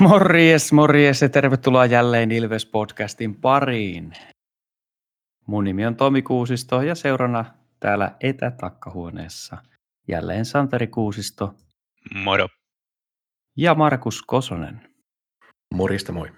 Morjes, 0.00 0.72
morjes 0.72 1.22
ja 1.22 1.28
tervetuloa 1.28 1.86
jälleen 1.86 2.30
Ilves-podcastin 2.30 3.34
pariin. 3.40 4.12
Mun 5.46 5.64
nimi 5.64 5.86
on 5.86 5.96
Tomi 5.96 6.22
Kuusisto 6.22 6.82
ja 6.82 6.94
seurana 6.94 7.44
täällä 7.80 8.16
etätakkahuoneessa 8.20 9.56
jälleen 10.08 10.44
Santeri 10.44 10.86
Kuusisto 10.86 11.54
Moro. 12.14 12.48
ja 13.56 13.74
Markus 13.74 14.22
Kosonen. 14.22 14.80
Morista 15.74 16.12
moi. 16.12 16.32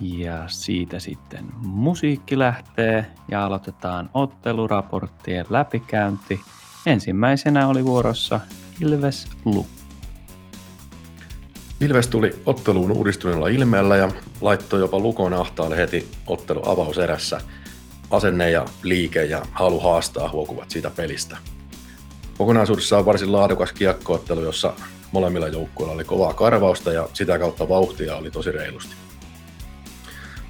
Ja 0.00 0.48
siitä 0.48 0.98
sitten 0.98 1.44
musiikki 1.56 2.38
lähtee 2.38 3.06
ja 3.28 3.44
aloitetaan 3.44 4.10
otteluraporttien 4.14 5.46
läpikäynti. 5.50 6.40
Ensimmäisenä 6.86 7.68
oli 7.68 7.84
vuorossa 7.84 8.40
Ilves 8.80 9.28
Lukko. 9.44 9.75
Ilves 11.80 12.08
tuli 12.08 12.34
otteluun 12.46 12.92
uudistuneella 12.92 13.48
ilmeellä 13.48 13.96
ja 13.96 14.10
laittoi 14.40 14.80
jopa 14.80 14.98
Lukon 14.98 15.34
ahtaalle 15.34 15.76
heti 15.76 16.08
ottelu 16.26 16.62
avauserässä. 16.66 17.40
Asenne 18.10 18.50
ja 18.50 18.66
liike 18.82 19.24
ja 19.24 19.42
halu 19.52 19.80
haastaa 19.80 20.28
huokuvat 20.28 20.70
siitä 20.70 20.90
pelistä. 20.90 21.36
Kokonaisuudessaan 22.38 23.06
varsin 23.06 23.32
laadukas 23.32 23.72
kiekkoottelu, 23.72 24.40
jossa 24.40 24.72
molemmilla 25.12 25.48
joukkueilla 25.48 25.94
oli 25.94 26.04
kovaa 26.04 26.34
karvausta 26.34 26.92
ja 26.92 27.08
sitä 27.12 27.38
kautta 27.38 27.68
vauhtia 27.68 28.16
oli 28.16 28.30
tosi 28.30 28.52
reilusti. 28.52 28.94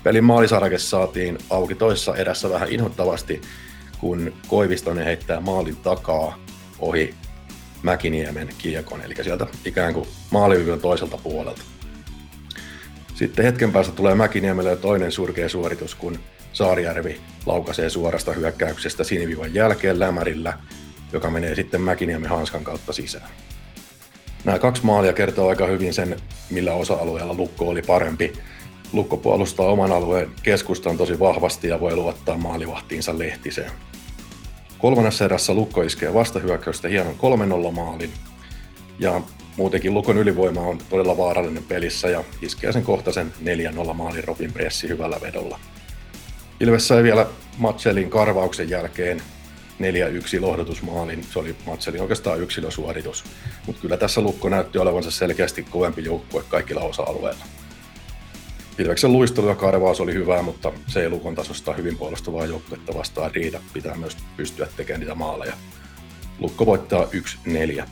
Pelin 0.02 0.24
maalisarake 0.24 0.79
saatiin 0.79 1.38
auki 1.51 1.74
toisessa 1.74 2.16
erässä 2.16 2.51
vähän 2.51 2.69
inhottavasti, 2.69 3.41
kun 3.99 4.33
Koivistonen 4.49 5.05
heittää 5.05 5.41
maalin 5.41 5.77
takaa 5.77 6.38
ohi 6.79 7.15
Mäkiniemen 7.87 8.48
kiekon, 8.59 9.02
eli 9.02 9.15
sieltä 9.23 9.46
ikään 9.65 9.95
kuin 9.95 10.09
maalivyvyn 10.30 10.80
toiselta 10.80 11.18
puolelta. 11.18 11.62
Sitten 13.15 13.45
hetken 13.45 13.73
päästä 13.73 13.92
tulee 13.92 14.15
Mäkiniemelle 14.15 14.76
toinen 14.76 15.12
surkea 15.12 15.48
suoritus, 15.48 15.95
kun 15.95 16.18
Saarijärvi 16.52 17.20
laukaisee 17.46 17.90
suorasta 17.90 18.32
hyökkäyksestä 18.32 19.04
sinivivan 19.04 19.54
jälkeen 19.54 19.98
lämärillä, 19.98 20.59
joka 21.12 21.30
menee 21.30 21.54
sitten 21.54 21.80
Mäkiniemen 21.80 22.30
hanskan 22.30 22.64
kautta 22.64 22.92
sisään. 22.92 23.29
Nämä 24.45 24.59
kaksi 24.59 24.84
maalia 24.84 25.12
kertoo 25.12 25.48
aika 25.48 25.66
hyvin 25.66 25.95
sen, 25.95 26.16
millä 26.51 26.73
osa-alueella 26.73 27.34
Lukko 27.34 27.68
oli 27.68 27.82
parempi. 27.82 28.32
Lukko 28.92 29.16
puolustaa 29.16 29.66
oman 29.66 29.92
alueen 29.92 30.30
keskustan 30.42 30.96
tosi 30.96 31.18
vahvasti 31.18 31.68
ja 31.68 31.80
voi 31.80 31.96
luottaa 31.96 32.37
maalivahtiinsa 32.37 33.18
Lehtiseen. 33.18 33.70
Kolmannessa 34.79 35.24
erässä 35.24 35.55
Lukko 35.55 35.82
iskee 35.82 36.15
vastahyökkäystä 36.15 36.88
hienon 36.88 37.15
3-0 37.69 37.73
maalin. 37.73 38.10
Ja 38.99 39.21
muutenkin 39.57 39.95
Lukon 39.95 40.19
ylivoima 40.19 40.60
on 40.60 40.79
todella 40.91 41.16
vaarallinen 41.16 41.63
pelissä 41.63 42.09
ja 42.09 42.24
iskee 42.43 42.73
sen 42.73 42.82
kohtaisen 42.82 43.32
4-0 43.91 43.95
maalin 43.95 44.24
Robin 44.24 44.52
Pressi 44.52 44.88
hyvällä 44.88 45.21
vedolla. 45.21 45.59
Ilves 46.60 46.88
sai 46.88 47.02
vielä 47.02 47.27
Matselin 47.59 48.10
karvauksen 48.10 48.71
jälkeen 48.71 49.23
4-1 50.38 50.41
lohdotusmaalin. 50.41 51.24
Se 51.32 51.38
oli 51.38 51.57
Matselin 51.66 52.01
oikeastaan 52.01 52.41
yksilösuoritus. 52.41 53.24
Mutta 53.66 53.82
kyllä 53.82 53.97
tässä 53.97 54.21
Lukko 54.21 54.49
näytti 54.49 54.79
olevansa 54.79 55.10
selkeästi 55.10 55.63
kovempi 55.63 56.04
joukkue 56.04 56.45
kaikilla 56.49 56.80
osa-alueilla. 56.80 57.45
Ilveksen 58.79 59.13
luistelu 59.13 59.49
ja 59.49 59.55
karvaus 59.55 60.01
oli 60.01 60.15
hyvää, 60.15 60.43
mutta 60.43 60.73
se 60.87 61.01
ei 61.01 61.10
Lukon 61.10 61.35
tasosta 61.35 61.73
hyvin 61.73 61.99
puolustuvaa 61.99 62.46
joukkuetta 62.46 62.95
vastaan 62.95 63.30
riitä. 63.30 63.60
Pitää 63.73 63.96
myös 63.96 64.16
pystyä 64.37 64.66
tekemään 64.77 65.00
niitä 65.00 65.15
maaleja. 65.15 65.53
Lukko 66.38 66.66
voittaa 66.66 67.06
1-4. 67.78 67.84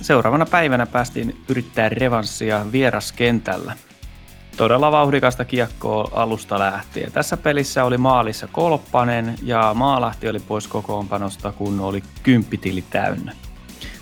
Seuraavana 0.00 0.46
päivänä 0.46 0.86
päästiin 0.86 1.36
yrittää 1.48 1.88
revanssia 1.88 2.66
vieraskentällä. 2.72 3.76
Todella 4.56 4.92
vauhdikasta 4.92 5.44
kiekkoa 5.44 6.10
alusta 6.12 6.58
lähtien. 6.58 7.12
Tässä 7.12 7.36
pelissä 7.36 7.84
oli 7.84 7.98
maalissa 7.98 8.46
Kolppanen 8.52 9.34
ja 9.42 9.74
Maalahti 9.74 10.28
oli 10.28 10.40
pois 10.40 10.68
kokoonpanosta, 10.68 11.52
kun 11.52 11.80
oli 11.80 12.02
kymppitili 12.22 12.84
täynnä. 12.90 13.32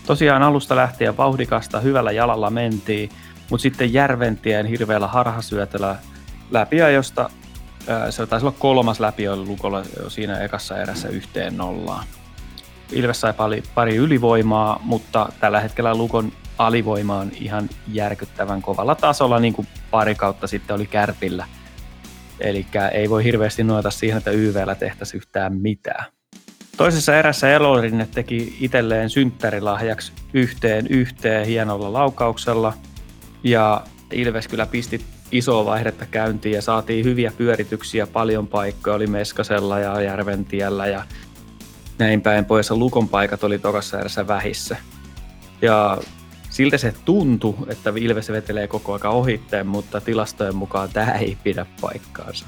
Tosiaan 0.07 0.43
alusta 0.43 0.77
lähtien 0.77 1.17
vauhdikasta 1.17 1.81
hyvällä 1.81 2.13
jalalla 2.13 2.51
mentiin, 2.51 3.11
mutta 3.51 3.63
sitten 3.63 3.93
Järventien 3.93 4.67
hirveällä 4.67 5.07
harhasyötöllä 5.07 5.97
läpiajosta, 6.51 7.31
se 8.11 8.27
taisi 8.27 8.47
olla 8.47 8.57
kolmas 8.59 9.01
läpi 9.01 9.29
oli 9.29 9.47
Lukolla 9.47 9.83
siinä 10.09 10.39
ekassa 10.39 10.79
erässä 10.79 11.09
yhteen 11.09 11.57
nollaan. 11.57 12.05
Ilves 12.93 13.21
sai 13.21 13.33
pari, 13.33 13.63
pari 13.75 13.97
ylivoimaa, 13.97 14.81
mutta 14.85 15.29
tällä 15.41 15.61
hetkellä 15.61 15.95
Lukon 15.95 16.33
alivoima 16.59 17.17
on 17.17 17.31
ihan 17.41 17.69
järkyttävän 17.93 18.63
kovalla 18.63 18.95
tasolla, 18.95 19.39
niin 19.39 19.53
kuin 19.53 19.69
pari 19.91 20.15
kautta 20.15 20.47
sitten 20.47 20.77
oli 20.77 20.87
Kärpillä. 20.87 21.47
Eli 22.41 22.67
ei 22.93 23.11
voi 23.11 23.25
hirveästi 23.25 23.65
nojata 23.65 23.91
siihen, 23.91 24.19
että 24.19 24.31
YVllä 24.31 24.75
tehtäisiin 24.75 25.19
yhtään 25.19 25.57
mitään. 25.57 26.05
Toisessa 26.77 27.17
erässä 27.17 27.51
Elorinne 27.51 28.09
teki 28.15 28.57
itselleen 28.61 29.11
synttärilahjaksi 29.11 30.13
yhteen 30.33 30.87
yhteen 30.87 31.47
hienolla 31.47 31.93
laukauksella– 31.93 32.73
ja 33.43 33.85
Ilves 34.13 34.49
kyllä 34.49 34.67
pisti 34.67 35.05
isoa 35.33 35.65
vaihdetta 35.65 36.07
käyntiin 36.07 36.55
ja 36.55 36.63
saatiin 36.63 37.05
hyviä 37.05 37.33
pyörityksiä, 37.37 38.07
paljon 38.07 38.47
paikkoja 38.47 38.97
oli 38.97 39.07
Meskasella 39.07 39.79
ja 39.79 40.01
Järventiellä 40.01 40.87
ja 40.87 41.05
näin 41.99 42.21
päin 42.21 42.45
pois. 42.45 42.71
Lukon 42.71 43.09
paikat 43.09 43.45
oli 43.45 43.59
tokassa 43.59 44.01
erässä 44.01 44.27
vähissä. 44.27 44.77
Ja 45.63 45.99
siltä 46.51 46.79
se 46.79 46.95
tuntui, 47.05 47.55
että 47.69 47.93
Ilves 47.97 48.33
vetelee 48.33 48.67
koko 48.67 48.93
ajan 48.93 49.15
ohitteen, 49.15 49.67
mutta 49.67 50.01
tilastojen 50.01 50.57
mukaan 50.57 50.89
tämä 50.93 51.13
ei 51.13 51.39
pidä 51.45 51.67
paikkaansa. 51.81 52.47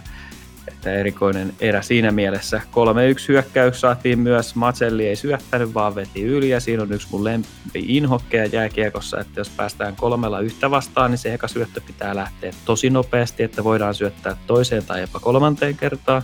Että 0.69 0.93
erikoinen 0.93 1.53
erä 1.61 1.83
siinä 1.83 2.13
mielessä. 2.13 2.61
3-1 2.71 3.29
hyökkäys 3.29 3.81
saatiin 3.81 4.19
myös. 4.19 4.55
Matselli 4.55 5.07
ei 5.07 5.17
syöttänyt, 5.17 5.75
vaan 5.75 5.95
veti 5.95 6.23
yli 6.23 6.51
ja 6.51 6.61
siinä 6.61 6.83
on 6.83 6.93
yksi 6.93 7.09
mun 7.11 7.25
lempi 7.25 7.85
inhokkeja 7.87 8.47
jääkiekossa, 8.47 9.21
että 9.21 9.41
jos 9.41 9.49
päästään 9.49 9.97
kolmella 9.97 10.41
yhtä 10.41 10.71
vastaan, 10.71 11.11
niin 11.11 11.19
se 11.19 11.35
eka 11.35 11.49
syöttö 11.49 11.81
pitää 11.87 12.17
lähteä 12.17 12.53
tosi 12.65 12.91
nopeasti, 12.91 13.43
että 13.43 13.65
voidaan 13.65 13.95
syöttää 13.95 14.37
toiseen 14.47 14.85
tai 14.85 15.01
jopa 15.01 15.21
kolmanteen 15.21 15.77
kertaan. 15.77 16.23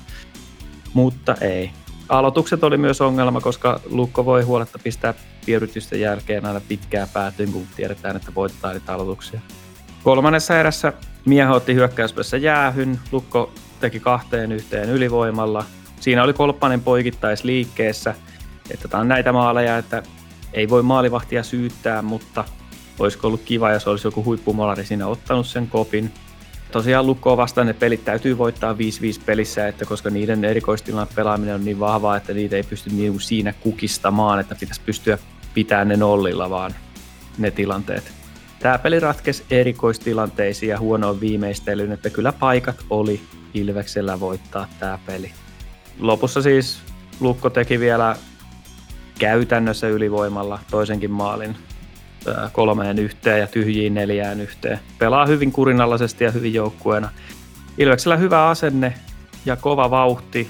Mutta 0.94 1.34
ei. 1.40 1.70
Aloitukset 2.08 2.64
oli 2.64 2.76
myös 2.76 3.00
ongelma, 3.00 3.40
koska 3.40 3.80
Lukko 3.90 4.24
voi 4.24 4.42
huoletta 4.42 4.78
pistää 4.78 5.14
piirrytysten 5.46 6.00
jälkeen 6.00 6.46
aina 6.46 6.60
pitkää 6.68 7.06
päätyyn, 7.12 7.52
kun 7.52 7.66
tiedetään, 7.76 8.16
että 8.16 8.34
voitetaan 8.34 8.74
niitä 8.74 8.94
aloituksia. 8.94 9.40
Kolmannessa 10.02 10.58
erässä 10.58 10.92
Mieho 11.24 11.54
otti 11.54 11.74
hyökkäyspäässä 11.74 12.36
jäähyn, 12.36 13.00
Lukko 13.12 13.52
teki 13.80 14.00
kahteen 14.00 14.52
yhteen 14.52 14.90
ylivoimalla. 14.90 15.64
Siinä 16.00 16.22
oli 16.22 16.32
kolppanen 16.32 16.80
poikittais 16.80 17.44
liikkeessä, 17.44 18.14
että 18.70 18.88
tämä 18.88 19.00
on 19.00 19.08
näitä 19.08 19.32
maaleja, 19.32 19.78
että 19.78 20.02
ei 20.52 20.68
voi 20.68 20.82
maalivahtia 20.82 21.42
syyttää, 21.42 22.02
mutta 22.02 22.44
olisiko 22.98 23.26
ollut 23.26 23.42
kiva, 23.44 23.72
jos 23.72 23.86
olisi 23.86 24.06
joku 24.06 24.24
huippumolari 24.24 24.84
siinä 24.84 25.06
ottanut 25.06 25.46
sen 25.46 25.68
kopin. 25.68 26.12
Tosiaan 26.72 27.06
Lukkoa 27.06 27.36
vastaan 27.36 27.66
ne 27.66 27.72
pelit 27.72 28.04
täytyy 28.04 28.38
voittaa 28.38 28.72
5-5 28.72 28.76
pelissä, 29.26 29.68
että 29.68 29.84
koska 29.84 30.10
niiden 30.10 30.44
erikoistilan 30.44 31.08
pelaaminen 31.14 31.54
on 31.54 31.64
niin 31.64 31.80
vahvaa, 31.80 32.16
että 32.16 32.34
niitä 32.34 32.56
ei 32.56 32.62
pysty 32.62 32.90
niin 32.90 33.20
siinä 33.20 33.52
kukistamaan, 33.52 34.40
että 34.40 34.54
pitäisi 34.54 34.80
pystyä 34.86 35.18
pitämään 35.54 35.88
ne 35.88 35.96
nollilla 35.96 36.50
vaan 36.50 36.74
ne 37.38 37.50
tilanteet. 37.50 38.15
Tämä 38.66 38.78
peli 38.78 39.00
ratkesi 39.00 39.44
erikoistilanteisiin 39.50 40.70
ja 40.70 40.78
huonoon 40.78 41.20
viimeistelyyn, 41.20 41.92
että 41.92 42.10
kyllä 42.10 42.32
paikat 42.32 42.76
oli 42.90 43.20
Ilveksellä 43.54 44.20
voittaa 44.20 44.66
tämä 44.80 44.98
peli. 45.06 45.32
Lopussa 46.00 46.42
siis 46.42 46.78
Lukko 47.20 47.50
teki 47.50 47.80
vielä 47.80 48.16
käytännössä 49.18 49.88
ylivoimalla 49.88 50.58
toisenkin 50.70 51.10
maalin 51.10 51.56
kolmeen 52.52 52.98
yhteen 52.98 53.40
ja 53.40 53.46
tyhjiin 53.46 53.94
neljään 53.94 54.40
yhteen. 54.40 54.78
Pelaa 54.98 55.26
hyvin 55.26 55.52
kurinalaisesti 55.52 56.24
ja 56.24 56.30
hyvin 56.30 56.54
joukkueena. 56.54 57.10
Ilveksellä 57.78 58.16
hyvä 58.16 58.48
asenne 58.48 58.94
ja 59.44 59.56
kova 59.56 59.90
vauhti, 59.90 60.48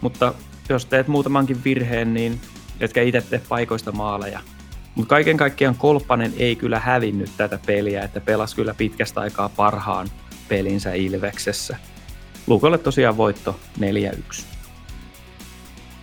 mutta 0.00 0.34
jos 0.68 0.86
teet 0.86 1.08
muutamankin 1.08 1.64
virheen, 1.64 2.14
niin 2.14 2.40
etkä 2.80 3.02
itse 3.02 3.20
tee 3.20 3.40
paikoista 3.48 3.92
maaleja. 3.92 4.40
Mutta 4.94 5.08
kaiken 5.08 5.36
kaikkiaan 5.36 5.74
Kolppanen 5.74 6.32
ei 6.36 6.56
kyllä 6.56 6.78
hävinnyt 6.78 7.30
tätä 7.36 7.58
peliä, 7.66 8.02
että 8.02 8.20
pelasi 8.20 8.56
kyllä 8.56 8.74
pitkästä 8.74 9.20
aikaa 9.20 9.48
parhaan 9.48 10.08
pelinsä 10.48 10.92
Ilveksessä. 10.92 11.76
Lukolle 12.46 12.78
tosiaan 12.78 13.16
voitto 13.16 13.60
4-1. 13.80 14.44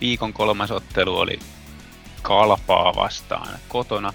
Viikon 0.00 0.32
kolmas 0.32 0.70
ottelu 0.70 1.18
oli 1.18 1.38
Kalpaa 2.22 2.94
vastaan 2.96 3.48
kotona. 3.68 4.12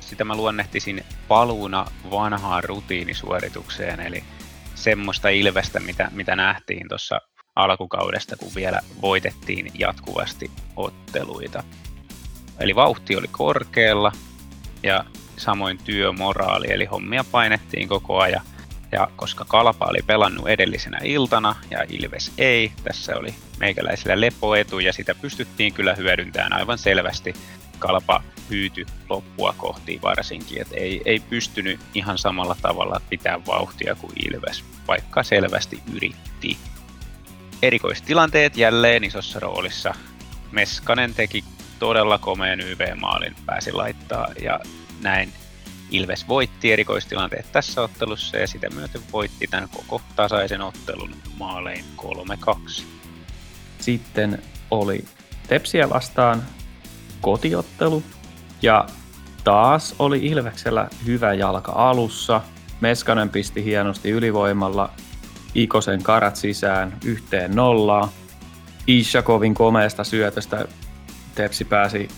Sitä 0.00 0.24
mä 0.24 0.36
luonnehtisin 0.36 1.04
paluuna 1.28 1.86
vanhaan 2.10 2.64
rutiinisuoritukseen, 2.64 4.00
eli 4.00 4.24
semmoista 4.74 5.28
Ilvestä, 5.28 5.80
mitä, 5.80 6.10
mitä 6.12 6.36
nähtiin 6.36 6.88
tuossa 6.88 7.20
alkukaudesta, 7.56 8.36
kun 8.36 8.50
vielä 8.54 8.80
voitettiin 9.02 9.72
jatkuvasti 9.78 10.50
otteluita. 10.76 11.62
Eli 12.60 12.74
vauhti 12.74 13.16
oli 13.16 13.28
korkealla 13.30 14.12
ja 14.82 15.04
samoin 15.36 15.78
työmoraali, 15.78 16.66
eli 16.70 16.84
hommia 16.84 17.24
painettiin 17.30 17.88
koko 17.88 18.18
ajan. 18.18 18.42
Ja 18.92 19.08
koska 19.16 19.44
Kalpa 19.48 19.86
oli 19.86 20.02
pelannut 20.06 20.48
edellisenä 20.48 20.98
iltana 21.02 21.56
ja 21.70 21.84
Ilves 21.88 22.32
ei, 22.38 22.72
tässä 22.84 23.16
oli 23.16 23.34
meikäläisillä 23.60 24.20
lepoetu 24.20 24.78
ja 24.78 24.92
sitä 24.92 25.14
pystyttiin 25.14 25.72
kyllä 25.72 25.94
hyödyntämään 25.94 26.52
aivan 26.52 26.78
selvästi. 26.78 27.34
Kalpa 27.78 28.22
hyyty 28.50 28.86
loppua 29.08 29.54
kohti 29.56 29.98
varsinkin, 30.02 30.62
että 30.62 30.76
ei, 30.76 31.02
ei 31.04 31.20
pystynyt 31.20 31.80
ihan 31.94 32.18
samalla 32.18 32.56
tavalla 32.62 33.00
pitää 33.08 33.46
vauhtia 33.46 33.94
kuin 33.94 34.12
Ilves, 34.28 34.64
vaikka 34.88 35.22
selvästi 35.22 35.82
yritti. 35.94 36.58
Erikoistilanteet 37.62 38.56
jälleen 38.56 39.04
isossa 39.04 39.40
roolissa. 39.40 39.94
Meskanen 40.52 41.14
teki 41.14 41.44
todella 41.78 42.18
komeen 42.18 42.60
YV-maalin, 42.60 43.34
pääsi 43.46 43.72
laittaa 43.72 44.28
ja 44.42 44.60
näin 45.00 45.32
Ilves 45.90 46.28
voitti 46.28 46.72
erikoistilanteet 46.72 47.52
tässä 47.52 47.82
ottelussa 47.82 48.36
ja 48.36 48.46
sitä 48.46 48.70
myöten 48.70 49.00
voitti 49.12 49.46
tämän 49.46 49.68
koko 49.68 50.02
tasaisen 50.16 50.60
ottelun 50.60 51.14
maalein 51.38 51.84
3-2. 52.76 52.82
Sitten 53.78 54.42
oli 54.70 55.04
Tepsiä 55.48 55.90
vastaan 55.90 56.42
kotiottelu 57.20 58.02
ja 58.62 58.86
taas 59.44 59.94
oli 59.98 60.18
Ilveksellä 60.26 60.88
hyvä 61.06 61.34
jalka 61.34 61.72
alussa. 61.72 62.40
Meskanen 62.80 63.28
pisti 63.28 63.64
hienosti 63.64 64.10
ylivoimalla 64.10 64.90
Ikosen 65.54 66.02
karat 66.02 66.36
sisään 66.36 66.96
yhteen 67.04 67.54
nollaan. 67.54 68.08
Ishakovin 68.86 69.54
komeesta 69.54 70.04
syötöstä 70.04 70.68
Tepsi 71.38 71.64
pääsi 71.64 72.08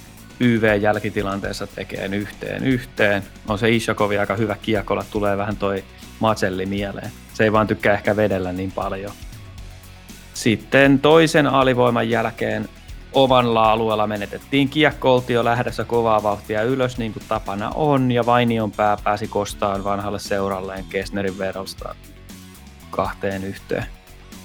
YV-jälkitilanteessa 0.41 1.67
tekeen 1.67 2.15
yhteen 2.15 2.65
yhteen. 2.65 3.23
On 3.49 3.59
se 3.59 3.71
Ishakovi 3.71 4.19
aika 4.19 4.37
hyvä 4.37 4.57
kiekolla, 4.63 5.05
tulee 5.11 5.37
vähän 5.37 5.57
toi 5.57 5.85
Matselli 6.21 6.67
mieleen. 6.67 7.11
Se 7.35 7.45
ei 7.45 7.53
vaan 7.53 7.67
tykkää 7.67 7.95
ehkä 7.95 8.17
vedellä 8.17 8.53
niin 8.53 8.73
paljon. 8.73 9.13
Sitten 10.35 10.99
toisen 10.99 11.47
alivoiman 11.47 12.11
jälkeen 12.11 12.69
omalla 13.13 13.73
alueella 13.73 14.07
menetettiin 14.07 14.69
kiekko, 14.69 15.15
oltiin 15.15 15.35
jo 15.35 15.45
lähdössä 15.45 15.85
kovaa 15.85 16.23
vauhtia 16.23 16.63
ylös 16.63 16.99
niin 16.99 17.13
kuin 17.13 17.25
tapana 17.29 17.71
on, 17.75 18.13
ja 18.13 18.27
Vainion 18.27 18.73
pää 18.73 18.97
pääsi 19.05 19.29
kostaan 19.29 19.85
vanhalle 19.85 20.19
seuralleen 20.19 20.85
Kesnerin 20.85 21.39
verosta 21.39 21.95
kahteen 22.91 23.45
yhteen. 23.45 23.87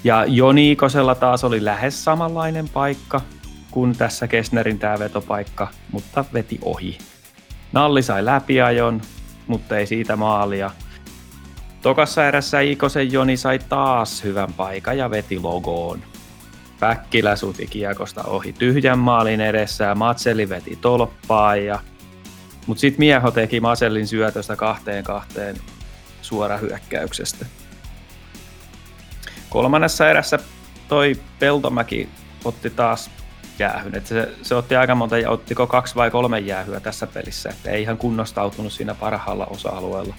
Ja 0.03 0.25
Joniikosella 0.25 1.15
taas 1.15 1.43
oli 1.43 1.65
lähes 1.65 2.03
samanlainen 2.03 2.69
paikka 2.69 3.21
kuin 3.75 3.97
tässä 3.97 4.27
Kesnerin 4.27 4.79
tämä 4.79 4.99
vetopaikka, 4.99 5.67
mutta 5.91 6.25
veti 6.33 6.59
ohi. 6.61 6.97
Nalli 7.71 8.01
sai 8.01 8.25
läpiajon, 8.25 9.01
mutta 9.47 9.77
ei 9.77 9.85
siitä 9.85 10.15
maalia. 10.15 10.71
Tokassa 11.81 12.27
erässä 12.27 12.59
Ikosen 12.59 13.11
Joni 13.11 13.37
sai 13.37 13.59
taas 13.59 14.23
hyvän 14.23 14.53
paikan 14.53 14.97
ja 14.97 15.09
veti 15.09 15.39
logoon. 15.39 16.03
Päkkilä 16.79 17.35
suti 17.35 17.67
kiekosta 17.67 18.23
ohi 18.23 18.53
tyhjän 18.53 18.99
maalin 18.99 19.41
edessä 19.41 19.83
ja 19.83 19.95
Matseli 19.95 20.49
veti 20.49 20.75
tolppaan. 20.81 21.65
Ja... 21.65 21.79
Mutta 22.67 22.81
sitten 22.81 22.99
Mieho 22.99 23.31
teki 23.31 23.59
Masellin 23.59 24.07
syötöstä 24.07 24.55
kahteen 24.55 25.03
kahteen 25.03 25.55
suorahyökkäyksestä. 26.21 27.45
Kolmannessa 29.49 30.09
erässä 30.09 30.39
toi 30.87 31.19
Peltomäki 31.39 32.09
otti 32.45 32.69
taas 32.69 33.09
jäähyn. 33.59 33.95
Et 33.95 34.07
se, 34.07 34.29
se, 34.41 34.55
otti 34.55 34.75
aika 34.75 34.95
monta, 34.95 35.15
ottiko 35.27 35.67
kaksi 35.67 35.95
vai 35.95 36.11
kolme 36.11 36.39
jäähyä 36.39 36.79
tässä 36.79 37.07
pelissä, 37.07 37.49
että 37.49 37.71
ei 37.71 37.81
ihan 37.81 37.97
kunnostautunut 37.97 38.73
siinä 38.73 38.93
parhaalla 38.93 39.45
osa-alueella 39.45 40.15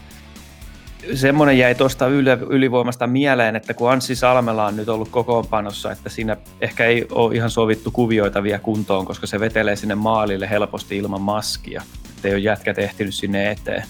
semmoinen 1.15 1.59
jäi 1.59 1.75
tuosta 1.75 2.07
ylivoimasta 2.49 3.07
mieleen, 3.07 3.57
että 3.57 3.75
kun 3.75 3.93
Anssi 3.93 4.17
Salmela 4.17 4.67
on 4.67 4.77
nyt 4.77 4.89
ollut 4.89 5.09
kokoonpanossa, 5.09 5.93
että 5.93 6.09
siinä 6.09 6.37
ehkä 6.61 6.85
ei 6.85 7.07
ole 7.11 7.35
ihan 7.35 7.51
sovittu 7.51 7.91
kuvioita 7.91 8.43
vielä 8.43 8.59
kuntoon, 8.59 9.07
koska 9.07 9.27
se 9.27 9.41
vetelee 9.41 9.77
sinne 9.77 9.95
maalille 9.95 10.51
helposti 10.51 10.97
ilman 10.97 11.21
maskia. 11.21 11.83
Ei 12.25 12.33
ole 12.33 12.41
jätkät 12.41 12.79
ehtinyt 12.79 13.15
sinne 13.15 13.51
eteen. 13.51 13.85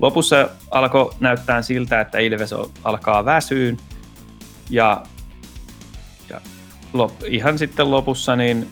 Lopussa 0.00 0.48
alkoi 0.70 1.10
näyttää 1.20 1.62
siltä, 1.62 2.00
että 2.00 2.18
Ilves 2.18 2.54
alkaa 2.84 3.24
väsyyn 3.24 3.76
ja, 4.70 5.02
ja 5.02 5.02
lop, 6.96 7.12
ihan 7.26 7.58
sitten 7.58 7.90
lopussa 7.90 8.36
niin 8.36 8.68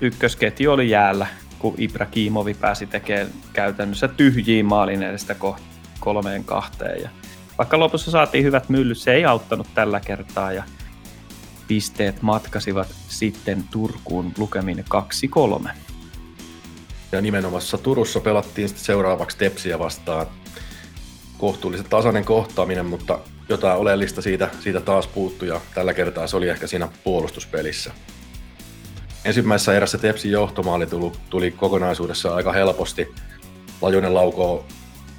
ykkösketju 0.00 0.72
oli 0.72 0.90
jäällä, 0.90 1.26
kun 1.58 1.74
Ibrahimovi 1.78 2.54
pääsi 2.54 2.86
tekemään 2.86 3.28
käytännössä 3.52 4.08
tyhjiin 4.08 4.66
maalin 4.66 5.02
edestä 5.02 5.36
kolmeen 6.00 6.44
kahteen. 6.44 7.02
Ja 7.02 7.08
vaikka 7.58 7.78
lopussa 7.78 8.10
saatiin 8.10 8.44
hyvät 8.44 8.68
myllyt, 8.68 8.98
se 8.98 9.12
ei 9.12 9.24
auttanut 9.24 9.66
tällä 9.74 10.00
kertaa 10.00 10.52
ja 10.52 10.62
pisteet 11.68 12.22
matkasivat 12.22 12.88
sitten 13.08 13.64
Turkuun 13.70 14.32
lukemin 14.38 14.84
2-3. 15.66 15.70
Ja 17.12 17.20
nimenomaisessa 17.20 17.78
Turussa 17.78 18.20
pelattiin 18.20 18.68
sitten 18.68 18.84
seuraavaksi 18.84 19.38
Tepsiä 19.38 19.78
vastaan. 19.78 20.26
Kohtuullisen 21.38 21.86
tasainen 21.90 22.24
kohtaaminen, 22.24 22.86
mutta 22.86 23.18
jotain 23.48 23.78
oleellista 23.78 24.22
siitä, 24.22 24.48
siitä 24.60 24.80
taas 24.80 25.06
puuttui 25.06 25.48
ja 25.48 25.60
tällä 25.74 25.94
kertaa 25.94 26.26
se 26.26 26.36
oli 26.36 26.48
ehkä 26.48 26.66
siinä 26.66 26.88
puolustuspelissä. 27.04 27.92
Ensimmäisessä 29.24 29.76
erässä 29.76 29.98
Tepsin 29.98 30.30
johtomaali 30.30 30.86
tuli, 30.86 31.12
tuli 31.30 31.50
kokonaisuudessa 31.50 32.34
aika 32.34 32.52
helposti. 32.52 33.14
Lajunen 33.80 34.14
laukoo 34.14 34.66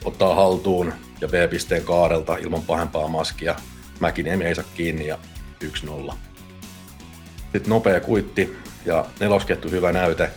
ottaa 0.06 0.36
haltuun 0.36 0.94
ja 1.22 1.28
B-pisteen 1.28 1.84
kaarelta 1.84 2.38
ilman 2.38 2.62
pahempaa 2.62 3.08
maskia. 3.08 3.56
Mäkinen 4.00 4.42
ei 4.42 4.56
saa 4.56 4.64
kiinni 4.76 5.08
ja 5.08 5.18
1-0. 6.10 6.14
Sitten 7.42 7.70
nopea 7.70 8.00
kuitti 8.00 8.58
ja 8.86 9.06
neloskettu 9.20 9.70
hyvä 9.70 9.92
näyte. 9.92 10.30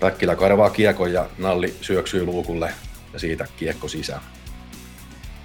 Päkkilä 0.00 0.36
karvaa 0.36 0.70
kiekon 0.70 1.12
ja 1.12 1.28
Nalli 1.38 1.76
syöksyy 1.80 2.24
luukulle 2.24 2.72
ja 3.12 3.18
siitä 3.18 3.46
kiekko 3.56 3.88
sisään. 3.88 4.22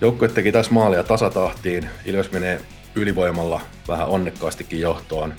Joukkue 0.01 0.28
teki 0.28 0.51
tässä 0.51 0.74
maalia 0.74 1.04
tasatahtiin. 1.04 1.90
Ilves 2.06 2.31
menee 2.31 2.62
ylivoimalla 2.96 3.62
vähän 3.88 4.07
onnekkaastikin 4.07 4.80
johtoon. 4.80 5.34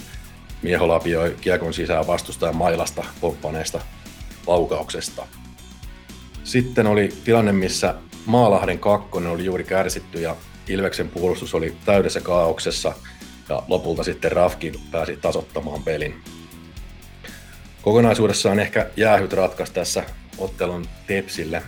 Mieho 0.63 0.89
lapioi 0.89 1.37
kiekon 1.41 1.75
sisään 1.75 2.07
vastustajan 2.07 2.57
mailasta 2.57 3.05
pomppaneesta 3.21 3.81
laukauksesta. 4.47 5.27
Sitten 6.45 6.87
oli 6.87 7.09
tilanne, 7.25 7.53
missä 7.53 7.95
Maalahden 8.27 8.79
kakkonen 8.79 9.31
oli 9.31 9.45
juuri 9.45 9.65
kärsitty 9.65 10.21
ja 10.21 10.37
Ilveksen 10.69 11.09
puolustus 11.09 11.55
oli 11.55 11.77
täydessä 11.85 12.21
kaauksessa 12.21 12.93
ja 13.49 13.63
lopulta 13.69 14.05
sitten 14.05 14.33
Rafkin 14.33 14.75
pääsi 14.91 15.17
tasottamaan 15.17 15.83
pelin. 15.83 16.15
Kokonaisuudessaan 17.83 18.61
ehkä 18.61 18.91
jäähyt 18.97 19.33
ratkaisi 19.33 19.73
tässä 19.73 20.05
ottelun 20.39 20.87
Tepsille. 21.07 21.63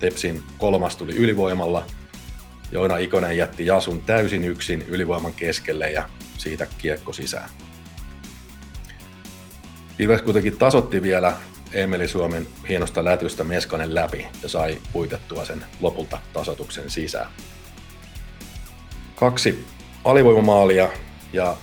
Tepsin 0.00 0.42
kolmas 0.58 0.96
tuli 0.96 1.16
ylivoimalla. 1.16 1.86
Joona 2.72 2.96
Ikonen 2.96 3.36
jätti 3.36 3.66
Jasun 3.66 4.02
täysin 4.02 4.44
yksin 4.44 4.84
ylivoiman 4.88 5.34
keskelle 5.34 5.90
ja 5.90 6.08
siitä 6.38 6.66
kiekko 6.78 7.12
sisään. 7.12 7.50
Ilves 9.98 10.22
kuitenkin 10.22 10.58
tasotti 10.58 11.02
vielä 11.02 11.36
Emeli 11.72 12.08
Suomen 12.08 12.46
hienosta 12.68 13.04
lätystä 13.04 13.44
Meskanen 13.44 13.94
läpi 13.94 14.26
ja 14.42 14.48
sai 14.48 14.78
puitettua 14.92 15.44
sen 15.44 15.64
lopulta 15.80 16.18
tasotuksen 16.32 16.90
sisään. 16.90 17.30
Kaksi 19.14 19.64
alivoimamaalia 20.04 20.88
ja 21.32 21.56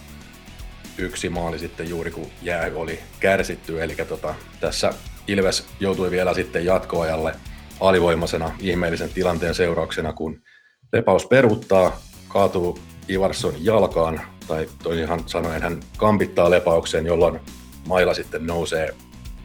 yksi 0.98 1.29
maali 1.29 1.60
sitten 1.60 1.89
juuri 1.89 2.12
kun 2.12 2.31
jää 2.41 2.72
oli 2.75 3.00
kärsitty. 3.20 3.84
Eli 3.84 3.96
tota, 3.96 4.36
tässä 4.60 4.93
Ilves 5.27 5.65
joutui 5.79 6.12
vielä 6.12 6.34
sitten 6.34 6.65
jatkoajalle 6.65 7.36
alivoimaisena 7.79 8.51
ihmeellisen 8.60 9.10
tilanteen 9.10 9.55
seurauksena, 9.55 10.13
kun 10.13 10.41
Lepaus 10.93 11.25
peruuttaa, 11.25 12.00
kaatuu 12.27 12.79
Ivarsson 13.10 13.53
jalkaan, 13.60 14.21
tai 14.48 14.69
toisin 14.83 15.07
sanoen 15.25 15.62
hän 15.62 15.79
kampittaa 15.98 16.50
Lepaukseen, 16.50 17.05
jolloin 17.05 17.39
maila 17.88 18.13
sitten 18.13 18.48
nousee 18.48 18.95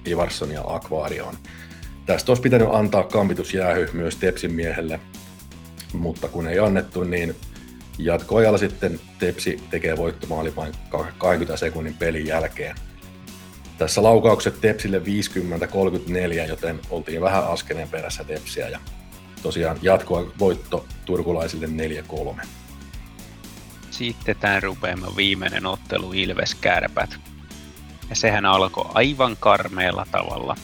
Ivarsson 0.06 0.50
ja 0.50 0.62
Aquarion. 0.66 1.34
Tästä 2.06 2.30
olisi 2.30 2.42
pitänyt 2.42 2.68
antaa 2.72 3.02
kampitusjäähy 3.02 3.88
myös 3.92 4.16
Tepsin 4.16 4.52
miehelle, 4.52 5.00
mutta 5.92 6.28
kun 6.28 6.48
ei 6.48 6.58
annettu, 6.58 7.04
niin 7.04 7.36
jatkoajalla 7.98 8.58
sitten 8.58 9.00
Tepsi 9.18 9.60
tekee 9.70 9.96
voittomaali 9.96 10.56
vain 10.56 10.72
20 11.18 11.56
sekunnin 11.56 11.94
pelin 11.94 12.26
jälkeen. 12.26 12.76
Tässä 13.78 14.02
laukaukset 14.02 14.60
Tepsille 14.60 14.98
50-34, 16.44 16.48
joten 16.48 16.80
oltiin 16.90 17.20
vähän 17.20 17.46
askeleen 17.46 17.88
perässä 17.88 18.24
Tepsiä 18.24 18.68
ja 18.68 18.80
tosiaan 19.42 19.78
jatkoa 19.82 20.32
voitto 20.38 20.86
turkulaisille 21.04 21.66
4-3. 22.42 22.46
Sitten 23.90 24.36
tämän 24.36 24.62
rupeamme 24.62 25.06
viimeinen 25.16 25.66
ottelu 25.66 26.12
Ilves 26.12 26.54
Kärpät. 26.54 27.16
Ja 28.10 28.16
sehän 28.16 28.44
alkoi 28.44 28.90
aivan 28.94 29.36
karmeella 29.40 30.06
tavalla. 30.10 30.56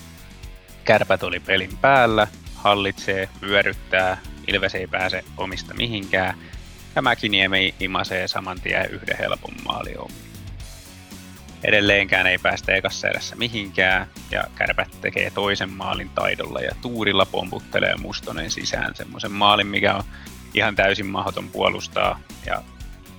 Kärpät 0.84 1.22
oli 1.22 1.40
pelin 1.40 1.76
päällä, 1.80 2.28
hallitsee, 2.54 3.28
vyöryttää, 3.40 4.16
Ilves 4.48 4.74
ei 4.74 4.86
pääse 4.86 5.24
omista 5.36 5.74
mihinkään, 5.74 6.38
ja 6.96 7.02
Mäkiniemi 7.02 7.74
imasee 7.80 8.28
saman 8.28 8.60
tien 8.60 8.90
yhden 8.90 9.18
helpon 9.18 9.54
maali 9.64 9.94
Edelleenkään 11.64 12.26
ei 12.26 12.38
päästä 12.38 12.72
ekassa 12.72 13.08
erässä 13.08 13.36
mihinkään, 13.36 14.06
ja 14.30 14.44
Kärpät 14.54 15.00
tekee 15.00 15.30
toisen 15.30 15.70
maalin 15.70 16.10
taidolla, 16.14 16.60
ja 16.60 16.74
Tuurilla 16.80 17.26
pomputtelee 17.26 17.96
Mustonen 17.96 18.50
sisään. 18.50 18.94
Semmoisen 18.94 19.32
maalin, 19.32 19.66
mikä 19.66 19.94
on 19.94 20.04
ihan 20.54 20.76
täysin 20.76 21.06
mahdoton 21.06 21.48
puolustaa, 21.48 22.20
ja, 22.46 22.62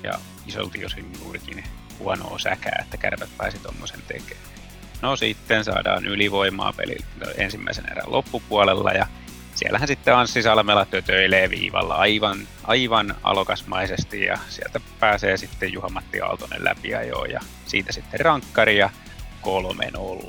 ja 0.04 0.14
isolti 0.48 0.86
osin 0.86 1.12
juurikin 1.20 1.64
huonoa 2.00 2.40
säkää, 2.40 2.80
että 2.82 2.98
Kärpät 2.98 3.30
pääsi 3.38 3.60
tuommoisen 3.60 4.02
tekemään. 4.08 4.54
No 5.02 5.16
sitten 5.16 5.64
saadaan 5.64 6.06
ylivoimaa 6.06 6.74
peli 6.74 6.98
ensimmäisen 7.38 7.92
erän 7.92 8.12
loppupuolella, 8.12 8.92
ja 8.92 9.08
siellähän 9.56 9.88
sitten 9.88 10.16
Anssi 10.16 10.42
Salmela 10.42 10.86
tötöilee 10.86 11.50
viivalla 11.50 11.96
aivan, 11.96 12.48
aivan 12.64 13.16
alokasmaisesti 13.24 14.24
ja 14.26 14.38
sieltä 14.50 14.80
pääsee 15.00 15.38
sitten 15.38 15.74
Juha-Matti 15.74 16.22
Aaltonen 16.22 16.64
läpi 16.64 16.90
jo 16.90 17.26
ja 17.26 17.40
siitä 17.66 17.92
sitten 17.92 18.20
rankkari 18.20 18.78
ja 18.78 18.90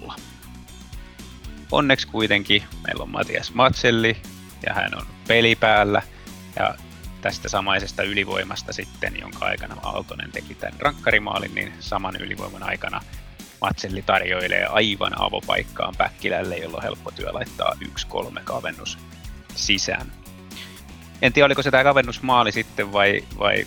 3-0. 0.09 0.13
Onneksi 1.73 2.07
kuitenkin 2.07 2.63
meillä 2.87 3.03
on 3.03 3.11
Matias 3.11 3.55
Matselli 3.55 4.17
ja 4.67 4.75
hän 4.75 4.95
on 4.97 5.07
peli 5.29 5.57
päällä 5.57 6.03
ja 6.57 6.75
tästä 7.21 7.49
samaisesta 7.49 8.03
ylivoimasta 8.03 8.73
sitten, 8.73 9.21
jonka 9.21 9.47
aikana 9.47 9.77
Aaltonen 9.83 10.33
teki 10.33 10.55
tämän 10.55 10.81
rankkarimaalin, 10.81 11.55
niin 11.55 11.73
saman 11.81 12.17
ylivoiman 12.17 12.63
aikana 12.63 13.01
Matselli 13.65 14.03
tarjoilee 14.03 14.67
aivan 14.67 15.23
avopaikkaan 15.23 15.95
Päkkilälle, 15.99 16.57
jolloin 16.57 16.83
helppo 16.83 17.11
työ 17.11 17.33
laittaa 17.33 17.77
1-3 17.85 18.41
kavennus 18.45 18.99
sisään. 19.55 20.13
En 21.23 21.33
tiedä, 21.33 21.47
oliko 21.47 21.63
se 21.63 21.71
tämä 21.71 21.85
kavennusmaali 21.85 22.53
sitten 22.53 22.93
vai, 22.93 23.25
vai 23.39 23.67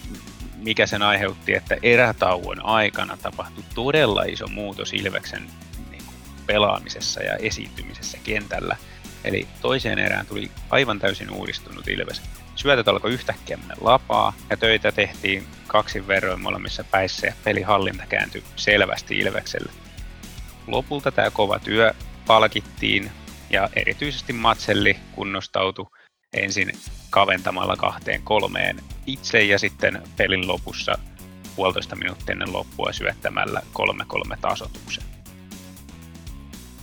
mikä 0.58 0.86
sen 0.86 1.02
aiheutti, 1.02 1.54
että 1.54 1.78
erätauon 1.84 2.66
aikana 2.66 3.18
tapahtui 3.18 3.64
todella 3.76 4.24
iso 4.24 4.48
muutos 4.48 4.94
Ilveksen 4.94 5.48
niin 5.90 6.04
kuin, 6.06 6.16
pelaamisessa 6.48 7.24
ja 7.24 7.36
esiintymisessä 7.36 8.18
kentällä. 8.24 8.78
Eli 9.24 9.48
toiseen 9.62 10.00
erään 10.00 10.26
tuli 10.26 10.52
aivan 10.70 11.00
täysin 11.00 11.32
uudistunut 11.32 11.88
Ilves. 11.88 12.22
Syötöt 12.56 12.88
alkoi 12.88 13.14
yhtäkkiä 13.14 13.58
mennä 13.58 13.76
lapaa 13.82 14.34
ja 14.50 14.58
töitä 14.58 14.92
tehtiin 14.92 15.48
kaksin 15.68 16.08
verroin 16.08 16.42
molemmissa 16.42 16.84
päissä 16.84 17.28
ja 17.28 17.34
pelihallinta 17.44 18.04
kääntyi 18.10 18.44
selvästi 18.56 19.18
Ilvekselle. 19.18 19.72
Lopulta 20.68 21.12
tämä 21.12 21.32
kova 21.32 21.60
työ 21.60 21.94
palkittiin 22.28 23.12
ja 23.50 23.70
erityisesti 23.76 24.34
Matselli 24.34 24.98
kunnostautui 25.12 25.86
ensin 26.34 26.72
kaventamalla 27.10 27.76
kahteen 27.76 28.22
kolmeen 28.22 28.80
itse 29.06 29.44
ja 29.44 29.60
sitten 29.60 30.02
pelin 30.18 30.48
lopussa 30.48 30.98
puolitoista 31.56 31.96
minuuttia 31.96 32.34
ennen 32.34 32.54
loppua 32.54 32.94
syöttämällä 32.94 33.62
3-3 34.34 34.38
tasotuksen. 34.42 35.04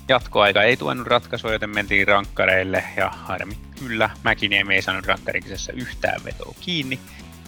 Jatkoaika 0.08 0.62
ei 0.62 0.76
tuonut 0.76 1.06
ratkaisua, 1.06 1.52
joten 1.52 1.70
mentiin 1.70 2.08
rankkareille 2.08 2.84
ja 2.96 3.10
harmi 3.10 3.58
kyllä 3.78 4.10
Mäkiniemi 4.22 4.74
ei 4.74 4.82
saanut 4.82 5.06
rankkarikisessä 5.06 5.72
yhtään 5.72 6.24
vetoa 6.24 6.54
kiinni 6.60 6.98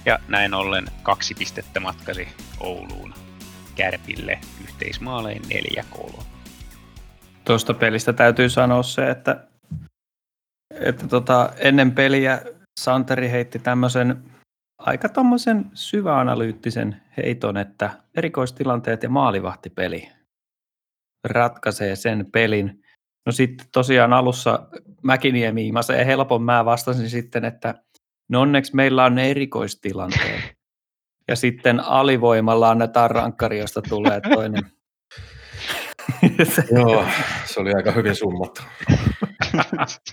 ja 0.05 0.19
näin 0.29 0.55
ollen 0.55 0.87
kaksi 1.03 1.35
pistettä 1.35 1.81
matkasi 1.81 2.29
Ouluun 2.61 3.26
Kärpille 3.77 4.39
yhteismaalein 4.65 5.43
4-3 5.43 6.23
tuosta 7.47 7.75
pelistä 7.75 8.13
täytyy 8.13 8.49
sanoa 8.49 8.83
se, 8.83 9.11
että, 9.11 9.47
että 10.81 11.09
tota, 11.09 11.53
ennen 11.59 11.93
peliä 11.93 12.43
Santeri 12.81 13.31
heitti 13.31 13.59
tämmöisen 13.59 14.23
aika 14.79 15.09
tommosen 15.09 15.71
syväanalyyttisen 15.75 17.03
heiton, 17.17 17.57
että 17.57 17.91
erikoistilanteet 18.17 19.03
ja 19.03 19.09
maalivahtipeli 19.09 20.09
ratkaisee 21.25 21.97
sen 21.97 22.27
pelin. 22.33 22.83
No 23.27 23.33
sitten 23.33 23.67
tosiaan 23.73 24.13
alussa 24.13 24.69
Mäkiniemi 25.03 25.69
imasee 25.69 26.07
helpon, 26.07 26.43
mä 26.43 26.65
vastasin 26.65 27.11
sitten, 27.11 27.45
että 27.45 27.75
no 28.29 28.41
onneksi 28.41 28.77
meillä 28.77 29.05
on 29.05 29.15
ne 29.15 29.31
erikoistilanteet. 29.31 30.56
Ja 31.29 31.37
sitten 31.37 31.81
alivoimalla 31.81 32.71
annetaan 32.71 33.11
rankkari, 33.11 33.59
josta 33.59 33.83
tulee 33.83 34.21
toinen 34.21 34.63
Joo, 36.79 37.07
se 37.45 37.61
oli 37.61 37.73
aika 37.75 37.93
hyvin 37.93 38.17
summattu. 38.17 38.63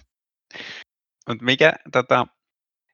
Mut 1.30 1.42
mikä 1.42 1.74
tota, 1.92 2.28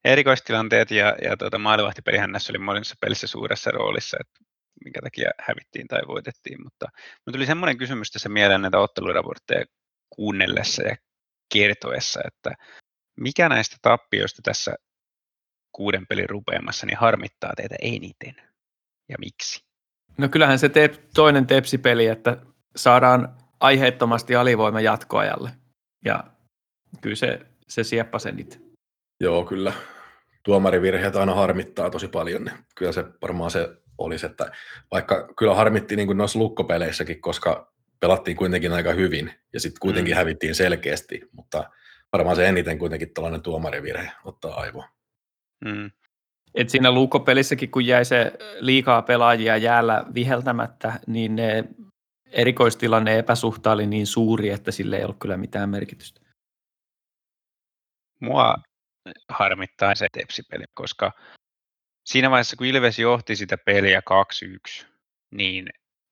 erikoistilanteet 0.05 0.91
ja, 0.91 1.15
ja 1.21 1.38
tota, 1.38 1.57
maalivahtipelihän 1.57 2.31
näissä 2.31 2.51
oli 2.51 2.59
monissa 2.59 2.95
pelissä 3.01 3.27
suuressa 3.27 3.71
roolissa, 3.71 4.17
että 4.19 4.39
minkä 4.85 4.99
takia 5.03 5.29
hävittiin 5.39 5.88
tai 5.88 6.01
voitettiin, 6.07 6.63
mutta 6.63 6.85
mutta 6.95 7.31
tuli 7.31 7.45
semmoinen 7.45 7.77
kysymys 7.77 8.11
tässä 8.11 8.29
mieleen 8.29 8.61
näitä 8.61 8.79
otteluraportteja 8.79 9.65
kuunnellessa 10.09 10.83
ja 10.83 10.95
kertoessa, 11.53 12.21
että 12.27 12.51
mikä 13.19 13.49
näistä 13.49 13.77
tappioista 13.81 14.41
tässä 14.41 14.75
kuuden 15.71 16.07
pelin 16.07 16.29
rupeamassa 16.29 16.85
niin 16.85 16.97
harmittaa 16.97 17.53
teitä 17.55 17.75
eniten 17.81 18.35
ja 19.09 19.15
miksi? 19.19 19.63
No 20.17 20.29
kyllähän 20.29 20.59
se 20.59 20.69
te- 20.69 20.99
toinen 21.13 21.47
tepsipeli, 21.47 22.07
että 22.07 22.38
saadaan 22.75 23.35
aiheettomasti 23.59 24.35
alivoima 24.35 24.81
jatkoajalle. 24.81 25.49
Ja 26.05 26.23
kyllä 27.01 27.15
se, 27.15 27.39
se 27.67 27.83
sieppasi 27.83 28.31
niitä. 28.31 28.57
Joo, 29.19 29.45
kyllä. 29.45 29.73
Tuomarivirheet 30.43 31.15
aina 31.15 31.35
harmittaa 31.35 31.89
tosi 31.89 32.07
paljon. 32.07 32.45
Niin 32.45 32.55
kyllä 32.75 32.91
se 32.91 33.05
varmaan 33.21 33.51
se 33.51 33.69
olisi, 33.97 34.25
että 34.25 34.51
vaikka 34.91 35.33
kyllä 35.38 35.55
harmitti 35.55 35.95
niin 35.95 36.07
kuin 36.07 36.17
noissa 36.17 36.39
lukkopeleissäkin, 36.39 37.21
koska 37.21 37.73
pelattiin 37.99 38.38
kuitenkin 38.38 38.73
aika 38.73 38.91
hyvin 38.91 39.33
ja 39.53 39.59
sitten 39.59 39.79
kuitenkin 39.79 40.13
mm. 40.13 40.17
hävittiin 40.17 40.55
selkeästi, 40.55 41.21
mutta 41.31 41.69
varmaan 42.13 42.35
se 42.35 42.47
eniten 42.47 42.79
kuitenkin 42.79 43.13
tällainen 43.13 43.41
tuomarivirhe 43.41 44.11
ottaa 44.23 44.55
aivoa. 44.55 44.88
Mm. 45.65 45.91
Et 46.55 46.69
siinä 46.69 46.91
luukkopelissäkin, 46.91 47.71
kun 47.71 47.85
jäi 47.85 48.05
se 48.05 48.31
liikaa 48.59 49.01
pelaajia 49.01 49.57
jäällä 49.57 50.05
viheltämättä, 50.13 50.99
niin 51.07 51.35
ne 51.35 51.63
erikoistilanne 52.31 53.19
epäsuhta 53.19 53.71
oli 53.71 53.87
niin 53.87 54.07
suuri, 54.07 54.49
että 54.49 54.71
sille 54.71 54.97
ei 54.97 55.03
ollut 55.03 55.19
kyllä 55.19 55.37
mitään 55.37 55.69
merkitystä. 55.69 56.21
Mua 58.19 58.55
harmittaa 59.29 59.95
se 59.95 60.07
tepsipeli, 60.11 60.63
koska 60.73 61.11
siinä 62.05 62.31
vaiheessa, 62.31 62.55
kun 62.55 62.67
Ilves 62.67 62.99
johti 62.99 63.35
sitä 63.35 63.57
peliä 63.57 64.01
2-1, 64.79 64.85
niin 65.31 65.69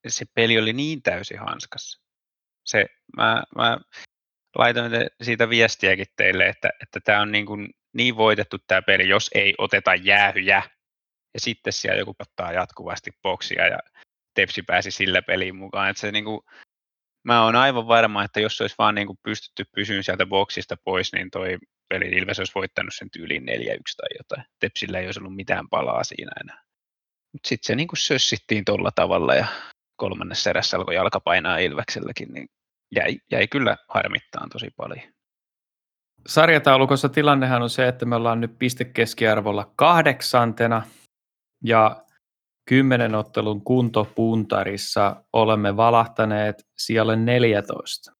se 0.07 0.25
peli 0.33 0.57
oli 0.57 0.73
niin 0.73 1.01
täysin 1.01 1.39
hanskassa. 1.39 2.01
Se, 2.65 2.85
mä, 3.17 3.43
mä 3.55 3.77
laitoin 4.55 4.91
siitä 5.21 5.49
viestiäkin 5.49 6.05
teille, 6.15 6.47
että, 6.47 6.69
että 6.81 6.99
tämä 6.99 7.21
on 7.21 7.31
niin, 7.31 7.45
kuin 7.45 7.69
niin 7.93 8.17
voitettu 8.17 8.57
tämä 8.67 8.81
peli, 8.81 9.09
jos 9.09 9.29
ei 9.35 9.53
oteta 9.57 9.95
jäähyjä. 9.95 10.63
Ja 11.33 11.39
sitten 11.39 11.73
siellä 11.73 11.99
joku 11.99 12.15
ottaa 12.19 12.53
jatkuvasti 12.53 13.11
boksia 13.21 13.67
ja 13.67 13.79
Tepsi 14.33 14.63
pääsi 14.63 14.91
sillä 14.91 15.21
peliin 15.21 15.55
mukaan. 15.55 15.89
Että 15.89 15.99
se 15.99 16.11
niin 16.11 16.25
kuin, 16.25 16.41
mä 17.23 17.43
oon 17.43 17.55
aivan 17.55 17.87
varma, 17.87 18.23
että 18.23 18.39
jos 18.39 18.61
olisi 18.61 18.75
vaan 18.77 18.95
niin 18.95 19.07
kuin 19.07 19.19
pystytty 19.23 19.65
pysyyn 19.75 20.03
sieltä 20.03 20.25
boksista 20.25 20.75
pois, 20.83 21.13
niin 21.13 21.31
toi 21.31 21.57
peli 21.89 22.05
Ilves 22.05 22.39
olisi 22.39 22.55
voittanut 22.55 22.93
sen 22.95 23.11
tyyliin 23.11 23.43
4-1 23.43 23.45
tai 23.45 24.09
jotain. 24.17 24.43
Tepsillä 24.59 24.99
ei 24.99 25.05
olisi 25.05 25.19
ollut 25.19 25.35
mitään 25.35 25.69
palaa 25.69 26.03
siinä 26.03 26.31
enää. 26.41 26.63
Mutta 27.33 27.49
sitten 27.49 27.67
se 27.67 27.75
niin 27.75 27.87
kuin 27.87 27.99
sössittiin 27.99 28.65
tuolla 28.65 28.91
tavalla 28.95 29.35
ja 29.35 29.47
kolmannessa 29.95 30.49
erässä 30.49 30.77
alkoi 30.77 30.95
jalka 30.95 31.19
painaa 31.19 31.57
Ilvekselläkin, 31.57 32.33
niin 32.33 32.49
jäi, 32.95 33.17
jäi 33.31 33.47
kyllä 33.47 33.77
harmittaan 33.89 34.49
tosi 34.49 34.69
paljon. 34.77 35.16
Sarjataulukossa 36.27 37.09
tilannehan 37.09 37.61
on 37.61 37.69
se, 37.69 37.87
että 37.87 38.05
me 38.05 38.15
ollaan 38.15 38.41
nyt 38.41 38.59
pistekeskiarvolla 38.59 39.71
kahdeksantena 39.75 40.81
ja 41.63 42.03
kymmenen 42.69 43.15
ottelun 43.15 43.61
kuntopuntarissa 43.61 45.23
olemme 45.33 45.77
valahtaneet 45.77 46.67
siellä 46.77 47.15
14. 47.15 48.11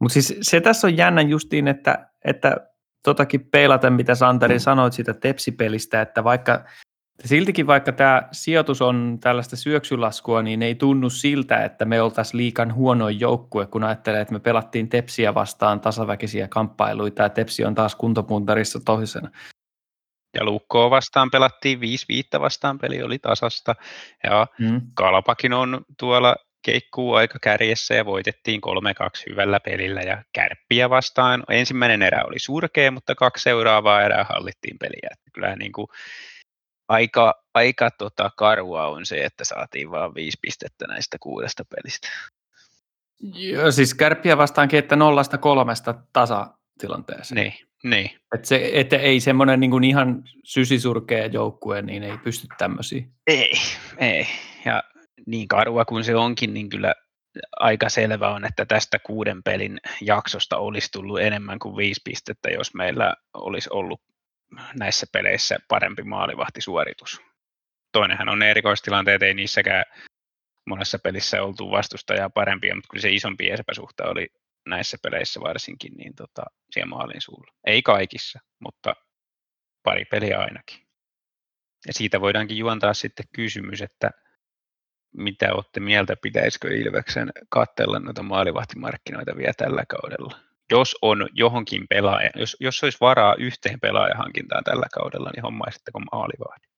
Mutta 0.00 0.12
siis 0.12 0.38
se 0.42 0.60
tässä 0.60 0.86
on 0.86 0.96
jännä 0.96 1.20
justiin, 1.20 1.68
että, 1.68 2.10
että 2.24 2.56
totakin 3.04 3.48
peilaten, 3.50 3.92
mitä 3.92 4.14
Santeri 4.14 4.54
mm. 4.54 4.60
sanoit 4.60 4.92
siitä 4.92 5.14
tepsipelistä, 5.14 6.00
että 6.00 6.24
vaikka 6.24 6.64
siltikin 7.24 7.66
vaikka 7.66 7.92
tämä 7.92 8.22
sijoitus 8.32 8.82
on 8.82 9.18
tällaista 9.20 9.56
syöksylaskua, 9.56 10.42
niin 10.42 10.62
ei 10.62 10.74
tunnu 10.74 11.10
siltä, 11.10 11.64
että 11.64 11.84
me 11.84 12.02
oltaisiin 12.02 12.36
liikan 12.36 12.74
huonoin 12.74 13.20
joukkue, 13.20 13.66
kun 13.66 13.84
ajattelee, 13.84 14.20
että 14.20 14.34
me 14.34 14.40
pelattiin 14.40 14.88
tepsiä 14.88 15.34
vastaan 15.34 15.80
tasaväkisiä 15.80 16.48
kamppailuita 16.48 17.22
ja 17.22 17.28
tepsi 17.28 17.64
on 17.64 17.74
taas 17.74 17.94
kuntopuntarissa 17.94 18.80
toisena. 18.84 19.30
Ja 20.34 20.44
Lukkoa 20.44 20.90
vastaan 20.90 21.30
pelattiin 21.30 21.78
5-5 22.36 22.40
vastaan, 22.40 22.78
peli 22.78 23.02
oli 23.02 23.18
tasasta. 23.18 23.74
Ja 24.24 24.46
mm. 24.58 24.80
Kalapakin 24.94 25.52
on 25.52 25.84
tuolla 25.98 26.36
keikkuu 26.64 27.14
aika 27.14 27.38
kärjessä 27.42 27.94
ja 27.94 28.04
voitettiin 28.04 28.60
3-2 28.66 29.30
hyvällä 29.30 29.60
pelillä 29.60 30.00
ja 30.00 30.22
kärppiä 30.32 30.90
vastaan. 30.90 31.44
Ensimmäinen 31.50 32.02
erä 32.02 32.24
oli 32.24 32.38
surkea, 32.38 32.90
mutta 32.90 33.14
kaksi 33.14 33.42
seuraavaa 33.42 34.02
erää 34.02 34.24
hallittiin 34.24 34.78
peliä. 34.78 35.08
Että 35.12 35.30
kyllä 35.32 35.56
niin 35.56 35.72
kuin 35.72 35.86
aika, 36.88 37.44
aika 37.54 37.90
tota 37.90 38.30
karua 38.36 38.86
on 38.86 39.06
se, 39.06 39.24
että 39.24 39.44
saatiin 39.44 39.90
vain 39.90 40.14
viisi 40.14 40.38
pistettä 40.42 40.86
näistä 40.86 41.16
kuudesta 41.20 41.64
pelistä. 41.64 42.08
Joo, 43.20 43.70
siis 43.70 43.94
kärppiä 43.94 44.36
vastaankin, 44.36 44.78
että 44.78 44.96
nollasta 44.96 45.38
kolmesta 45.38 45.94
tasatilanteessa. 46.12 47.34
Niin, 47.34 47.54
niin. 47.84 48.10
Et 48.34 48.44
se, 48.44 48.70
että 48.72 48.96
ei 48.96 49.20
semmoinen 49.20 49.60
niin 49.60 49.84
ihan 49.84 50.22
sysisurkea 50.44 51.26
joukkue, 51.26 51.82
niin 51.82 52.02
ei 52.02 52.18
pysty 52.18 52.46
tämmöisiin. 52.58 53.12
Ei, 53.26 53.52
ei. 53.98 54.26
Ja 54.64 54.82
niin 55.26 55.48
karua 55.48 55.84
kuin 55.84 56.04
se 56.04 56.16
onkin, 56.16 56.54
niin 56.54 56.68
kyllä 56.68 56.94
aika 57.56 57.88
selvä 57.88 58.28
on, 58.28 58.44
että 58.44 58.66
tästä 58.66 58.98
kuuden 58.98 59.42
pelin 59.42 59.80
jaksosta 60.00 60.56
olisi 60.56 60.88
tullut 60.92 61.20
enemmän 61.20 61.58
kuin 61.58 61.76
viisi 61.76 62.00
pistettä, 62.04 62.50
jos 62.50 62.74
meillä 62.74 63.14
olisi 63.34 63.68
ollut 63.72 64.00
näissä 64.78 65.06
peleissä 65.12 65.56
parempi 65.68 66.02
maalivahtisuoritus. 66.02 67.20
Toinenhan 67.92 68.28
on 68.28 68.38
ne 68.38 68.50
erikoistilanteet, 68.50 69.22
ei 69.22 69.34
niissäkään 69.34 69.84
monessa 70.66 70.98
pelissä 70.98 71.42
oltu 71.42 71.70
vastustajaa 71.70 72.30
parempia, 72.30 72.74
mutta 72.74 72.88
kyllä 72.90 73.02
se 73.02 73.10
isompi 73.10 73.50
epäsuhta 73.50 74.04
oli 74.04 74.28
näissä 74.66 74.96
peleissä 75.02 75.40
varsinkin 75.40 75.92
niin 75.96 76.14
tota, 76.14 76.42
siellä 76.70 76.88
maalin 76.88 77.20
suulla. 77.20 77.52
Ei 77.66 77.82
kaikissa, 77.82 78.38
mutta 78.58 78.94
pari 79.82 80.04
peliä 80.04 80.38
ainakin. 80.38 80.88
Ja 81.86 81.92
siitä 81.92 82.20
voidaankin 82.20 82.58
juontaa 82.58 82.94
sitten 82.94 83.26
kysymys, 83.34 83.82
että 83.82 84.10
mitä 85.16 85.54
olette 85.54 85.80
mieltä, 85.80 86.16
pitäisikö 86.22 86.68
Ilveksen 86.76 87.32
katsella 87.48 87.98
noita 87.98 88.22
maalivahtimarkkinoita 88.22 89.36
vielä 89.36 89.52
tällä 89.56 89.84
kaudella? 89.88 90.47
Jos 90.70 90.96
on 91.02 91.28
johonkin 91.32 91.86
pelaaja, 91.88 92.30
jos, 92.36 92.56
jos 92.60 92.82
olisi 92.82 92.98
varaa 93.00 93.34
yhteen 93.38 93.80
pelaajahankintaan 93.80 94.64
tällä 94.64 94.86
kaudella, 94.94 95.30
niin 95.34 95.42
hommaisitteko 95.42 96.00
maalivahti? 96.00 96.68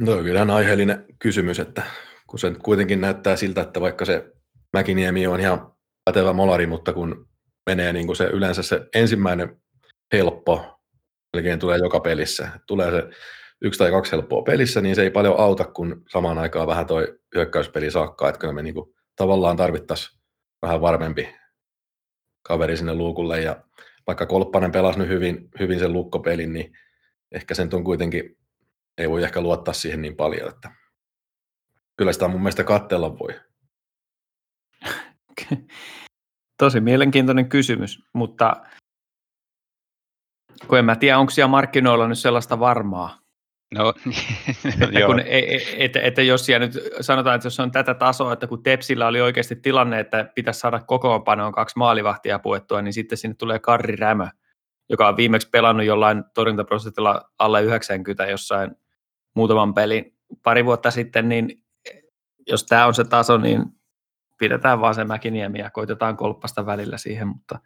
No 0.00 0.22
kyllähän 0.22 0.50
aiheellinen 0.50 1.04
kysymys, 1.18 1.58
että 1.58 1.82
kun 2.26 2.38
se 2.38 2.54
kuitenkin 2.62 3.00
näyttää 3.00 3.36
siltä, 3.36 3.60
että 3.60 3.80
vaikka 3.80 4.04
se 4.04 4.32
Mäkiniemi 4.72 5.26
on 5.26 5.40
ihan 5.40 5.72
pätevä 6.04 6.32
molari, 6.32 6.66
mutta 6.66 6.92
kun 6.92 7.28
menee 7.66 7.92
niin 7.92 8.06
kuin 8.06 8.16
se 8.16 8.24
yleensä 8.24 8.62
se 8.62 8.80
ensimmäinen 8.94 9.56
helppo, 10.12 10.80
melkein 11.36 11.58
tulee 11.58 11.78
joka 11.78 12.00
pelissä. 12.00 12.48
Tulee 12.66 12.90
se 12.90 13.02
yksi 13.62 13.78
tai 13.78 13.90
kaksi 13.90 14.12
helppoa 14.12 14.42
pelissä, 14.42 14.80
niin 14.80 14.94
se 14.94 15.02
ei 15.02 15.10
paljon 15.10 15.40
auta, 15.40 15.64
kun 15.64 16.02
samaan 16.10 16.38
aikaan 16.38 16.66
vähän 16.66 16.86
toi 16.86 17.18
hyökkäyspeli 17.34 17.90
saakkaa, 17.90 18.28
että 18.28 18.38
kyllä 18.38 18.52
me 18.52 18.62
niin 18.62 18.74
kuin 18.74 18.94
tavallaan 19.16 19.56
tarvittaisiin 19.56 20.20
vähän 20.62 20.80
varmempi 20.80 21.36
kaveri 22.44 22.76
sinne 22.76 22.94
luukulle, 22.94 23.40
ja 23.40 23.64
vaikka 24.06 24.26
Kolppanen 24.26 24.72
pelasi 24.72 24.98
nyt 24.98 25.08
hyvin, 25.08 25.48
hyvin 25.60 25.78
sen 25.78 25.92
lukkopelin, 25.92 26.52
niin 26.52 26.72
ehkä 27.32 27.54
sen 27.54 27.68
on 27.74 27.84
kuitenkin, 27.84 28.38
ei 28.98 29.10
voi 29.10 29.22
ehkä 29.22 29.40
luottaa 29.40 29.74
siihen 29.74 30.02
niin 30.02 30.16
paljon, 30.16 30.48
että 30.48 30.70
kyllä 31.96 32.12
sitä 32.12 32.28
mun 32.28 32.40
mielestä 32.40 32.64
kattella 32.64 33.18
voi. 33.18 33.40
Tosi 36.58 36.80
mielenkiintoinen 36.80 37.48
kysymys, 37.48 38.02
mutta 38.12 38.56
kun 40.68 40.78
en 40.78 40.84
mä 40.84 40.96
tiedä, 40.96 41.18
onko 41.18 41.30
siellä 41.30 41.50
markkinoilla 41.50 42.08
nyt 42.08 42.18
sellaista 42.18 42.60
varmaa. 42.60 43.23
No, 43.74 43.88
että, 44.82 45.06
kun, 45.06 45.20
e, 45.20 45.38
e, 45.38 45.58
että, 45.78 46.00
että 46.00 46.22
jos 46.22 46.46
siellä 46.46 46.66
nyt 46.66 46.78
sanotaan, 47.00 47.36
että 47.36 47.46
jos 47.46 47.60
on 47.60 47.70
tätä 47.70 47.94
tasoa, 47.94 48.32
että 48.32 48.46
kun 48.46 48.62
Tepsillä 48.62 49.06
oli 49.06 49.20
oikeasti 49.20 49.56
tilanne, 49.56 50.00
että 50.00 50.30
pitäisi 50.34 50.60
saada 50.60 50.80
kokoonpanoon 50.80 51.52
kaksi 51.52 51.78
maalivahtia 51.78 52.38
puettua, 52.38 52.82
niin 52.82 52.92
sitten 52.92 53.18
sinne 53.18 53.34
tulee 53.34 53.58
Karri 53.58 53.96
Rämö, 53.96 54.26
joka 54.88 55.08
on 55.08 55.16
viimeksi 55.16 55.48
pelannut 55.50 55.86
jollain 55.86 56.24
torjuntaprosentilla 56.34 57.30
alle 57.38 57.62
90 57.62 58.26
jossain 58.26 58.70
muutaman 59.34 59.74
pelin 59.74 60.14
pari 60.42 60.64
vuotta 60.64 60.90
sitten, 60.90 61.28
niin 61.28 61.62
jos 62.46 62.64
tämä 62.66 62.86
on 62.86 62.94
se 62.94 63.04
taso, 63.04 63.38
niin 63.38 63.62
pidetään 64.38 64.80
vaan 64.80 64.94
se 64.94 65.04
Mäkiniemi 65.04 65.58
ja 65.58 65.70
koitetaan 65.70 66.16
kolppasta 66.16 66.66
välillä 66.66 66.98
siihen, 66.98 67.28
mutta... 67.28 67.58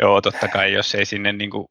Joo, 0.00 0.20
totta 0.20 0.48
kai, 0.48 0.72
jos 0.72 0.94
ei 0.94 1.04
sinne 1.06 1.32
niin 1.32 1.50
kuin, 1.50 1.66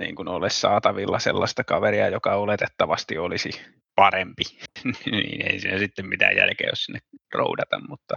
niin 0.00 0.16
kuin 0.16 0.28
ole 0.28 0.50
saatavilla 0.50 1.18
sellaista 1.18 1.64
kaveria, 1.64 2.08
joka 2.08 2.34
oletettavasti 2.34 3.18
olisi 3.18 3.50
parempi, 3.94 4.42
niin 5.10 5.46
ei 5.46 5.60
siinä 5.60 5.78
sitten 5.78 6.08
mitään 6.08 6.36
jälkeä, 6.36 6.68
jos 6.70 6.84
sinne 6.84 6.98
roudata, 7.34 7.80
mutta, 7.88 8.14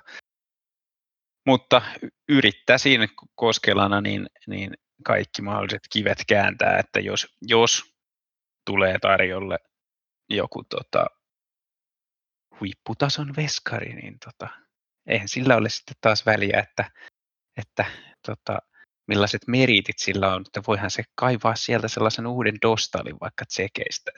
mutta 1.47 1.81
yrittäisin 2.29 3.09
Koskelana 3.35 4.01
niin, 4.01 4.27
niin 4.47 4.73
kaikki 5.03 5.41
mahdolliset 5.41 5.81
kivet 5.93 6.17
kääntää, 6.27 6.79
että 6.79 6.99
jos, 6.99 7.27
jos 7.41 7.83
tulee 8.65 8.99
tarjolle 8.99 9.59
joku 10.29 10.63
tota, 10.63 11.05
huipputason 12.59 13.33
veskari, 13.37 13.93
niin 13.93 14.17
tota, 14.25 14.53
eihän 15.07 15.27
sillä 15.27 15.55
ole 15.55 15.69
sitten 15.69 15.95
taas 16.01 16.25
väliä, 16.25 16.59
että, 16.59 16.91
että 17.57 17.85
tota, 18.25 18.59
millaiset 19.07 19.41
meritit 19.47 19.99
sillä 19.99 20.35
on, 20.35 20.43
että 20.45 20.61
voihan 20.67 20.91
se 20.91 21.03
kaivaa 21.15 21.55
sieltä 21.55 21.87
sellaisen 21.87 22.27
uuden 22.27 22.57
dostalin 22.61 23.15
vaikka 23.21 23.45
tsekeistä. 23.45 24.11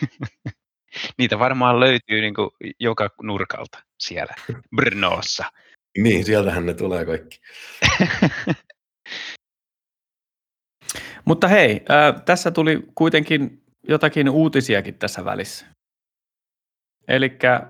Niitä 1.18 1.38
varmaan 1.38 1.80
löytyy 1.80 2.20
niin 2.20 2.34
kuin 2.34 2.50
joka 2.80 3.10
nurkalta 3.22 3.82
siellä 4.00 4.34
Brnoossa. 4.76 5.44
Niin, 5.98 6.24
sieltähän 6.24 6.66
ne 6.66 6.74
tulee 6.74 7.04
kaikki. 7.04 7.40
Mutta 11.24 11.48
hei, 11.48 11.84
äh, 11.90 12.22
tässä 12.24 12.50
tuli 12.50 12.82
kuitenkin 12.94 13.62
jotakin 13.88 14.28
uutisiakin 14.28 14.94
tässä 14.94 15.24
välissä. 15.24 15.66
Eli 17.08 17.38
äh, 17.44 17.62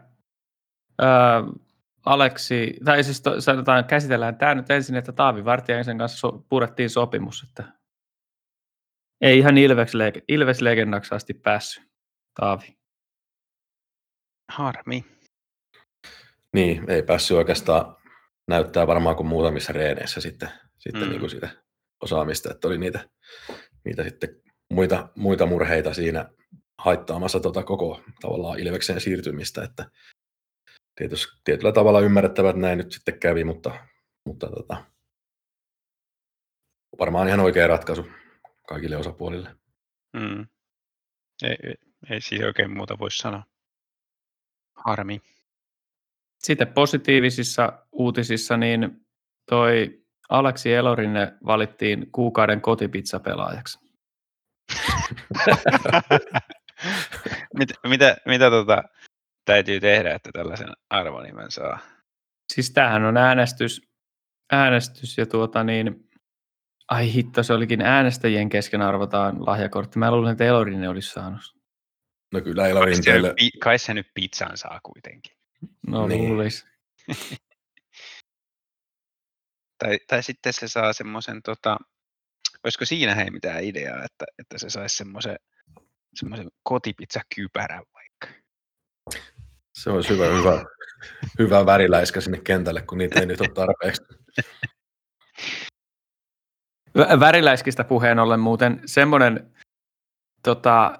Aleksi, 2.08 2.74
tai 2.84 3.04
siis 3.04 3.20
to, 3.20 3.40
sanotaan, 3.40 3.84
käsitellään 3.84 4.36
tämä 4.36 4.54
nyt 4.54 4.70
ensin, 4.70 4.96
että 4.96 5.12
Taavi 5.12 5.44
Vartiaisen 5.44 5.98
kanssa 5.98 6.18
so, 6.18 6.44
purettiin 6.48 6.90
sopimus, 6.90 7.46
että 7.48 7.72
ei 9.20 9.38
ihan 9.38 9.58
Ilves, 9.58 9.92
Ilves 10.28 10.60
legendaksi 10.60 11.14
asti 11.14 11.34
päässyt, 11.34 11.84
Taavi. 12.40 12.78
Harmi. 14.52 15.04
Niin, 16.54 16.90
ei 16.90 17.02
päässyt 17.02 17.36
oikeastaan 17.36 17.96
näyttää 18.48 18.86
varmaan 18.86 19.16
kuin 19.16 19.26
muutamissa 19.26 19.72
reeneissä 19.72 20.20
sitten, 20.20 20.48
sitten 20.78 21.02
mm. 21.02 21.08
niin 21.08 21.20
kuin 21.20 21.30
sitä 21.30 21.48
osaamista, 22.02 22.50
että 22.50 22.68
oli 22.68 22.78
niitä, 22.78 23.08
niitä 23.84 24.04
sitten 24.04 24.28
muita, 24.72 25.08
muita 25.14 25.46
murheita 25.46 25.94
siinä 25.94 26.30
haittaamassa 26.78 27.40
tota 27.40 27.62
koko 27.62 28.02
tavallaan 28.20 28.58
Ilvekseen 28.58 29.00
siirtymistä, 29.00 29.62
että 29.62 29.90
tietysti, 30.98 31.32
tietyllä 31.44 31.72
tavalla 31.72 32.00
ymmärrettävät 32.00 32.56
näin 32.56 32.78
nyt 32.78 32.92
sitten 32.92 33.18
kävi, 33.18 33.44
mutta, 33.44 33.86
mutta 34.24 34.50
tota, 34.50 34.84
varmaan 36.98 37.28
ihan 37.28 37.40
oikea 37.40 37.66
ratkaisu 37.66 38.08
kaikille 38.68 38.96
osapuolille. 38.96 39.56
Mm. 40.12 40.46
Ei, 41.42 41.56
ei, 41.62 41.74
ei 42.10 42.20
siihen 42.20 42.46
oikein 42.46 42.76
muuta 42.76 42.98
voi 42.98 43.10
sanoa. 43.10 43.42
Harmi. 44.74 45.22
Sitten 46.38 46.72
positiivisissa 46.72 47.72
uutisissa, 47.92 48.56
niin 48.56 49.06
toi 49.50 50.02
Aleksi 50.28 50.74
Elorinne 50.74 51.32
valittiin 51.46 52.12
kuukauden 52.12 52.60
kotipizzapelaajaksi. 52.60 53.78
mitä, 57.58 57.74
mitä, 57.88 58.16
mitä 58.26 58.50
tota, 58.50 58.82
täytyy 59.48 59.80
tehdä, 59.80 60.14
että 60.14 60.30
tällaisen 60.32 60.68
arvonimen 60.90 61.50
saa? 61.50 61.78
Siis 62.52 62.70
tämähän 62.70 63.04
on 63.04 63.16
äänestys, 63.16 63.82
äänestys 64.52 65.18
ja 65.18 65.26
tuota 65.26 65.64
niin, 65.64 66.08
ai 66.88 67.12
hitto, 67.12 67.42
se 67.42 67.52
olikin 67.52 67.80
äänestäjien 67.80 68.48
kesken 68.48 68.82
arvotaan 68.82 69.46
lahjakortti. 69.46 69.98
Mä 69.98 70.10
luulen, 70.10 70.32
että 70.32 70.44
Elorinen 70.44 70.90
olisi 70.90 71.10
saanut. 71.10 71.40
No 72.32 72.40
kyllä 72.40 72.68
Elorin 72.68 73.04
teille... 73.04 73.34
Kai 73.60 73.78
se 73.78 73.94
nyt 73.94 74.06
pizzan 74.14 74.56
saa 74.56 74.80
kuitenkin. 74.82 75.36
No 75.86 76.06
niin. 76.06 76.28
luulisi. 76.28 76.66
tai, 79.78 79.98
tai 80.06 80.22
sitten 80.22 80.52
se 80.52 80.68
saa 80.68 80.92
semmoisen, 80.92 81.42
tota, 81.42 81.76
olisiko 82.64 82.84
siinä 82.84 83.14
hei 83.14 83.30
mitään 83.30 83.64
ideaa, 83.64 84.04
että, 84.04 84.24
että 84.38 84.58
se 84.58 84.70
saisi 84.70 84.96
semmoisen, 84.96 85.36
semmoisen 86.14 86.48
kotipizzakypärän. 86.62 87.82
Se 89.82 89.90
olisi 89.90 90.08
hyvä, 90.08 90.24
hyvä, 90.24 90.64
hyvä 91.38 91.66
väriläiskä 91.66 92.20
sinne 92.20 92.38
kentälle, 92.38 92.82
kun 92.82 92.98
niitä 92.98 93.20
ei 93.20 93.26
nyt 93.26 93.40
ole 93.40 93.48
tarpeeksi. 93.48 94.02
Väriläiskistä 97.20 97.84
puheen 97.84 98.18
ollen 98.18 98.40
muuten 98.40 98.80
semmoinen, 98.86 99.54
tota, 100.42 100.98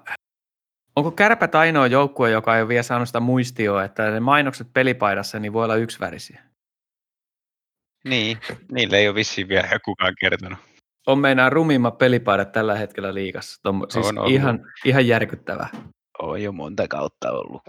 Onko 0.95 1.11
kärpät 1.11 1.55
ainoa 1.55 1.87
joukkue, 1.87 2.31
joka 2.31 2.55
ei 2.55 2.61
ole 2.61 2.69
vielä 2.69 2.83
saanut 2.83 3.09
sitä 3.09 3.19
muistioa, 3.19 3.83
että 3.83 4.11
ne 4.11 4.19
mainokset 4.19 4.67
pelipaidassa 4.73 5.39
niin 5.39 5.53
voi 5.53 5.63
olla 5.63 5.75
yksivärisiä? 5.75 6.43
Niin, 8.05 8.37
niille 8.71 8.97
ei 8.97 9.07
ole 9.07 9.15
vissiin 9.15 9.47
vielä 9.47 9.67
kukaan 9.85 10.13
kertonut. 10.19 10.59
On 11.07 11.19
meinaa 11.19 11.49
rumimmat 11.49 11.97
pelipaidat 11.97 12.51
tällä 12.51 12.75
hetkellä 12.75 13.13
liigassa. 13.13 13.61
Tom, 13.63 13.85
siis 13.89 14.05
On 14.05 14.17
ollut. 14.17 14.31
ihan, 14.31 14.59
ihan 14.85 15.07
järkyttävää. 15.07 15.69
On 16.19 16.43
jo 16.43 16.51
monta 16.51 16.87
kautta 16.87 17.31
ollut. 17.31 17.61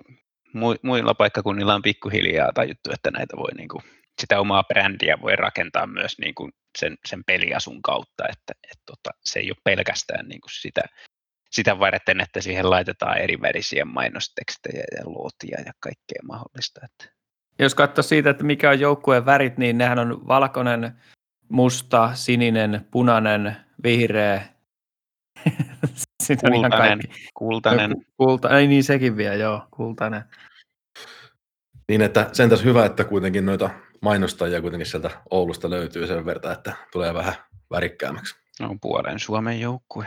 Mu- 0.54 0.78
muilla 0.82 1.14
paikkakunnilla 1.14 1.74
on 1.74 1.82
pikkuhiljaa 1.82 2.52
tajuttu, 2.54 2.90
että 2.92 3.10
näitä 3.10 3.36
voi 3.36 3.54
niinku, 3.56 3.82
sitä 4.20 4.40
omaa 4.40 4.64
brändiä 4.64 5.18
voi 5.22 5.36
rakentaa 5.36 5.86
myös 5.86 6.18
niinku 6.18 6.48
sen, 6.78 6.96
sen 7.06 7.22
peliasun 7.26 7.82
kautta, 7.82 8.24
että 8.28 8.52
et 8.72 8.78
tota, 8.86 9.10
se 9.24 9.38
ei 9.40 9.50
ole 9.50 9.56
pelkästään 9.64 10.28
niinku 10.28 10.48
sitä, 10.50 10.82
sitä 11.50 11.78
varten, 11.78 12.20
että 12.20 12.40
siihen 12.40 12.70
laitetaan 12.70 13.18
eri 13.18 13.40
värisiä 13.40 13.84
mainostekstejä 13.84 14.84
ja 14.96 15.02
luotia 15.04 15.60
ja 15.66 15.72
kaikkea 15.80 16.22
mahdollista. 16.22 16.80
Että. 16.84 17.14
Jos 17.58 17.74
katsoo 17.74 18.02
siitä, 18.02 18.30
että 18.30 18.44
mikä 18.44 18.70
on 18.70 18.80
joukkueen 18.80 19.26
värit, 19.26 19.58
niin 19.58 19.78
nehän 19.78 19.98
on 19.98 20.26
valkoinen, 20.28 20.92
musta, 21.48 22.14
sininen, 22.14 22.86
punainen, 22.90 23.56
vihreä. 23.82 24.42
Sitten 26.22 26.52
on 26.52 26.58
ihan 26.58 26.70
Kultainen, 26.70 26.98
kaikki. 26.98 27.28
kultainen. 27.34 27.96
Kulta, 28.16 28.58
ei 28.58 28.66
niin 28.66 28.84
sekin 28.84 29.16
vielä, 29.16 29.34
joo, 29.34 29.62
kultainen. 29.70 30.22
Niin, 31.88 32.02
että 32.02 32.30
sentäs 32.32 32.64
hyvä, 32.64 32.84
että 32.86 33.04
kuitenkin 33.04 33.46
noita 33.46 33.70
mainostajia 34.02 34.60
kuitenkin 34.60 34.86
sieltä 34.86 35.10
Oulusta 35.30 35.70
löytyy 35.70 36.06
sen 36.06 36.26
verran, 36.26 36.52
että 36.52 36.72
tulee 36.92 37.14
vähän 37.14 37.34
värikkäämmäksi. 37.70 38.34
on 38.60 38.80
puolen 38.80 39.18
Suomen 39.18 39.60
joukkue. 39.60 40.06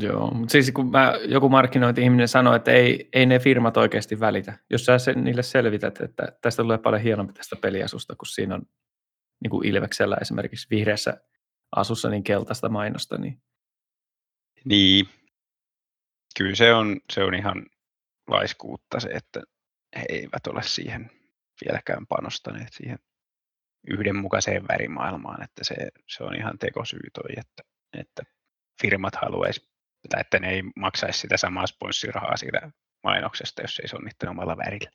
Joo, 0.00 0.30
mutta 0.30 0.52
siis 0.52 0.72
kun 0.72 0.90
mä, 0.90 1.14
joku 1.28 1.48
markkinointi-ihminen 1.48 2.28
sanoi, 2.28 2.56
että 2.56 2.70
ei, 2.70 3.08
ei 3.12 3.26
ne 3.26 3.38
firmat 3.38 3.76
oikeasti 3.76 4.20
välitä. 4.20 4.58
Jos 4.70 4.84
sä 4.84 4.98
sen, 4.98 5.24
niille 5.24 5.42
selvität, 5.42 6.00
että 6.00 6.32
tästä 6.42 6.62
tulee 6.62 6.78
paljon 6.78 7.02
hienompi 7.02 7.32
tästä 7.32 7.56
peliasusta, 7.56 8.16
kun 8.16 8.26
siinä 8.26 8.54
on 8.54 8.62
niin 9.42 9.50
kuin 9.50 9.66
Ilveksellä 9.68 10.16
esimerkiksi 10.20 10.66
vihreässä 10.70 11.20
asussa 11.76 12.10
niin 12.10 12.24
keltaista 12.24 12.68
mainosta, 12.68 13.18
niin 13.18 13.42
Niin. 14.64 15.08
Kyllä 16.38 16.54
se 16.54 16.74
on, 16.74 17.00
se 17.12 17.24
on 17.24 17.34
ihan 17.34 17.66
laiskuutta 18.28 19.00
se, 19.00 19.08
että 19.08 19.42
he 19.96 20.04
eivät 20.08 20.46
ole 20.46 20.62
siihen 20.62 21.10
vieläkään 21.64 22.06
panostaneet 22.06 22.72
siihen 22.72 22.98
yhdenmukaiseen 23.88 24.68
värimaailmaan, 24.68 25.42
että 25.42 25.64
se, 25.64 25.74
se 26.08 26.24
on 26.24 26.36
ihan 26.36 26.58
tekosyy 26.58 27.10
toi, 27.14 27.30
että, 27.36 27.62
että 27.92 28.22
firmat 28.82 29.14
haluaisi, 29.14 29.70
tai 30.08 30.20
että 30.20 30.38
ne 30.38 30.50
ei 30.50 30.62
maksaisi 30.76 31.18
sitä 31.20 31.36
samaa 31.36 31.66
sponssirahaa 31.66 32.36
siitä 32.36 32.70
mainoksesta, 33.02 33.62
jos 33.62 33.78
ei 33.78 34.00
niiden 34.04 34.28
omalla 34.28 34.56
värillä. 34.56 34.90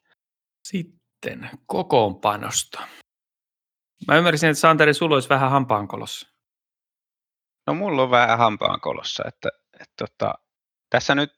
sitten 0.67 1.49
kokoonpanosta. 1.65 2.87
Mä 4.07 4.17
ymmärsin, 4.17 4.49
että 4.49 4.59
Santeri, 4.59 4.93
sulla 4.93 5.15
olisi 5.15 5.29
vähän 5.29 5.51
hampaankolossa. 5.51 6.30
No 7.67 7.73
mulla 7.73 8.03
on 8.03 8.11
vähän 8.11 8.37
hampaan 8.37 8.81
kolossa, 8.81 9.23
että, 9.27 9.49
että 9.73 9.93
tota, 9.97 10.33
tässä 10.89 11.15
nyt, 11.15 11.33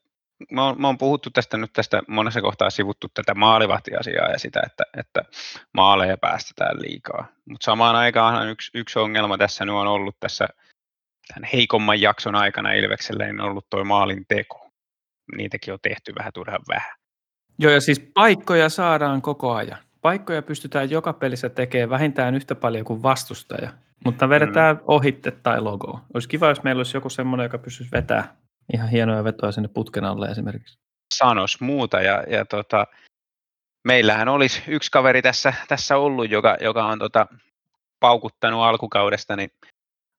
me 0.50 0.62
on, 0.62 0.80
me 0.80 0.88
on 0.88 0.98
puhuttu 0.98 1.30
tästä 1.30 1.56
nyt 1.56 1.72
tästä 1.72 2.02
monessa 2.08 2.40
kohtaa 2.40 2.70
sivuttu 2.70 3.08
tätä 3.14 3.34
maalivahtiasiaa 3.34 4.30
ja 4.30 4.38
sitä, 4.38 4.62
että, 4.66 4.84
että 4.96 5.22
maaleja 5.72 6.18
päästetään 6.18 6.76
liikaa. 6.82 7.26
Mutta 7.48 7.64
samaan 7.64 7.96
aikaan 7.96 8.48
yksi, 8.48 8.70
yksi 8.74 8.98
ongelma 8.98 9.38
tässä 9.38 9.64
nyt 9.64 9.74
on 9.74 9.86
ollut 9.86 10.16
tässä 10.20 10.48
tämän 11.28 11.50
heikomman 11.52 12.00
jakson 12.00 12.34
aikana 12.34 12.72
Ilveksellä, 12.72 13.24
niin 13.24 13.40
on 13.40 13.50
ollut 13.50 13.70
tuo 13.70 13.84
maalin 13.84 14.24
teko. 14.28 14.70
Niitäkin 15.36 15.72
on 15.72 15.78
tehty 15.82 16.14
vähän 16.18 16.32
turhan 16.32 16.60
vähän. 16.68 16.94
Joo, 17.58 17.72
ja 17.72 17.80
siis 17.80 18.00
paikkoja 18.14 18.68
saadaan 18.68 19.22
koko 19.22 19.54
ajan. 19.54 19.78
Paikkoja 20.00 20.42
pystytään 20.42 20.90
joka 20.90 21.12
pelissä 21.12 21.48
tekemään 21.48 21.90
vähintään 21.90 22.34
yhtä 22.34 22.54
paljon 22.54 22.84
kuin 22.84 23.02
vastustaja, 23.02 23.72
mutta 24.04 24.28
vedetään 24.28 24.76
mm. 24.76 24.82
ohitte 24.86 25.30
tai 25.30 25.60
logo. 25.60 26.00
Olisi 26.14 26.28
kiva, 26.28 26.48
jos 26.48 26.62
meillä 26.62 26.80
olisi 26.80 26.96
joku 26.96 27.10
semmoinen, 27.10 27.44
joka 27.44 27.58
pystyisi 27.58 27.92
vetämään 27.92 28.28
ihan 28.72 28.88
hienoja 28.88 29.24
vetoja 29.24 29.52
sinne 29.52 29.68
putken 29.68 30.04
alle 30.04 30.28
esimerkiksi. 30.28 30.78
Sanos 31.14 31.60
muuta 31.60 32.00
ja, 32.00 32.24
ja 32.28 32.44
tota, 32.44 32.86
meillähän 33.84 34.28
olisi 34.28 34.62
yksi 34.68 34.90
kaveri 34.90 35.22
tässä, 35.22 35.54
tässä 35.68 35.96
ollut, 35.96 36.30
joka, 36.30 36.56
joka 36.60 36.86
on 36.86 36.98
tota, 36.98 37.26
paukuttanut 38.00 38.62
alkukaudesta 38.62 39.36
niin 39.36 39.50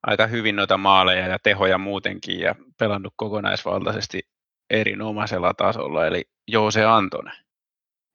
aika 0.07 0.27
hyvin 0.27 0.55
noita 0.55 0.77
maaleja 0.77 1.27
ja 1.27 1.39
tehoja 1.43 1.77
muutenkin 1.77 2.39
ja 2.39 2.55
pelannut 2.79 3.13
kokonaisvaltaisesti 3.15 4.27
erinomaisella 4.69 5.53
tasolla, 5.53 6.07
eli 6.07 6.25
Joose 6.47 6.85
Antonen. 6.85 7.37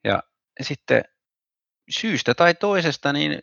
Ja 0.05 0.23
sitten 0.61 1.03
syystä 1.91 2.35
tai 2.35 2.55
toisesta 2.55 3.13
niin 3.13 3.39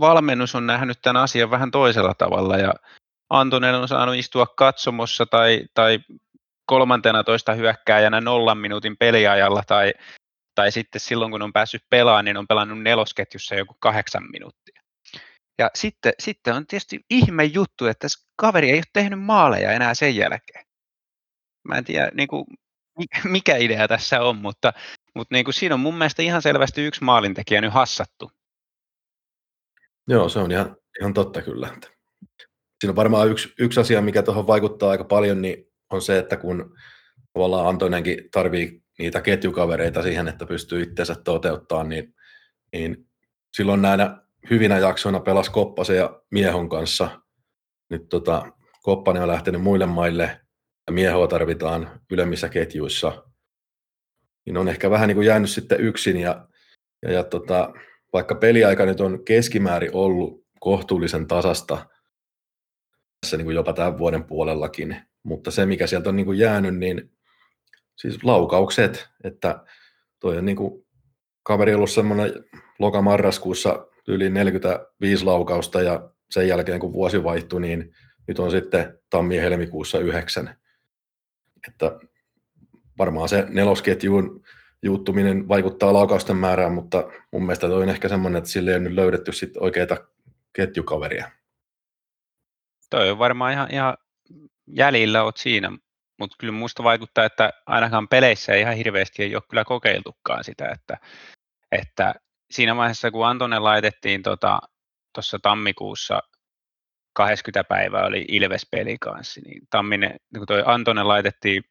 valmennus 0.00 0.54
on 0.54 0.66
nähnyt 0.66 0.98
tämän 1.02 1.22
asian 1.22 1.50
vähän 1.50 1.70
toisella 1.70 2.14
tavalla 2.14 2.56
ja 2.56 2.74
Antonen 3.30 3.74
on 3.74 3.88
saanut 3.88 4.14
istua 4.14 4.46
katsomossa 4.46 5.26
tai, 5.26 5.64
tai 5.74 5.98
kolmantena 6.66 7.24
toista 7.24 7.54
hyökkääjänä 7.54 8.20
nollan 8.20 8.58
minuutin 8.58 8.96
peliajalla 8.96 9.62
tai, 9.66 9.94
tai 10.54 10.72
sitten 10.72 11.00
silloin 11.00 11.30
kun 11.30 11.42
on 11.42 11.52
päässyt 11.52 11.82
pelaamaan, 11.90 12.24
niin 12.24 12.36
on 12.36 12.46
pelannut 12.46 12.82
nelosketjussa 12.82 13.54
joku 13.54 13.76
kahdeksan 13.78 14.22
minuuttia. 14.32 14.82
Ja 15.58 15.70
sitten, 15.74 16.12
sitten 16.18 16.54
on 16.54 16.66
tietysti 16.66 17.00
ihme 17.10 17.44
juttu, 17.44 17.86
että 17.86 18.08
kaveri 18.36 18.70
ei 18.70 18.78
ole 18.78 18.84
tehnyt 18.92 19.20
maaleja 19.20 19.72
enää 19.72 19.94
sen 19.94 20.16
jälkeen. 20.16 20.66
Mä 21.68 21.74
en 21.74 21.84
tiedä, 21.84 22.10
niin 22.14 22.28
kuin, 22.28 22.44
mikä 23.24 23.56
idea 23.56 23.88
tässä 23.88 24.22
on, 24.22 24.36
mutta, 24.36 24.72
mutta 25.14 25.34
niin 25.34 25.44
kuin 25.44 25.54
siinä 25.54 25.74
on 25.74 25.80
mun 25.80 25.94
mielestä 25.94 26.22
ihan 26.22 26.42
selvästi 26.42 26.82
yksi 26.82 27.04
maalintekijä 27.04 27.60
nyt 27.60 27.72
hassattu. 27.72 28.32
Joo, 30.08 30.28
se 30.28 30.38
on 30.38 30.50
ihan, 30.50 30.76
ihan 31.00 31.14
totta 31.14 31.42
kyllä. 31.42 31.68
Siinä 32.80 32.90
on 32.90 32.96
varmaan 32.96 33.30
yksi, 33.30 33.54
yksi 33.58 33.80
asia, 33.80 34.02
mikä 34.02 34.22
tuohon 34.22 34.46
vaikuttaa 34.46 34.90
aika 34.90 35.04
paljon, 35.04 35.42
niin 35.42 35.72
on 35.90 36.02
se, 36.02 36.18
että 36.18 36.36
kun 36.36 36.76
tavallaan 37.32 37.66
Antonenkin 37.66 38.28
tarvii 38.30 38.82
niitä 38.98 39.20
ketjukavereita 39.20 40.02
siihen, 40.02 40.28
että 40.28 40.46
pystyy 40.46 40.82
itseensä 40.82 41.14
toteuttamaan, 41.14 41.88
niin, 41.88 42.14
niin 42.72 43.08
silloin 43.56 43.82
näinä 43.82 44.22
hyvinä 44.50 44.78
jaksoina 44.78 45.20
pelasi 45.20 45.50
Koppasen 45.50 45.96
ja 45.96 46.22
Miehon 46.30 46.68
kanssa. 46.68 47.20
Nyt 47.90 48.08
tota, 48.08 48.52
Koppanen 48.82 49.22
on 49.22 49.28
lähtenyt 49.28 49.62
muille 49.62 49.86
maille 49.86 50.40
ja 50.86 50.92
Miehoa 50.92 51.26
tarvitaan 51.26 52.00
ylemmissä 52.10 52.48
ketjuissa. 52.48 53.24
Niin 54.46 54.56
on 54.56 54.68
ehkä 54.68 54.90
vähän 54.90 55.08
niin 55.08 55.16
kuin 55.16 55.26
jäänyt 55.26 55.50
sitten 55.50 55.80
yksin 55.80 56.16
ja, 56.16 56.48
ja, 57.02 57.12
ja 57.12 57.24
tota, 57.24 57.72
vaikka 58.14 58.34
peliaika 58.34 58.86
nyt 58.86 59.00
on 59.00 59.24
keskimäärin 59.24 59.90
ollut 59.92 60.44
kohtuullisen 60.60 61.26
tasasta 61.26 61.86
tässä 63.20 63.36
niin 63.36 63.44
kuin 63.44 63.54
jopa 63.54 63.72
tämän 63.72 63.98
vuoden 63.98 64.24
puolellakin, 64.24 64.96
mutta 65.22 65.50
se 65.50 65.66
mikä 65.66 65.86
sieltä 65.86 66.08
on 66.08 66.16
niin 66.16 66.26
kuin 66.26 66.38
jäänyt, 66.38 66.76
niin 66.76 67.10
siis 67.96 68.24
laukaukset, 68.24 69.08
että 69.24 69.64
toi 70.20 70.38
on 70.38 70.44
niin 70.44 70.56
kuin 70.56 70.86
kaveri 71.42 71.74
ollut 71.74 71.90
semmoinen 71.90 72.32
lokamarraskuussa 72.78 73.86
yli 74.08 74.30
45 74.30 75.24
laukausta 75.24 75.82
ja 75.82 76.10
sen 76.30 76.48
jälkeen 76.48 76.80
kun 76.80 76.92
vuosi 76.92 77.24
vaihtui, 77.24 77.60
niin 77.60 77.94
nyt 78.28 78.38
on 78.38 78.50
sitten 78.50 78.98
tammi-helmikuussa 79.10 79.98
yhdeksän. 79.98 80.56
Että 81.68 81.98
varmaan 82.98 83.28
se 83.28 83.46
nelosketjuun 83.48 84.44
juuttuminen 84.84 85.48
vaikuttaa 85.48 85.92
laukausten 85.92 86.36
määrään, 86.36 86.72
mutta 86.72 87.10
mun 87.30 87.42
mielestä 87.42 87.68
toi 87.68 87.82
on 87.82 87.88
ehkä 87.88 88.08
semmoinen, 88.08 88.38
että 88.38 88.50
sille 88.50 88.70
ei 88.70 88.76
ole 88.76 88.84
nyt 88.84 88.92
löydetty 88.92 89.32
sit 89.32 89.56
oikeita 89.56 89.96
ketjukaveria. 90.52 91.30
Toi 92.90 93.10
on 93.10 93.18
varmaan 93.18 93.52
ihan, 93.52 93.68
ihan 93.70 93.96
jäljillä 94.66 95.22
oot 95.22 95.36
siinä, 95.36 95.72
mutta 96.18 96.36
kyllä 96.38 96.52
musta 96.52 96.82
vaikuttaa, 96.82 97.24
että 97.24 97.52
ainakaan 97.66 98.08
peleissä 98.08 98.52
ei 98.52 98.60
ihan 98.60 98.76
hirveästi 98.76 99.22
ei 99.22 99.34
ole 99.34 99.42
kyllä 99.50 99.64
kokeiltukaan 99.64 100.44
sitä, 100.44 100.68
että, 100.68 100.98
että 101.72 102.14
siinä 102.50 102.76
vaiheessa 102.76 103.10
kun 103.10 103.26
Antonen 103.26 103.64
laitettiin 103.64 104.22
tuossa 104.22 104.58
tota, 105.12 105.38
tammikuussa 105.42 106.20
20 107.12 107.68
päivää 107.68 108.06
oli 108.06 108.24
Ilves-peli 108.28 108.96
kanssa, 109.00 109.40
niin 109.44 109.62
Tamminen, 109.70 110.20
kun 110.38 110.46
toi 110.46 110.62
Antonen 110.66 111.08
laitettiin 111.08 111.62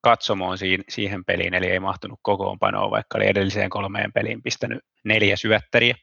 katsomoon 0.00 0.58
siihen, 0.88 1.24
peliin, 1.24 1.54
eli 1.54 1.66
ei 1.66 1.80
mahtunut 1.80 2.18
kokoonpanoon, 2.22 2.90
vaikka 2.90 3.18
oli 3.18 3.26
edelliseen 3.26 3.70
kolmeen 3.70 4.12
peliin 4.12 4.42
pistänyt 4.42 4.84
neljä 5.04 5.36
syöttäriä, 5.36 5.94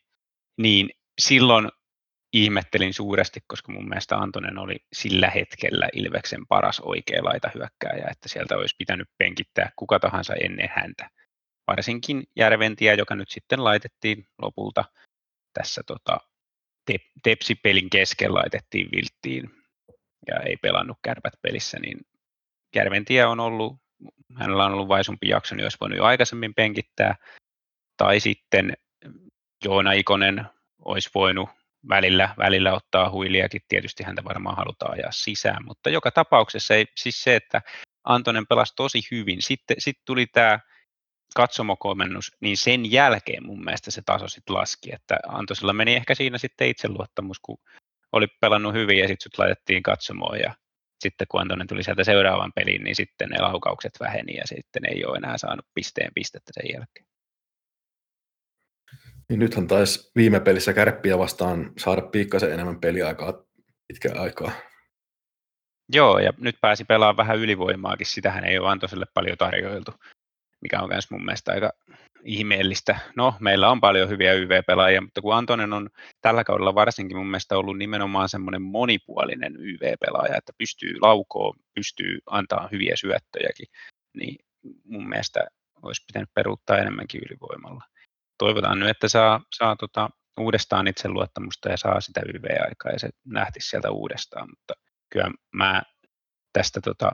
niin 0.58 0.90
silloin 1.22 1.70
ihmettelin 2.34 2.94
suuresti, 2.94 3.40
koska 3.48 3.72
mun 3.72 3.90
mielestä 3.90 4.18
Antonen 4.18 4.58
oli 4.58 4.76
sillä 4.94 5.30
hetkellä 5.30 5.90
Ilveksen 5.94 6.48
paras 6.48 6.80
oikea 6.80 7.24
laita 7.24 7.52
hyökkääjä, 7.56 8.08
että 8.12 8.30
sieltä 8.30 8.58
olisi 8.58 8.76
pitänyt 8.78 9.10
penkittää 9.18 9.72
kuka 9.76 10.00
tahansa 10.00 10.34
ennen 10.34 10.70
häntä. 10.76 11.10
Varsinkin 11.68 12.24
Järventiä, 12.36 12.94
joka 12.94 13.16
nyt 13.16 13.30
sitten 13.30 13.64
laitettiin 13.64 14.28
lopulta 14.42 14.86
tässä 15.54 15.82
tota, 15.88 16.18
te- 16.86 17.10
Tepsi-pelin 17.24 17.90
kesken 17.90 18.34
laitettiin 18.34 18.90
vilttiin 18.96 19.50
ja 20.28 20.40
ei 20.40 20.58
pelannut 20.58 20.98
kärpät 21.02 21.34
pelissä, 21.42 21.80
niin 21.80 22.00
Järventiä 22.76 23.30
on 23.30 23.40
ollut 23.40 23.87
hänellä 24.36 24.66
on 24.66 24.74
ollut 24.74 24.88
vaisumpi 24.88 25.30
jakso, 25.30 25.56
niin 25.56 25.66
olisi 25.66 25.78
voinut 25.82 25.98
jo 25.98 26.04
aikaisemmin 26.04 26.54
penkittää. 26.54 27.16
Tai 27.98 28.20
sitten 28.20 28.74
Joona 29.66 29.92
Ikonen 29.92 30.46
olisi 30.86 31.10
voinut 31.16 31.50
välillä, 31.90 32.34
välillä 32.38 32.74
ottaa 32.74 33.12
huiliakin, 33.12 33.62
tietysti 33.68 34.04
häntä 34.04 34.24
varmaan 34.24 34.58
halutaan 34.58 34.94
ajaa 34.94 35.12
sisään, 35.12 35.66
mutta 35.66 35.90
joka 35.90 36.12
tapauksessa 36.12 36.76
ei, 36.76 36.86
siis 36.98 37.24
se, 37.24 37.36
että 37.36 37.62
Antonen 38.04 38.48
pelasi 38.48 38.74
tosi 38.76 39.02
hyvin. 39.12 39.42
Sitten, 39.42 39.76
sitten 39.80 40.04
tuli 40.06 40.26
tämä 40.26 40.60
katsomokomennus, 41.36 42.32
niin 42.42 42.58
sen 42.58 42.92
jälkeen 42.92 43.46
mun 43.46 43.64
mielestä 43.64 43.92
se 43.92 44.02
taso 44.06 44.28
sitten 44.28 44.56
laski, 44.56 44.94
että 44.94 45.20
Antosilla 45.28 45.74
meni 45.74 45.96
ehkä 45.96 46.16
siinä 46.16 46.38
sitten 46.38 46.70
itseluottamus, 46.70 47.40
kun 47.40 47.58
oli 48.12 48.28
pelannut 48.42 48.74
hyvin 48.74 48.98
ja 48.98 49.08
sitten 49.08 49.24
sut 49.24 49.38
laitettiin 49.38 49.84
katsomoon 49.84 50.40
ja 50.40 50.54
sitten 51.00 51.28
kun 51.32 51.42
Antonen 51.42 51.68
tuli 51.68 51.84
sieltä 51.84 52.04
seuraavan 52.04 52.54
peliin, 52.56 52.84
niin 52.84 52.96
sitten 52.96 53.30
ne 53.30 53.42
laukaukset 53.42 53.94
väheni 54.00 54.36
ja 54.36 54.44
sitten 54.48 54.86
ei 54.86 55.06
ole 55.06 55.18
enää 55.18 55.38
saanut 55.38 55.66
pisteen 55.74 56.12
pistettä 56.16 56.52
sen 56.54 56.74
jälkeen. 56.74 57.06
Niin 59.30 59.40
nythän 59.40 59.68
taisi 59.68 60.12
viime 60.16 60.40
pelissä 60.40 60.74
kärppiä 60.74 61.18
vastaan 61.18 61.74
saada 61.78 62.02
piikkasen 62.02 62.54
enemmän 62.54 62.80
peliaikaa 62.80 63.34
pitkään 63.88 64.18
aikaa. 64.18 64.52
Joo, 65.94 66.20
ja 66.20 66.34
nyt 66.38 66.56
pääsi 66.62 66.86
pelaamaan 66.86 67.18
vähän 67.18 67.38
ylivoimaakin, 67.38 68.08
sitähän 68.08 68.46
ei 68.46 68.60
ole 68.60 68.70
Antoselle 68.70 69.06
paljon 69.14 69.38
tarjoiltu, 69.38 69.92
mikä 70.62 70.82
on 70.82 70.90
myös 70.90 71.12
mun 71.12 71.26
mielestä 71.26 71.52
aika 71.52 71.72
ihmeellistä. 72.24 73.00
No, 73.16 73.34
meillä 73.40 73.70
on 73.70 73.82
paljon 73.82 74.10
hyviä 74.10 74.34
YV-pelaajia, 74.34 75.02
mutta 75.02 75.22
kun 75.22 75.36
Antonen 75.36 75.74
on 75.74 75.90
tällä 76.22 76.44
kaudella 76.44 76.76
varsinkin 76.76 77.18
mun 77.18 77.28
mielestä 77.28 77.58
ollut 77.58 77.78
nimenomaan 77.78 78.30
semmoinen 78.30 78.62
monipuolinen 78.62 79.56
YV-pelaaja, 79.56 80.38
että 80.38 80.54
pystyy 80.58 81.00
laukoon, 81.02 81.56
pystyy 81.76 82.20
antaa 82.26 82.70
hyviä 82.72 82.96
syöttöjäkin, 82.96 83.68
niin 84.18 84.36
mun 84.86 85.10
mielestä 85.10 85.48
olisi 85.82 86.04
pitänyt 86.08 86.30
peruuttaa 86.34 86.78
enemmänkin 86.78 87.22
ylivoimalla. 87.30 87.84
Toivotaan 88.38 88.80
nyt, 88.80 88.90
että 88.90 89.08
saa, 89.08 89.42
saa 89.56 89.76
tota, 89.76 90.10
uudestaan 90.40 90.88
itseluottamusta 90.88 91.70
ja 91.70 91.78
saa 91.78 92.02
sitä 92.02 92.22
YV-aikaa 92.34 92.92
ja 92.92 93.00
se 93.00 93.10
nähtisi 93.26 93.70
sieltä 93.70 93.92
uudestaan, 93.92 94.50
mutta 94.50 94.74
kyllä 95.10 95.32
mä 95.54 95.82
tästä 96.54 96.82
tota, 96.82 97.12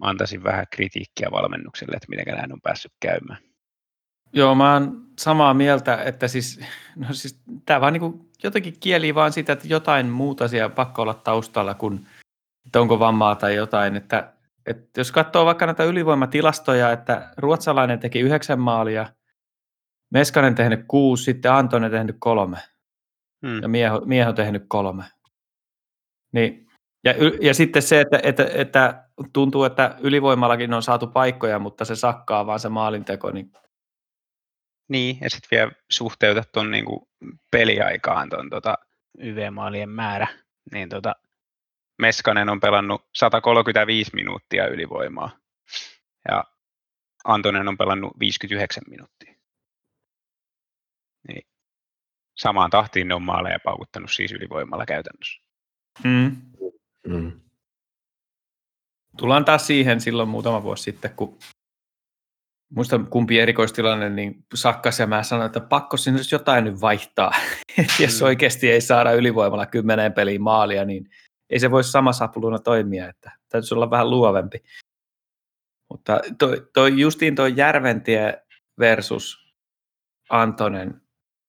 antaisin 0.00 0.44
vähän 0.44 0.66
kritiikkiä 0.70 1.28
valmennukselle, 1.30 1.96
että 1.96 2.08
miten 2.08 2.34
näin 2.36 2.52
on 2.52 2.60
päässyt 2.60 2.92
käymään. 3.00 3.38
Joo, 4.32 4.54
mä 4.54 4.72
oon 4.72 5.06
samaa 5.18 5.54
mieltä, 5.54 6.02
että 6.02 6.28
siis, 6.28 6.60
no 6.96 7.06
siis 7.12 7.40
tämä 7.66 7.80
vaan 7.80 7.92
niin 7.92 8.30
jotenkin 8.42 8.74
kieli 8.80 9.14
vaan 9.14 9.32
sitä, 9.32 9.52
että 9.52 9.68
jotain 9.68 10.06
muuta 10.06 10.48
siellä 10.48 10.68
pakko 10.68 11.02
olla 11.02 11.14
taustalla 11.14 11.74
kuin, 11.74 12.06
että 12.66 12.80
onko 12.80 12.98
vammaa 12.98 13.34
tai 13.34 13.54
jotain. 13.54 13.96
Että, 13.96 14.32
että 14.66 15.00
jos 15.00 15.12
katsoo 15.12 15.46
vaikka 15.46 15.66
näitä 15.66 15.84
ylivoimatilastoja, 15.84 16.92
että 16.92 17.30
ruotsalainen 17.36 17.98
teki 17.98 18.20
yhdeksän 18.20 18.60
maalia, 18.60 19.06
Meskanen 20.10 20.54
tehnyt 20.54 20.84
kuusi, 20.88 21.24
sitten 21.24 21.52
Antonen 21.52 21.90
tehnyt 21.90 22.16
kolme 22.18 22.58
hmm. 23.46 23.62
ja 23.62 23.68
Mieho, 23.68 24.00
Mieho 24.04 24.32
tehnyt 24.32 24.64
kolme. 24.68 25.04
Niin, 26.32 26.65
ja, 27.06 27.14
ja 27.40 27.54
sitten 27.54 27.82
se, 27.82 28.00
että, 28.00 28.20
että, 28.22 28.48
että 28.54 29.04
tuntuu, 29.32 29.64
että 29.64 29.96
ylivoimallakin 30.00 30.74
on 30.74 30.82
saatu 30.82 31.06
paikkoja, 31.06 31.58
mutta 31.58 31.84
se 31.84 31.96
sakkaa 31.96 32.46
vaan 32.46 32.60
se 32.60 32.68
maalinteko, 32.68 33.30
niin 33.30 33.52
niin, 34.88 35.18
ja 35.20 35.30
sitten 35.30 35.48
vielä 35.50 35.72
suhteutat 35.90 36.52
tuon 36.52 36.70
niinku 36.70 37.08
peliaikaan 37.50 38.28
tuon 38.28 38.50
tota 38.50 38.74
YV-maalien 39.18 39.88
määrä, 39.88 40.26
niin 40.72 40.88
tota, 40.88 41.14
Meskanen 41.98 42.48
on 42.48 42.60
pelannut 42.60 43.08
135 43.14 44.10
minuuttia 44.14 44.66
ylivoimaa 44.66 45.30
ja 46.28 46.44
Antonen 47.24 47.68
on 47.68 47.78
pelannut 47.78 48.12
59 48.20 48.82
minuuttia. 48.90 49.34
Niin 51.28 51.46
samaan 52.36 52.70
tahtiin 52.70 53.08
ne 53.08 53.14
on 53.14 53.22
maaleja 53.22 53.58
paukuttanut 53.64 54.10
siis 54.12 54.32
ylivoimalla 54.32 54.86
käytännössä. 54.86 55.42
Mm. 56.04 56.36
Tullaan 59.26 59.44
taas 59.44 59.66
siihen 59.66 60.00
silloin 60.00 60.28
muutama 60.28 60.62
vuosi 60.62 60.82
sitten, 60.82 61.10
kun 61.16 61.38
muista 62.74 62.98
kumpi 63.10 63.40
erikoistilanne, 63.40 64.10
niin 64.10 64.44
sakkas 64.54 64.98
ja 64.98 65.06
mä 65.06 65.22
sanoin, 65.22 65.46
että 65.46 65.60
pakko 65.60 65.96
sinne 65.96 66.20
jotain 66.32 66.64
nyt 66.64 66.80
vaihtaa. 66.80 67.30
Jos 68.02 68.20
mm. 68.20 68.26
oikeasti 68.26 68.70
ei 68.70 68.80
saada 68.80 69.12
ylivoimalla 69.12 69.66
kymmeneen 69.66 70.12
peliin 70.12 70.42
maalia, 70.42 70.84
niin 70.84 71.10
ei 71.50 71.60
se 71.60 71.70
voi 71.70 71.84
sama 71.84 72.12
sapuluna 72.12 72.58
toimia, 72.58 73.08
että 73.08 73.32
täytyisi 73.48 73.74
olla 73.74 73.90
vähän 73.90 74.10
luovempi. 74.10 74.62
Mutta 75.90 76.20
toi, 76.38 76.68
toi 76.72 77.00
justiin 77.00 77.34
tuo 77.34 77.46
Järventie 77.46 78.42
versus 78.78 79.52
Antonen 80.30 81.00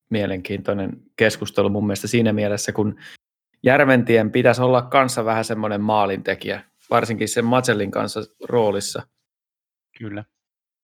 mielenkiintoinen 0.10 1.02
keskustelu 1.16 1.70
mun 1.70 1.86
mielestä 1.86 2.08
siinä 2.08 2.34
mielessä, 2.34 2.72
kun 2.72 3.00
Järventien 3.64 4.32
pitäisi 4.32 4.62
olla 4.62 4.82
kanssa 4.82 5.26
vähän 5.26 5.46
semmoinen 5.46 5.82
maalintekijä, 5.82 6.64
varsinkin 6.90 7.28
sen 7.28 7.46
Matsellin 7.46 7.92
kanssa 7.92 8.20
roolissa. 8.50 9.08
Kyllä. 9.98 10.24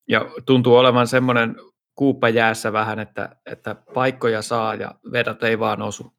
Ja 0.09 0.21
tuntuu 0.45 0.75
olevan 0.75 1.07
semmoinen 1.07 1.55
kuuppa 1.95 2.29
jäässä 2.29 2.73
vähän, 2.73 2.99
että, 2.99 3.35
että 3.45 3.75
paikkoja 3.93 4.41
saa 4.41 4.75
ja 4.75 4.95
vedot 5.11 5.43
ei 5.43 5.59
vaan 5.59 5.81
osu. 5.81 6.13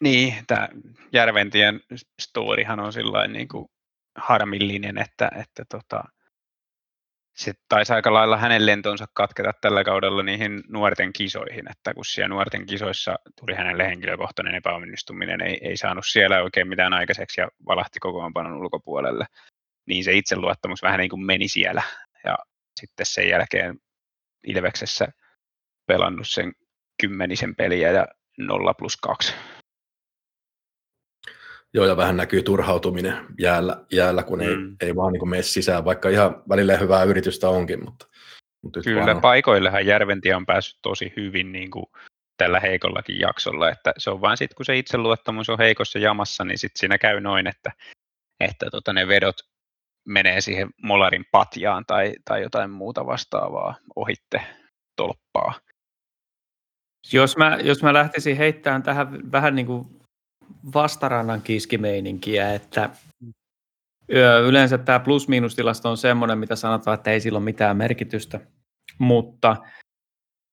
Niin, 0.00 0.34
tämä 0.46 0.68
Järventien 1.12 1.80
storihan 2.22 2.80
on 2.80 2.92
sillä 2.92 3.26
niin 3.26 3.48
kuin 3.48 3.68
harmillinen, 4.16 4.98
että, 4.98 5.30
että 5.40 5.64
tota, 5.68 6.04
se 7.38 7.52
taisi 7.68 7.92
aika 7.92 8.12
lailla 8.12 8.36
hänen 8.36 8.66
lentonsa 8.66 9.06
katketa 9.14 9.52
tällä 9.60 9.84
kaudella 9.84 10.22
niihin 10.22 10.62
nuorten 10.68 11.12
kisoihin, 11.12 11.70
että 11.70 11.94
kun 11.94 12.04
siellä 12.04 12.28
nuorten 12.28 12.66
kisoissa 12.66 13.16
tuli 13.40 13.54
hänelle 13.54 13.88
henkilökohtainen 13.88 14.54
epäonnistuminen, 14.54 15.40
ei, 15.40 15.58
ei 15.62 15.76
saanut 15.76 16.04
siellä 16.06 16.42
oikein 16.42 16.68
mitään 16.68 16.92
aikaiseksi 16.92 17.40
ja 17.40 17.48
valahti 17.66 17.98
kokoonpanon 18.00 18.56
ulkopuolelle, 18.56 19.26
niin 19.86 20.04
se 20.04 20.12
itseluottamus 20.12 20.82
vähän 20.82 20.98
niin 20.98 21.10
kuin 21.10 21.24
meni 21.24 21.48
siellä 21.48 21.82
ja 22.24 22.38
sitten 22.80 23.06
sen 23.06 23.28
jälkeen 23.28 23.78
Ilveksessä 24.46 25.08
pelannut 25.86 26.28
sen 26.28 26.52
kymmenisen 27.00 27.56
peliä 27.56 27.90
ja 27.90 28.06
0 28.38 28.74
plus 28.74 28.96
2. 28.96 29.34
Joo, 31.74 31.86
ja 31.86 31.96
vähän 31.96 32.16
näkyy 32.16 32.42
turhautuminen 32.42 33.26
jäällä, 33.40 33.84
jäällä 33.92 34.22
kun 34.22 34.38
mm. 34.38 34.44
ei, 34.44 34.88
ei 34.88 34.96
vaan 34.96 35.12
niin 35.12 35.28
mene 35.28 35.42
sisään, 35.42 35.84
vaikka 35.84 36.08
ihan 36.08 36.42
välillä 36.48 36.76
hyvää 36.76 37.04
yritystä 37.04 37.48
onkin. 37.48 37.84
Mutta, 37.84 38.06
mutta 38.62 38.80
Kyllä, 38.80 39.14
on... 39.14 39.20
paikoillehan 39.20 39.86
Järventie 39.86 40.34
on 40.34 40.46
päässyt 40.46 40.78
tosi 40.82 41.12
hyvin 41.16 41.52
niin 41.52 41.70
kuin 41.70 41.86
tällä 42.36 42.60
heikollakin 42.60 43.20
jaksolla, 43.20 43.70
että 43.70 43.92
se 43.98 44.10
on 44.10 44.20
vain 44.20 44.36
sitten, 44.36 44.56
kun 44.56 44.66
se 44.66 44.78
itseluottamus 44.78 45.48
on 45.48 45.58
heikossa 45.58 45.98
jamassa, 45.98 46.44
niin 46.44 46.58
sitten 46.58 46.78
siinä 46.80 46.98
käy 46.98 47.20
noin, 47.20 47.46
että, 47.46 47.72
että 48.40 48.66
tota, 48.70 48.92
ne 48.92 49.08
vedot 49.08 49.36
menee 50.06 50.40
siihen 50.40 50.68
molarin 50.82 51.24
patjaan 51.32 51.84
tai, 51.86 52.12
tai 52.24 52.42
jotain 52.42 52.70
muuta 52.70 53.06
vastaavaa 53.06 53.74
ohitte 53.96 54.40
tolppaa. 54.96 55.60
Jos 57.12 57.36
mä, 57.36 57.58
jos 57.62 57.82
mä 57.82 57.92
lähtisin 57.92 58.36
heittämään 58.36 58.82
tähän 58.82 59.32
vähän 59.32 59.54
niin 59.54 59.66
kuin 59.66 59.97
vastarannan 60.74 61.42
kiskimeininkiä, 61.42 62.54
että 62.54 62.90
yleensä 64.46 64.78
tämä 64.78 65.00
plus-miinustilasto 65.00 65.90
on 65.90 65.96
semmoinen, 65.96 66.38
mitä 66.38 66.56
sanotaan, 66.56 66.94
että 66.94 67.10
ei 67.10 67.20
sillä 67.20 67.36
ole 67.36 67.44
mitään 67.44 67.76
merkitystä, 67.76 68.40
mutta 68.98 69.56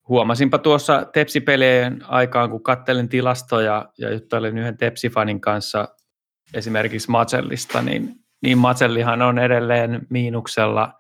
huomasinpa 0.08 0.58
tuossa 0.58 1.06
Tepsipelien 1.14 2.06
aikaan, 2.08 2.50
kun 2.50 2.64
kattelin 2.64 3.10
tilastoja 3.10 3.92
ja 3.98 4.14
juttelin 4.14 4.58
yhden 4.58 4.78
Tepsifanin 4.78 5.42
kanssa 5.42 5.88
esimerkiksi 6.54 7.12
Matsellista, 7.12 7.82
niin 7.82 8.26
niin 8.42 8.58
Matsellihan 8.58 9.22
on 9.22 9.40
edelleen 9.40 10.08
miinuksella. 10.10 10.94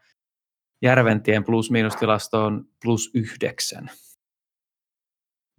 Järventien 0.81 1.43
plus-miinustilasto 1.43 2.45
on 2.45 2.65
plus 2.84 3.12
yhdeksän. 3.13 3.91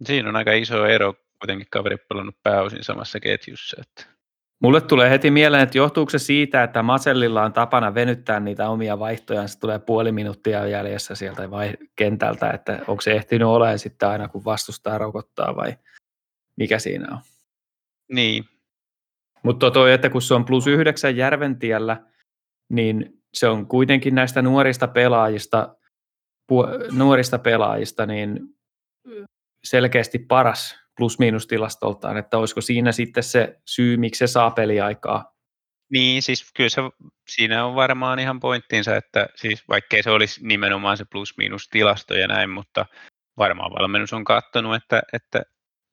Siinä 0.05 0.29
on 0.29 0.35
aika 0.35 0.53
iso 0.53 0.85
ero, 0.85 1.13
kuitenkin 1.41 1.67
kaveri 1.71 1.97
pelannut 1.97 2.35
pääosin 2.43 2.83
samassa 2.83 3.19
ketjussa. 3.19 3.77
Että. 3.81 4.17
Mulle 4.59 4.81
tulee 4.81 5.09
heti 5.09 5.31
mieleen, 5.31 5.63
että 5.63 5.77
johtuuko 5.77 6.09
se 6.09 6.19
siitä, 6.19 6.63
että 6.63 6.83
Masellilla 6.83 7.43
on 7.43 7.53
tapana 7.53 7.93
venyttää 7.93 8.39
niitä 8.39 8.69
omia 8.69 8.99
vaihtojaan, 8.99 9.49
se 9.49 9.59
tulee 9.59 9.79
puoli 9.79 10.11
minuuttia 10.11 10.67
jäljessä 10.67 11.15
sieltä 11.15 11.51
vai 11.51 11.73
kentältä, 11.95 12.49
että 12.49 12.79
onko 12.87 13.01
se 13.01 13.11
ehtinyt 13.11 13.47
olemaan 13.47 13.79
sitten 13.79 14.09
aina, 14.09 14.27
kun 14.27 14.45
vastustaa 14.45 14.97
rokottaa 14.97 15.55
vai 15.55 15.77
mikä 16.55 16.79
siinä 16.79 17.07
on? 17.11 17.19
Niin, 18.11 18.45
mutta 19.43 19.71
toi, 19.71 19.93
että 19.93 20.09
kun 20.09 20.21
se 20.21 20.33
on 20.33 20.45
plus 20.45 20.67
yhdeksän 20.67 21.17
Järventiellä, 21.17 22.03
niin 22.69 23.21
se 23.33 23.47
on 23.47 23.67
kuitenkin 23.67 24.15
näistä 24.15 24.41
nuorista 24.41 24.87
pelaajista, 24.87 25.75
nuorista 26.91 27.39
pelaajista 27.39 28.05
niin 28.05 28.39
selkeästi 29.63 30.19
paras 30.19 30.86
plus-miinus 30.97 31.47
tilastoltaan, 31.47 32.17
että 32.17 32.37
olisiko 32.37 32.61
siinä 32.61 32.91
sitten 32.91 33.23
se 33.23 33.59
syy, 33.65 33.97
miksi 33.97 34.19
se 34.19 34.27
saa 34.27 34.51
peliaikaa 34.51 35.33
Niin, 35.91 36.21
siis 36.21 36.51
kyllä 36.55 36.69
se, 36.69 36.81
siinä 37.29 37.65
on 37.65 37.75
varmaan 37.75 38.19
ihan 38.19 38.39
pointtinsa, 38.39 38.95
että 38.95 39.27
siis 39.35 39.67
vaikkei 39.69 40.03
se 40.03 40.09
olisi 40.11 40.47
nimenomaan 40.47 40.97
se 40.97 41.05
plus-miinus 41.11 41.69
tilasto 41.69 42.15
ja 42.15 42.27
näin, 42.27 42.49
mutta 42.49 42.85
varmaan 43.37 43.71
valmennus 43.71 44.13
on 44.13 44.23
katsonut, 44.23 44.75
että, 44.75 45.01
että 45.13 45.41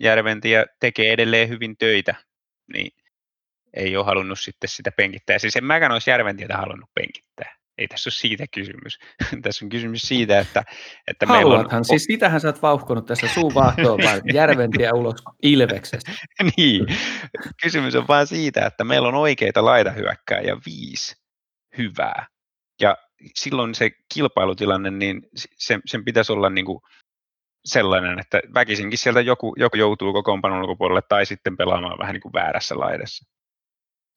Järventie 0.01 0.67
tekee 0.81 1.13
edelleen 1.13 1.49
hyvin 1.49 1.77
töitä, 1.77 2.15
niin 2.73 2.93
ei 3.77 3.97
ole 3.97 4.07
halunnut 4.07 4.41
sitten 4.41 4.69
sitä 4.69 4.91
penkittää. 4.97 5.39
Siis 5.39 5.57
en 5.57 5.65
mäkään 5.65 5.93
olisi 5.93 6.11
Järventietä 6.11 6.57
halunnut 6.57 6.91
penkittää. 6.95 7.57
Ei 7.79 7.89
tässä 7.89 8.09
ole 8.09 8.15
siitä 8.15 8.45
kysymys. 8.55 8.99
tässä 9.43 9.65
on 9.65 9.69
kysymys 9.69 10.03
siitä, 10.03 10.39
että, 10.39 10.65
että 11.07 11.27
meillä 11.27 11.59
on... 11.59 11.85
siis 11.85 12.05
sitähän 12.05 12.41
sä 12.41 12.49
oot 12.49 12.63
vauhkonut 12.63 13.07
tässä 13.07 13.29
suu 13.29 13.55
vaahtoon 13.55 14.01
vaan 14.05 14.21
Järventiä 14.35 14.95
ulos 14.95 15.23
Ilveksestä. 15.43 16.13
niin, 16.57 16.87
kysymys 17.63 17.95
on 17.95 18.09
vaan 18.09 18.27
siitä, 18.27 18.67
että 18.67 18.85
meillä 18.85 19.09
on 19.09 19.15
oikeita 19.15 19.61
ja 20.45 20.57
viisi 20.67 21.17
hyvää. 21.79 22.27
Ja 22.81 22.97
silloin 23.35 23.75
se 23.75 23.91
kilpailutilanne, 24.15 24.91
niin 24.91 25.23
sen, 25.59 25.81
sen 25.87 26.05
pitäisi 26.05 26.33
olla 26.33 26.51
niin 26.51 26.67
kuin 26.67 26.81
sellainen, 27.65 28.19
että 28.19 28.41
väkisinkin 28.55 28.99
sieltä 28.99 29.21
joku, 29.21 29.55
joku 29.57 29.77
joutuu 29.77 30.13
kokoonpanon 30.13 30.61
ulkopuolelle 30.61 31.03
tai 31.09 31.27
sitten 31.27 31.57
pelaamaan 31.57 31.99
vähän 31.99 32.13
niin 32.13 32.21
kuin 32.21 32.33
väärässä 32.33 32.79
laidassa. 32.79 33.34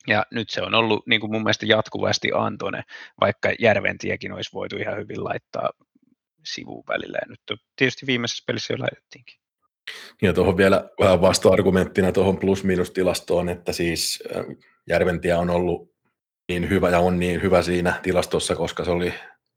Ja 0.08 0.26
nyt 0.32 0.50
se 0.50 0.62
on 0.62 0.74
ollut 0.74 1.08
niin 1.08 1.22
kuin 1.22 1.32
mun 1.32 1.44
mielestä 1.44 1.66
jatkuvasti 1.66 2.32
Antone, 2.34 2.84
vaikka 3.22 3.50
Järventiekin 3.60 4.32
olisi 4.32 4.54
voitu 4.54 4.78
ihan 4.78 4.98
hyvin 4.98 5.24
laittaa 5.24 5.70
sivuun 6.46 6.84
välillä. 6.88 7.18
Ja 7.22 7.28
nyt 7.30 7.62
tietysti 7.76 8.06
viimeisessä 8.06 8.44
pelissä 8.48 8.74
jo 8.74 8.80
laitettiinkin. 8.80 9.40
Ja 10.22 10.34
tuohon 10.34 10.58
vielä 10.58 10.90
vähän 11.00 11.22
vasta-argumenttina 11.22 12.12
tuohon 12.12 12.40
plus-minus-tilastoon, 12.40 13.50
että 13.50 13.74
siis 13.74 14.24
Järventie 14.90 15.36
on 15.36 15.50
ollut 15.50 15.94
niin 16.50 16.70
hyvä 16.70 16.90
ja 16.90 17.00
on 17.00 17.20
niin 17.20 17.42
hyvä 17.42 17.62
siinä 17.62 18.00
tilastossa, 18.04 18.56
koska 18.56 18.86
se 18.86 18.92
oli 18.92 19.14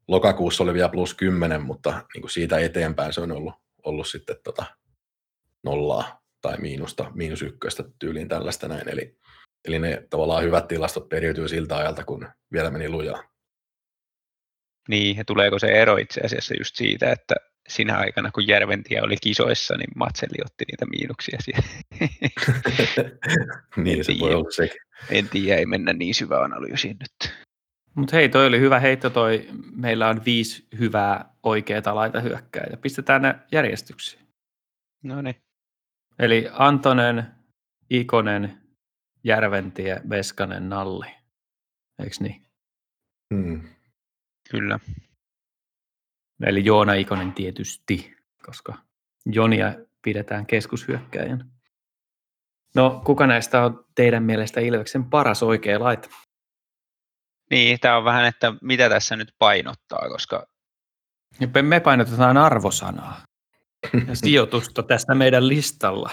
lokakuussa 0.07 0.63
oli 0.63 0.73
vielä 0.73 0.89
plus 0.89 1.13
10, 1.13 1.61
mutta 1.61 2.05
niin 2.13 2.21
kuin 2.21 2.31
siitä 2.31 2.59
eteenpäin 2.59 3.13
se 3.13 3.21
on 3.21 3.31
ollut, 3.31 3.53
ollut 3.83 4.07
sitten 4.07 4.35
tota 4.43 4.65
nollaa 5.63 6.21
tai 6.41 6.57
miinusta, 6.57 7.11
miinus 7.13 7.41
ykköstä 7.41 7.83
tyyliin 7.99 8.27
tällaista 8.27 8.67
näin. 8.67 8.89
Eli 8.89 9.17
Eli 9.65 9.79
ne 9.79 10.07
tavallaan 10.09 10.43
hyvät 10.43 10.67
tilastot 10.67 11.09
periytyy 11.09 11.47
siltä 11.47 11.77
ajalta, 11.77 12.03
kun 12.03 12.27
vielä 12.51 12.69
meni 12.69 12.89
lujaa. 12.89 13.23
Niin, 14.89 15.17
ja 15.17 15.25
tuleeko 15.25 15.59
se 15.59 15.67
ero 15.67 15.97
itse 15.97 16.21
asiassa 16.21 16.53
just 16.59 16.75
siitä, 16.75 17.11
että 17.11 17.35
sinä 17.67 17.97
aikana, 17.97 18.31
kun 18.31 18.47
Järventie 18.47 19.01
oli 19.01 19.15
kisoissa, 19.21 19.77
niin 19.77 19.89
Matseli 19.95 20.37
otti 20.45 20.65
niitä 20.71 20.85
miinuksia 20.85 21.37
siellä. 21.41 21.67
niin, 23.83 23.97
en 23.97 24.03
se 24.03 24.11
tiedä. 24.11 24.25
voi 24.25 24.35
olla 24.35 24.51
sekin. 24.51 24.81
En 25.09 25.29
tiedä, 25.29 25.59
ei 25.59 25.65
mennä 25.65 25.93
niin 25.93 26.15
syvä 26.15 26.43
analyysiin 26.43 26.97
nyt. 26.99 27.33
Mutta 27.95 28.15
hei, 28.15 28.29
toi 28.29 28.45
oli 28.45 28.59
hyvä 28.59 28.79
heitto 28.79 29.09
toi. 29.09 29.47
Meillä 29.75 30.09
on 30.09 30.25
viisi 30.25 30.67
hyvää 30.79 31.35
oikeaa 31.43 31.95
laita 31.95 32.19
hyökkää 32.19 32.67
ja 32.71 32.77
pistetään 32.77 33.21
ne 33.21 33.35
järjestyksiin. 33.51 34.27
No 35.03 35.21
niin. 35.21 35.35
Eli 36.19 36.47
Antonen, 36.51 37.23
Ikonen, 37.89 38.60
Järventie, 39.23 40.01
Veskanen, 40.09 40.69
Nalli. 40.69 41.07
Eikö 41.99 42.15
niin? 42.19 42.45
Hmm. 43.33 43.61
Kyllä. 44.51 44.79
Eli 46.43 46.65
Joona 46.65 46.93
Ikonen 46.93 47.33
tietysti, 47.33 48.15
koska 48.45 48.73
Jonia 49.25 49.73
pidetään 50.01 50.45
keskushyökkäjän. 50.45 51.51
No, 52.75 53.01
kuka 53.05 53.27
näistä 53.27 53.65
on 53.65 53.85
teidän 53.95 54.23
mielestä 54.23 54.59
Ilveksen 54.59 55.03
paras 55.03 55.43
oikea 55.43 55.79
laita? 55.79 56.09
Niin, 57.51 57.79
tämä 57.79 57.97
on 57.97 58.03
vähän, 58.03 58.25
että 58.25 58.53
mitä 58.61 58.89
tässä 58.89 59.15
nyt 59.15 59.35
painottaa, 59.39 60.09
koska... 60.09 60.47
Me 61.61 61.79
painotetaan 61.79 62.37
arvosanaa 62.37 63.21
ja 64.07 64.15
sijoitusta 64.15 64.83
tästä 64.83 65.15
meidän 65.15 65.47
listalla. 65.47 66.09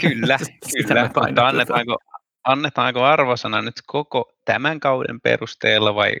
Kyllä, 0.00 0.38
kyllä. 0.88 1.10
Mutta 1.26 1.48
annetaanko, 1.48 1.98
annetaanko 2.44 3.04
arvosana 3.04 3.62
nyt 3.62 3.74
koko 3.86 4.32
tämän 4.44 4.80
kauden 4.80 5.20
perusteella 5.20 5.94
vai, 5.94 6.14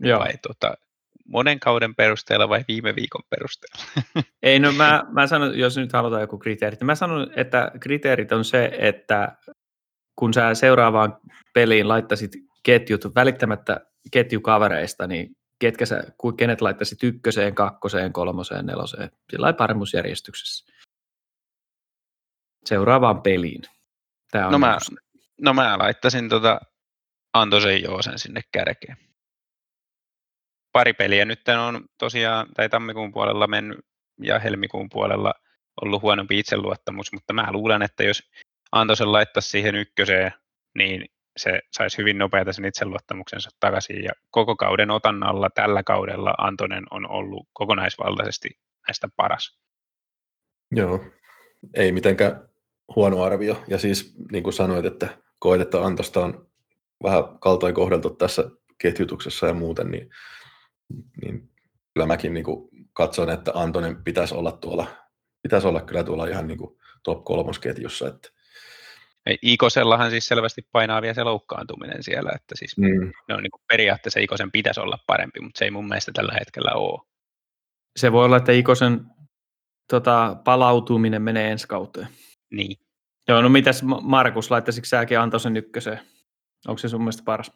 Joo. 0.00 0.20
vai 0.20 0.32
tota, 0.42 0.74
monen 1.28 1.60
kauden 1.60 1.94
perusteella 1.94 2.48
vai 2.48 2.64
viime 2.68 2.96
viikon 2.96 3.22
perusteella? 3.30 3.84
Ei, 4.42 4.58
no 4.58 4.72
mä, 4.72 5.04
mä 5.12 5.26
sanon, 5.26 5.58
jos 5.58 5.76
nyt 5.76 5.92
halutaan 5.92 6.22
joku 6.22 6.38
kriteeri, 6.38 6.76
niin 6.80 6.86
mä 6.86 6.94
sanon, 6.94 7.30
että 7.36 7.72
kriteerit 7.80 8.32
on 8.32 8.44
se, 8.44 8.70
että 8.78 9.36
kun 10.16 10.34
sä 10.34 10.54
seuraavaan 10.54 11.18
peliin 11.54 11.88
laittaisit 11.88 12.32
ketjut 12.62 13.14
välittämättä 13.14 13.80
ketjukavereista, 14.12 15.06
niin 15.06 15.36
ketkä 15.58 15.86
sä, 15.86 16.02
kenet 16.36 16.60
laittaisit 16.60 17.02
ykköseen, 17.02 17.54
kakkoseen, 17.54 18.12
kolmoseen, 18.12 18.66
neloseen, 18.66 19.10
sillä 19.30 19.52
paremmuusjärjestyksessä. 19.52 20.72
Seuraavaan 22.64 23.22
peliin. 23.22 23.62
Tämä 24.30 24.46
on 24.46 24.52
no 24.52 24.58
mä, 24.58 24.78
No 25.40 25.54
mä 25.54 25.78
laittaisin 25.78 26.28
tota 26.28 26.60
Antosen 27.32 27.82
Joosen 27.82 28.18
sinne 28.18 28.40
kärkeen. 28.52 28.96
Pari 30.72 30.92
peliä 30.92 31.24
nyt 31.24 31.48
on 31.48 31.84
tosiaan, 31.98 32.46
tai 32.56 32.68
tammikuun 32.68 33.12
puolella 33.12 33.46
mennyt 33.46 33.78
ja 34.22 34.38
helmikuun 34.38 34.88
puolella 34.88 35.34
ollut 35.82 36.02
huonompi 36.02 36.38
itseluottamus, 36.38 37.12
mutta 37.12 37.32
mä 37.32 37.52
luulen, 37.52 37.82
että 37.82 38.04
jos 38.04 38.30
Antosen 38.72 39.12
laittaisi 39.12 39.48
siihen 39.48 39.74
ykköseen, 39.74 40.32
niin 40.74 41.04
se 41.36 41.60
saisi 41.72 41.98
hyvin 41.98 42.18
nopeata 42.18 42.52
sen 42.52 42.64
itseluottamuksensa 42.64 43.50
takaisin. 43.60 44.04
Ja 44.04 44.12
koko 44.30 44.56
kauden 44.56 44.90
otannalla 44.90 45.50
tällä 45.50 45.82
kaudella 45.82 46.34
Antonen 46.38 46.84
on 46.90 47.10
ollut 47.10 47.48
kokonaisvaltaisesti 47.52 48.48
näistä 48.88 49.08
paras. 49.16 49.58
Joo, 50.70 51.04
ei 51.74 51.92
mitenkään 51.92 52.48
huono 52.96 53.22
arvio. 53.22 53.64
Ja 53.68 53.78
siis 53.78 54.14
niin 54.32 54.42
kuin 54.42 54.52
sanoit, 54.52 54.84
että 54.84 55.18
koet, 55.40 55.60
että 55.60 55.82
Antosta 55.82 56.24
on 56.24 56.46
vähän 57.02 57.24
kaltoin 57.40 57.74
kohdeltu 57.74 58.10
tässä 58.10 58.50
ketjutuksessa 58.78 59.46
ja 59.46 59.54
muuten, 59.54 59.90
niin, 59.90 60.10
niin 61.22 61.50
kyllä 61.94 62.06
mäkin 62.06 62.34
niin 62.34 62.44
kuin 62.44 62.68
katson, 62.92 63.30
että 63.30 63.52
Antonen 63.54 64.04
pitäisi 64.04 64.34
olla 64.34 64.52
tuolla, 64.52 64.86
pitäisi 65.42 65.66
olla 65.66 65.80
kyllä 65.80 66.04
tuolla 66.04 66.26
ihan 66.26 66.46
niin 66.46 66.58
kuin 66.58 66.78
top 67.02 67.24
kolmosketjussa. 67.24 68.08
Että. 68.08 68.28
Ikosellahan 69.42 70.10
siis 70.10 70.26
selvästi 70.26 70.68
painaa 70.72 71.02
vielä 71.02 71.14
se 71.14 71.22
loukkaantuminen 71.22 72.02
siellä, 72.02 72.30
että 72.34 72.54
siis 72.56 72.78
mm. 72.78 73.12
ne 73.28 73.34
on 73.34 73.42
niin 73.42 73.50
kuin 73.50 73.62
periaatteessa 73.68 74.20
Ikosen 74.20 74.50
pitäisi 74.50 74.80
olla 74.80 74.98
parempi, 75.06 75.40
mutta 75.40 75.58
se 75.58 75.64
ei 75.64 75.70
mun 75.70 75.88
mielestä 75.88 76.12
tällä 76.12 76.32
hetkellä 76.38 76.72
ole. 76.72 77.00
Se 77.96 78.12
voi 78.12 78.24
olla, 78.24 78.36
että 78.36 78.52
Ikosen 78.52 79.00
tota, 79.90 80.36
palautuminen 80.44 81.22
menee 81.22 81.50
ensi 81.50 81.68
kauteen. 81.68 82.08
Niin. 82.50 82.76
Joo, 83.28 83.42
no 83.42 83.48
mitäs 83.48 83.82
Markus, 84.02 84.50
laittaisitko 84.50 84.86
säkin 84.86 85.20
Antosen 85.20 85.56
ykköseen? 85.56 86.00
Onko 86.68 86.78
se 86.78 86.88
sun 86.88 87.00
mielestä 87.00 87.22
paras? 87.24 87.52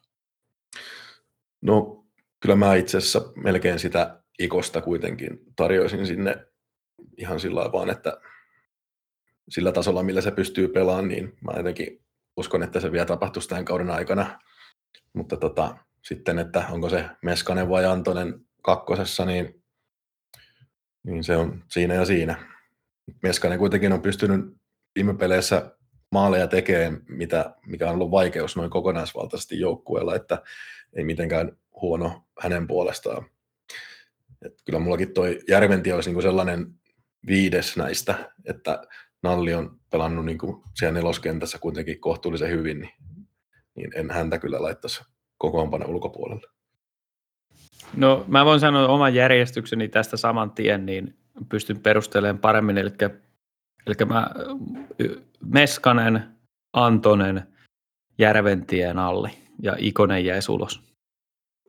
No 1.63 2.05
kyllä 2.41 2.57
mä 2.57 2.75
itse 2.75 2.99
asiassa 2.99 3.33
melkein 3.37 3.79
sitä 3.79 4.23
ikosta 4.39 4.81
kuitenkin 4.81 5.39
tarjoisin 5.57 6.07
sinne 6.07 6.47
ihan 7.19 7.41
sillä 7.41 7.73
vaan, 7.73 7.91
että 7.91 8.21
sillä 9.49 9.73
tasolla, 9.73 10.03
millä 10.03 10.21
se 10.21 10.31
pystyy 10.31 10.69
pelaamaan, 10.69 11.09
niin 11.09 11.39
mä 11.41 11.53
jotenkin 11.57 12.05
uskon, 12.37 12.63
että 12.63 12.81
se 12.81 12.93
vielä 12.93 13.07
tapahtuisi 13.07 13.49
tämän 13.49 13.65
kauden 13.65 13.91
aikana. 13.91 14.39
Mutta 15.13 15.37
tota, 15.37 15.77
sitten, 16.05 16.39
että 16.39 16.67
onko 16.71 16.89
se 16.89 17.11
Meskanen 17.23 17.69
vai 17.69 17.85
Antonen 17.85 18.41
kakkosessa, 18.63 19.25
niin, 19.25 19.65
niin 21.07 21.25
se 21.25 21.37
on 21.37 21.65
siinä 21.71 21.95
ja 21.95 22.05
siinä. 22.05 22.57
Meskanen 23.23 23.59
kuitenkin 23.59 23.93
on 23.93 24.03
pystynyt 24.03 24.41
viime 24.95 25.15
peleissä 25.15 25.71
maaleja 26.13 26.47
tekee, 26.47 26.93
mitä, 27.09 27.55
mikä 27.67 27.89
on 27.89 27.95
ollut 27.95 28.11
vaikeus 28.11 28.57
noin 28.57 28.71
kokonaisvaltaisesti 28.71 29.61
joukkueella, 29.61 30.15
että 30.15 30.43
ei 30.93 31.05
mitenkään 31.05 31.57
huono 31.81 32.25
hänen 32.41 32.67
puolestaan. 32.67 33.27
Et 34.45 34.63
kyllä 34.65 34.79
mullakin 34.79 35.15
toi 35.15 35.41
Järventi 35.49 35.93
olisi 35.93 36.11
niinku 36.11 36.23
sellainen 36.23 36.67
viides 37.27 37.77
näistä, 37.77 38.33
että 38.45 38.83
Nalli 39.23 39.55
on 39.55 39.81
pelannut 39.91 40.25
niinku 40.25 40.65
siellä 40.75 40.95
neloskentässä 40.95 41.59
kuitenkin 41.59 42.01
kohtuullisen 42.01 42.51
hyvin, 42.51 42.81
niin, 42.81 42.93
niin 43.75 43.91
en 43.95 44.11
häntä 44.11 44.39
kyllä 44.39 44.63
laittaisi 44.63 45.05
kokoonpano 45.39 45.87
ulkopuolelle. 45.89 46.47
No 47.97 48.25
mä 48.29 48.45
voin 48.45 48.61
sanoa 48.61 48.89
oman 48.89 49.15
järjestykseni 49.15 49.89
tästä 49.89 50.17
saman 50.17 50.51
tien, 50.51 50.87
niin 50.87 51.17
pystyn 51.49 51.81
perustelemaan 51.81 52.39
paremmin, 52.39 52.79
eli 52.79 52.91
Eli 53.87 53.95
mä, 54.07 54.31
Meskanen, 55.45 56.25
Antonen, 56.73 57.43
Järventien 58.19 58.99
alli 58.99 59.29
ja 59.63 59.77
Ikonen 59.79 60.25
jäi 60.25 60.41
ulos 60.49 60.81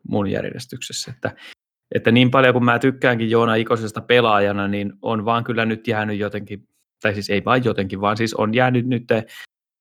mun 0.10 0.28
järjestyksessä. 0.28 1.12
Että, 1.12 1.36
että 1.96 2.12
niin 2.12 2.32
paljon 2.32 2.54
kuin 2.54 2.66
mä 2.66 2.80
tykkäänkin 2.80 3.30
Joona 3.30 3.56
Ikosesta 3.56 4.02
pelaajana, 4.02 4.68
niin 4.68 4.94
on 5.02 5.26
vaan 5.26 5.44
kyllä 5.44 5.66
nyt 5.66 5.88
jäänyt 5.88 6.20
jotenkin, 6.20 6.68
tai 7.02 7.14
siis 7.14 7.30
ei 7.30 7.46
vain 7.46 7.64
jotenkin, 7.64 8.02
vaan 8.02 8.18
siis 8.18 8.34
on 8.34 8.54
jäänyt 8.54 8.88
nyt 8.88 9.04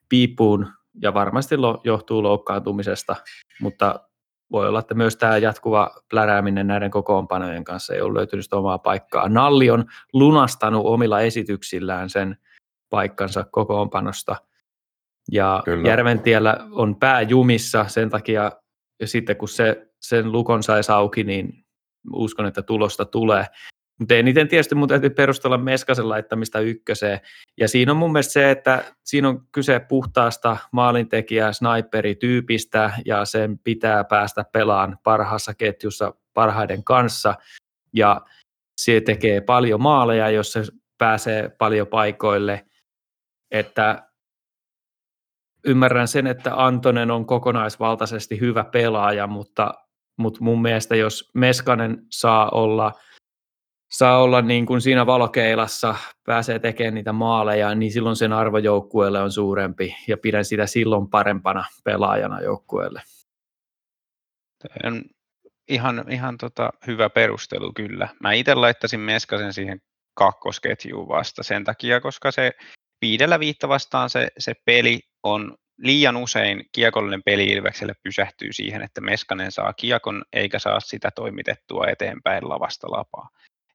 piippuun 0.09 0.69
ja 1.03 1.15
varmasti 1.15 1.57
lo, 1.57 1.81
johtuu 1.85 2.23
loukkaantumisesta, 2.23 3.17
mutta 3.61 4.09
voi 4.55 4.69
olla, 4.69 4.79
että 4.79 4.95
myös 4.95 5.17
tämä 5.17 5.39
jatkuva 5.39 5.91
plärääminen 6.11 6.67
näiden 6.67 6.91
kokoonpanojen 6.91 7.65
kanssa 7.65 7.95
ei 7.95 8.01
ole 8.01 8.19
löytynyt 8.19 8.53
omaa 8.53 8.79
paikkaa. 8.79 9.29
Nalli 9.29 9.71
on 9.71 9.85
lunastanut 10.13 10.87
omilla 10.87 11.21
esityksillään 11.21 12.11
sen 12.11 12.37
paikkansa 12.91 13.45
kokoonpanosta, 13.51 14.37
ja 15.33 15.63
Kyllä. 15.65 15.89
Järventiellä 15.89 16.57
on 16.71 16.97
pää 16.97 17.23
jumissa 17.23 17.89
sen 17.89 18.11
takia, 18.11 18.53
ja 19.01 19.07
sitten 19.07 19.37
kun 19.37 19.49
se, 19.49 19.91
sen 20.01 20.33
lukon 20.33 20.63
saisi 20.63 20.93
auki, 20.93 21.25
niin 21.25 21.65
uskon, 22.13 22.47
että 22.47 22.63
tulosta 22.63 23.05
tulee. 23.05 23.47
Mutta 23.99 24.15
eniten 24.15 24.49
tietysti 24.49 24.75
mun 24.75 24.89
täytyy 24.89 25.11
perustella 25.11 25.59
Meskasen 25.59 26.09
laittamista 26.09 26.61
ykköseen. 26.61 27.21
Ja 27.61 27.69
siinä 27.69 27.93
on 27.93 27.99
mun 27.99 28.13
mielestä 28.13 28.33
se, 28.33 28.51
että 28.51 28.95
siinä 29.05 29.29
on 29.29 29.47
kyse 29.53 29.81
puhtaasta 29.81 30.57
maalintekijä 30.73 31.51
tyypistä 32.21 32.93
ja 33.05 33.25
sen 33.25 33.59
pitää 33.59 34.05
päästä 34.05 34.45
pelaan 34.53 34.99
parhaassa 35.03 35.55
ketjussa 35.55 36.15
parhaiden 36.35 36.85
kanssa. 36.85 37.35
Ja 37.93 38.21
se 38.77 39.01
tekee 39.01 39.41
paljon 39.41 39.83
maaleja, 39.83 40.31
jos 40.31 40.53
se 40.53 40.63
pääsee 40.99 41.49
paljon 41.49 41.87
paikoille. 41.87 42.67
Että 43.51 44.09
ymmärrän 45.67 46.09
sen, 46.09 46.27
että 46.27 46.65
Antonen 46.65 47.11
on 47.11 47.27
kokonaisvaltaisesti 47.27 48.41
hyvä 48.41 48.65
pelaaja, 48.65 49.27
mutta, 49.27 49.75
mutta 50.17 50.45
mun 50.45 50.63
mielestä 50.63 50.97
jos 50.97 51.31
Meskanen 51.35 52.07
saa 52.11 52.51
olla– 52.51 52.93
saa 53.95 54.23
olla 54.23 54.43
niin 54.43 54.67
kuin 54.67 54.81
siinä 54.81 55.07
valokeilassa, 55.07 55.95
pääsee 56.27 56.59
tekemään 56.59 56.95
niitä 56.95 57.13
maaleja, 57.13 57.75
niin 57.75 57.93
silloin 57.93 58.17
sen 58.17 58.33
arvo 58.33 58.59
joukkueelle 58.59 59.21
on 59.23 59.33
suurempi 59.33 59.97
ja 60.09 60.17
pidän 60.17 60.45
sitä 60.45 60.67
silloin 60.67 61.09
parempana 61.09 61.65
pelaajana 61.85 62.41
joukkueelle. 62.41 63.03
Ihan, 65.69 66.05
ihan 66.11 66.39
tota 66.39 66.71
hyvä 66.87 67.11
perustelu 67.11 67.73
kyllä. 67.73 68.09
Mä 68.21 68.33
itse 68.33 68.55
laittaisin 68.55 69.01
Meskasen 69.01 69.53
siihen 69.53 69.81
kakkosketjuun 70.15 71.09
vasta 71.09 71.43
sen 71.43 71.65
takia, 71.65 72.01
koska 72.01 72.31
se 72.31 72.53
viidellä 73.01 73.41
viitta 73.41 73.69
vastaan 73.69 74.11
se, 74.11 74.29
se 74.39 74.55
peli 74.65 75.01
on 75.23 75.55
liian 75.79 76.17
usein 76.17 76.65
kiekollinen 76.73 77.23
peli 77.23 77.45
Ilvekselle 77.45 77.95
pysähtyy 78.03 78.53
siihen, 78.53 78.83
että 78.83 79.01
Meskanen 79.01 79.53
saa 79.53 79.73
kiekon 79.73 80.25
eikä 80.33 80.59
saa 80.59 80.81
sitä 80.81 81.11
toimitettua 81.15 81.87
eteenpäin 81.89 82.49
lavasta 82.49 82.91
lapaa. 82.91 83.29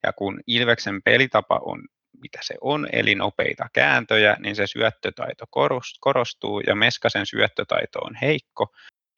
Ja 0.04 0.14
kun 0.14 0.40
Ilveksen 0.48 1.02
pelitapa 1.04 1.60
on 1.64 1.82
mitä 2.22 2.40
se 2.42 2.56
on, 2.62 2.88
eli 2.92 3.16
nopeita 3.16 3.70
kääntöjä, 3.74 4.38
niin 4.40 4.56
se 4.56 4.68
syöttötaito 4.68 5.46
korostuu 6.00 6.60
ja 6.60 6.76
Meskasen 6.76 7.26
syöttötaito 7.26 8.00
on 8.00 8.16
heikko, 8.16 8.68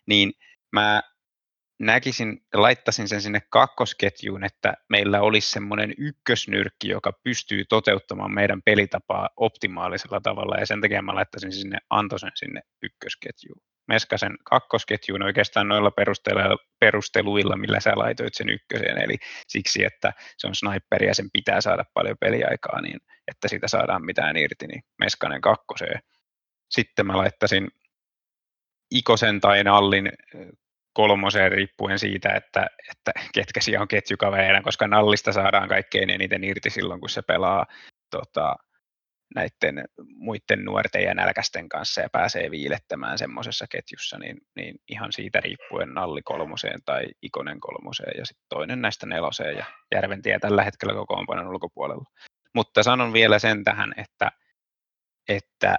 niin 0.08 0.34
mä 0.72 1.02
näkisin, 1.80 2.46
laittaisin 2.54 3.08
sen 3.08 3.22
sinne 3.22 3.42
kakkosketjuun, 3.50 4.44
että 4.44 4.74
meillä 4.90 5.22
olisi 5.22 5.52
semmoinen 5.52 5.94
ykkösnyrkki, 5.98 6.88
joka 6.88 7.14
pystyy 7.24 7.66
toteuttamaan 7.70 8.34
meidän 8.34 8.62
pelitapaa 8.62 9.30
optimaalisella 9.36 10.22
tavalla, 10.22 10.56
ja 10.56 10.66
sen 10.66 10.82
takia 10.82 11.02
mä 11.02 11.16
laittaisin 11.16 11.54
sinne 11.54 11.78
Antosen 11.90 12.32
sinne 12.36 12.62
ykkösketjuun. 12.84 13.62
Meskasen 13.88 14.38
kakkosketjuun 14.44 15.24
oikeastaan 15.24 15.68
noilla 15.68 15.92
perusteluilla, 16.80 17.58
millä 17.58 17.80
sä 17.80 17.92
laitoit 17.96 18.34
sen 18.34 18.50
ykköseen, 18.50 18.98
eli 18.98 19.18
siksi, 19.48 19.84
että 19.86 20.14
se 20.38 20.48
on 20.48 20.56
sniperi 20.56 21.08
ja 21.08 21.16
sen 21.16 21.30
pitää 21.34 21.62
saada 21.62 21.86
paljon 21.94 22.18
peliaikaa, 22.20 22.82
niin 22.82 23.00
että 23.28 23.48
siitä 23.48 23.68
saadaan 23.68 24.06
mitään 24.06 24.38
irti, 24.38 24.68
niin 24.68 24.84
Meskanen 25.00 25.42
kakkoseen. 25.42 26.00
Sitten 26.72 27.06
mä 27.06 27.18
laittaisin 27.18 27.68
Ikosen 28.92 29.40
tai 29.42 29.64
Nallin 29.64 30.12
kolmoseen 30.94 31.52
riippuen 31.52 32.00
siitä, 32.00 32.30
että, 32.30 32.68
että 32.92 33.12
ketkä 33.34 33.62
siellä 33.62 33.82
on 33.82 33.88
ketjukavereina, 33.88 34.62
koska 34.62 34.88
Nallista 34.88 35.32
saadaan 35.32 35.70
kaikkein 35.70 36.10
eniten 36.10 36.44
irti 36.44 36.70
silloin, 36.70 37.00
kun 37.00 37.10
se 37.10 37.22
pelaa 37.22 37.66
tota, 38.12 38.56
näiden 39.36 39.86
muiden 40.16 40.66
nuorten 40.66 41.04
ja 41.04 41.14
nälkästen 41.14 41.70
kanssa 41.70 42.02
ja 42.02 42.10
pääsee 42.12 42.52
viilettämään 42.52 43.18
semmoisessa 43.18 43.66
ketjussa, 43.72 44.18
niin, 44.18 44.38
niin 44.56 44.76
ihan 44.90 45.12
siitä 45.12 45.40
riippuen 45.40 45.94
Nalli 45.94 46.22
kolmoseen 46.22 46.80
tai 46.86 47.06
Ikonen 47.22 47.60
kolmoseen 47.60 48.18
ja 48.18 48.26
sitten 48.26 48.46
toinen 48.50 48.82
näistä 48.82 49.06
neloseen 49.06 49.58
ja 49.58 49.66
Järventie 49.96 50.40
tällä 50.40 50.64
hetkellä 50.64 50.94
kokoonpanon 50.94 51.48
ulkopuolella. 51.48 52.06
Mutta 52.56 52.84
sanon 52.84 53.14
vielä 53.14 53.40
sen 53.40 53.64
tähän, 53.64 53.94
että, 53.98 54.32
että 55.30 55.76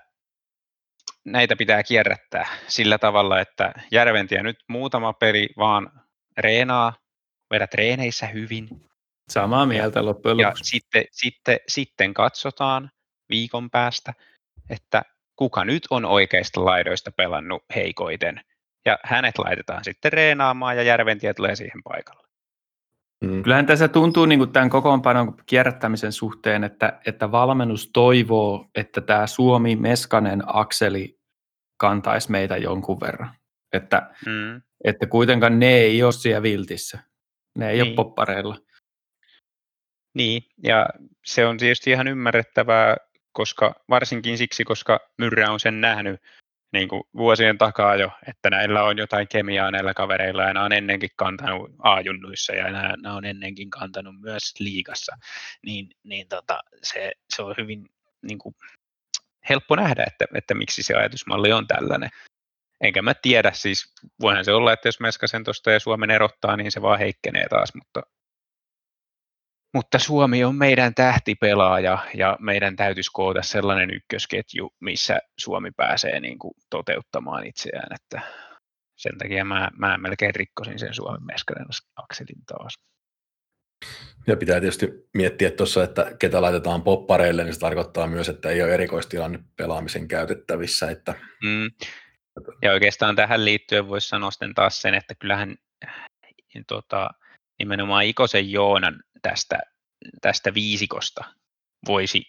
näitä 1.25 1.57
pitää 1.57 1.83
kierrättää 1.83 2.47
sillä 2.69 2.99
tavalla, 2.99 3.41
että 3.41 3.73
Järventie 3.93 4.43
nyt 4.43 4.57
muutama 4.69 5.13
peli 5.13 5.49
vaan 5.57 5.91
reenaa, 6.39 6.93
vedä 7.51 7.67
treeneissä 7.67 8.27
hyvin. 8.27 8.69
Samaa 9.29 9.67
mieltä 9.67 10.05
loppujen 10.05 10.37
lopuksi. 10.37 10.61
Ja 10.61 10.65
sitten, 10.65 11.05
sitten, 11.11 11.59
sitten 11.69 12.15
katsotaan, 12.15 12.91
viikon 13.33 13.71
päästä, 13.71 14.15
että 14.71 15.03
kuka 15.37 15.65
nyt 15.65 15.83
on 15.91 16.05
oikeista 16.05 16.65
laidoista 16.65 17.13
pelannut 17.13 17.65
heikoiten. 17.75 18.41
Ja 18.85 18.99
hänet 19.05 19.39
laitetaan 19.39 19.85
sitten 19.85 20.13
reenaamaan 20.13 20.77
ja 20.77 20.83
Järventie 20.83 21.35
tulee 21.35 21.57
siihen 21.57 21.83
paikalle. 21.83 22.29
Mm. 23.25 23.43
Kyllähän 23.43 23.67
tässä 23.67 23.89
tuntuu 23.89 24.27
niin 24.27 24.39
kuin 24.39 24.53
tämän 24.53 24.71
kokoonpanon 24.71 25.37
kierrättämisen 25.47 26.13
suhteen, 26.13 26.65
että, 26.65 27.01
että 27.07 27.33
valmennus 27.33 27.91
toivoo, 27.93 28.71
että 28.75 29.01
tämä 29.01 29.27
Suomi-Meskanen 29.27 30.43
akseli 30.47 31.21
kantaisi 31.77 32.31
meitä 32.31 32.57
jonkun 32.57 33.01
verran. 33.01 33.35
Että, 33.73 34.11
mm. 34.27 34.63
että 34.85 35.07
kuitenkaan 35.07 35.59
ne 35.59 35.69
ei 35.75 36.03
ole 36.03 36.13
siellä 36.13 36.43
viltissä. 36.43 36.99
Ne 37.59 37.71
ei 37.71 37.77
niin. 37.77 37.87
ole 37.87 37.95
poppareilla. 37.95 38.59
Niin, 40.15 40.43
ja 40.63 40.87
se 41.25 41.47
on 41.47 41.59
tietysti 41.59 41.91
ihan 41.91 42.09
ymmärrettävää 42.09 42.97
koska, 43.33 43.75
varsinkin 43.89 44.39
siksi, 44.39 44.65
koska 44.65 45.01
Myrrä 45.19 45.51
on 45.51 45.61
sen 45.61 45.81
nähnyt 45.81 46.21
niin 46.73 46.89
kuin 46.89 47.03
vuosien 47.17 47.59
takaa 47.59 47.97
jo, 47.97 48.11
että 48.29 48.51
näillä 48.51 48.85
on 48.85 48.99
jotain 48.99 49.29
kemiaa 49.29 49.71
näillä 49.71 49.95
kavereilla 49.95 50.43
ja 50.43 50.55
nämä 50.55 50.67
on 50.67 50.73
ennenkin 50.73 51.11
kantanut 51.17 51.71
A-junnuissa 51.79 52.53
ja 52.53 52.65
nämä, 52.65 52.95
nämä 53.03 53.15
on 53.15 53.25
ennenkin 53.25 53.71
kantanut 53.71 54.21
myös 54.21 54.55
liigassa, 54.59 55.17
niin, 55.67 55.91
niin 56.03 56.29
tota, 56.29 56.61
se, 56.83 57.13
se 57.35 57.43
on 57.43 57.55
hyvin 57.59 57.89
niin 58.23 58.39
kuin, 58.39 58.55
helppo 59.49 59.77
nähdä, 59.77 60.05
että, 60.07 60.25
että 60.35 60.55
miksi 60.55 60.83
se 60.83 60.95
ajatusmalli 60.95 61.53
on 61.53 61.67
tällainen. 61.67 62.11
Enkä 62.81 63.03
mä 63.03 63.15
tiedä, 63.15 63.53
siis 63.55 63.95
voihan 64.21 64.45
se 64.45 64.53
olla, 64.53 64.73
että 64.73 64.89
jos 64.89 65.01
Meskasen 65.01 65.45
tuosta 65.45 65.71
ja 65.71 65.81
Suomen 65.81 66.11
erottaa, 66.11 66.57
niin 66.57 66.73
se 66.73 66.83
vaan 66.83 66.99
heikkenee 66.99 67.49
taas, 67.49 67.75
mutta 67.75 68.03
mutta 69.75 69.99
Suomi 69.99 70.45
on 70.45 70.57
meidän 70.57 70.95
tähtipelaaja 70.95 71.99
ja 72.15 72.37
meidän 72.41 72.77
täytyisi 72.77 73.11
koota 73.13 73.43
sellainen 73.43 73.91
ykkösketju, 73.91 74.71
missä 74.81 75.19
Suomi 75.39 75.71
pääsee 75.77 76.21
niin 76.21 76.39
kuin 76.39 76.55
toteuttamaan 76.71 77.47
itseään, 77.47 77.95
että 77.95 78.21
sen 78.97 79.19
takia 79.19 79.45
mä, 79.45 79.71
mä 79.79 79.99
melkein 79.99 80.35
rikkosin 80.35 80.79
sen 80.79 80.95
Suomen 80.95 81.27
Meskanen 81.27 81.67
akselin 81.97 82.45
taas. 82.47 82.73
Ja 84.27 84.37
pitää 84.37 84.61
tietysti 84.61 84.89
miettiä 85.15 85.51
tuossa, 85.51 85.85
että 85.85 86.17
ketä 86.19 86.43
laitetaan 86.43 86.83
poppareille, 86.83 87.45
niin 87.45 87.55
se 87.55 87.61
tarkoittaa 87.61 88.07
myös, 88.07 88.29
että 88.29 88.49
ei 88.49 88.63
ole 88.63 88.75
erikoistilanne 88.75 89.39
pelaamisen 89.57 90.09
käytettävissä. 90.09 90.91
Että... 90.91 91.15
Mm. 91.45 91.71
Ja 92.63 92.73
oikeastaan 92.73 93.17
tähän 93.17 93.45
liittyen 93.45 93.89
voisi 93.89 94.09
sanoa 94.09 94.31
taas 94.55 94.83
sen, 94.83 94.95
että 94.95 95.15
kyllähän 95.15 95.57
tota, 96.67 97.11
nimenomaan 97.63 98.05
Ikosen 98.05 98.53
Joonan 98.53 99.03
tästä, 99.23 99.61
tästä 100.21 100.55
viisikosta 100.55 101.25
voisi 101.87 102.23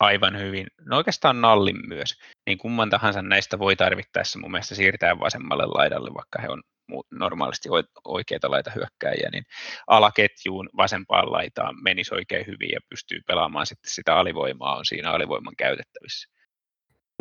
aivan 0.00 0.38
hyvin, 0.38 0.66
no 0.84 0.96
oikeastaan 0.96 1.40
Nallin 1.40 1.88
myös, 1.88 2.14
niin 2.46 2.58
kumman 2.58 2.90
tahansa 2.90 3.22
näistä 3.22 3.58
voi 3.58 3.76
tarvittaessa 3.76 4.38
mun 4.38 4.50
mielestä 4.50 4.74
siirtää 4.74 5.18
vasemmalle 5.18 5.66
laidalle, 5.66 6.14
vaikka 6.14 6.42
he 6.42 6.48
on 6.48 6.62
normaalisti 7.10 7.68
oikeita 8.04 8.50
laita 8.50 8.70
hyökkäjiä, 8.74 9.28
niin 9.32 9.44
alaketjuun 9.86 10.68
vasempaan 10.76 11.32
laitaan 11.32 11.74
menisi 11.82 12.14
oikein 12.14 12.46
hyvin 12.46 12.70
ja 12.72 12.80
pystyy 12.90 13.20
pelaamaan 13.26 13.66
sitten 13.66 13.90
sitä 13.90 14.16
alivoimaa, 14.16 14.76
on 14.76 14.84
siinä 14.84 15.10
alivoiman 15.10 15.56
käytettävissä. 15.58 16.28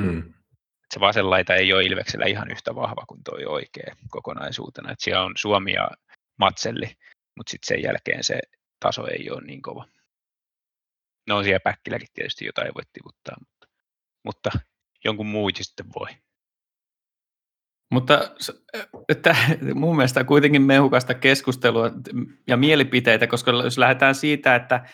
Mm. 0.01 0.33
Se 0.93 0.99
vasen 0.99 1.29
laita 1.29 1.55
ei 1.55 1.73
ole 1.73 1.83
Ilveksellä 1.83 2.25
ihan 2.25 2.51
yhtä 2.51 2.75
vahva 2.75 3.05
kuin 3.07 3.21
tuo 3.23 3.53
oikea 3.53 3.95
kokonaisuutena. 4.09 4.91
että 4.91 5.03
siellä 5.03 5.23
on 5.23 5.33
Suomi 5.37 5.73
ja 5.73 5.89
Matselli 6.39 6.95
mutta 7.37 7.51
sitten 7.51 7.67
sen 7.67 7.83
jälkeen 7.83 8.23
se 8.23 8.39
taso 8.79 9.07
ei 9.07 9.29
ole 9.31 9.41
niin 9.41 9.61
kova. 9.61 9.85
No 11.27 11.43
siellä 11.43 11.59
päkkilläkin 11.59 12.07
tietysti 12.13 12.45
jotain 12.45 12.73
voi 12.75 12.83
tivuttaa, 12.93 13.35
mutta, 13.39 13.67
mutta 14.23 14.51
jonkun 15.03 15.27
muu 15.27 15.49
sitten 15.55 15.85
voi. 15.99 16.07
Mutta 17.91 18.31
että 19.09 19.35
mun 19.73 19.95
mielestä 19.95 20.23
kuitenkin 20.23 20.61
mehukasta 20.61 21.13
keskustelua 21.13 21.91
ja 22.47 22.57
mielipiteitä, 22.57 23.27
koska 23.27 23.51
jos 23.51 23.77
lähdetään 23.77 24.15
siitä, 24.15 24.55
että 24.55 24.85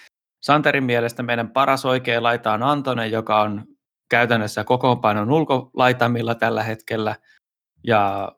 Santerin 0.41 0.83
mielestä 0.83 1.23
meidän 1.23 1.49
paras 1.49 1.85
oikea 1.85 2.23
laita 2.23 2.53
on 2.53 2.63
Antonen, 2.63 3.11
joka 3.11 3.41
on 3.41 3.65
käytännössä 4.09 4.63
kokoonpanon 4.63 5.31
ulkolaitamilla 5.31 6.35
tällä 6.35 6.63
hetkellä. 6.63 7.15
Ja 7.83 8.31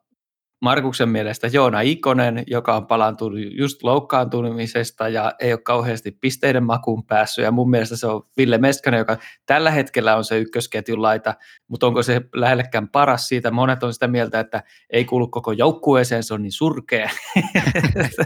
Markuksen 0.64 1.10
mielestä 1.10 1.48
Joona 1.48 1.82
Ikonen, 1.82 2.44
joka 2.48 2.76
on 2.76 2.88
palantunut 2.88 3.40
just 3.52 3.84
loukkaantumisesta 3.84 5.10
ja 5.10 5.34
ei 5.40 5.54
ole 5.54 5.62
kauheasti 5.62 6.12
pisteiden 6.12 6.64
makuun 6.64 7.06
päässyt. 7.06 7.44
Ja 7.44 7.52
mun 7.52 7.70
mielestä 7.70 7.96
se 7.96 8.08
on 8.08 8.28
Ville 8.38 8.58
Meskanen, 8.58 8.98
joka 8.98 9.18
tällä 9.46 9.72
hetkellä 9.72 10.16
on 10.16 10.24
se 10.24 10.40
ykkösketjun 10.40 11.02
laita, 11.02 11.34
mutta 11.68 11.88
onko 11.88 12.04
se 12.04 12.22
lähellekään 12.36 12.90
paras 12.90 13.28
siitä? 13.28 13.52
Monet 13.52 13.84
on 13.84 13.94
sitä 13.94 14.08
mieltä, 14.08 14.40
että 14.40 14.64
ei 14.90 15.06
kuulu 15.06 15.28
koko 15.28 15.52
joukkueeseen, 15.52 16.24
se 16.24 16.34
on 16.34 16.42
niin 16.42 16.52
surkea. 16.52 17.10
että, 18.06 18.26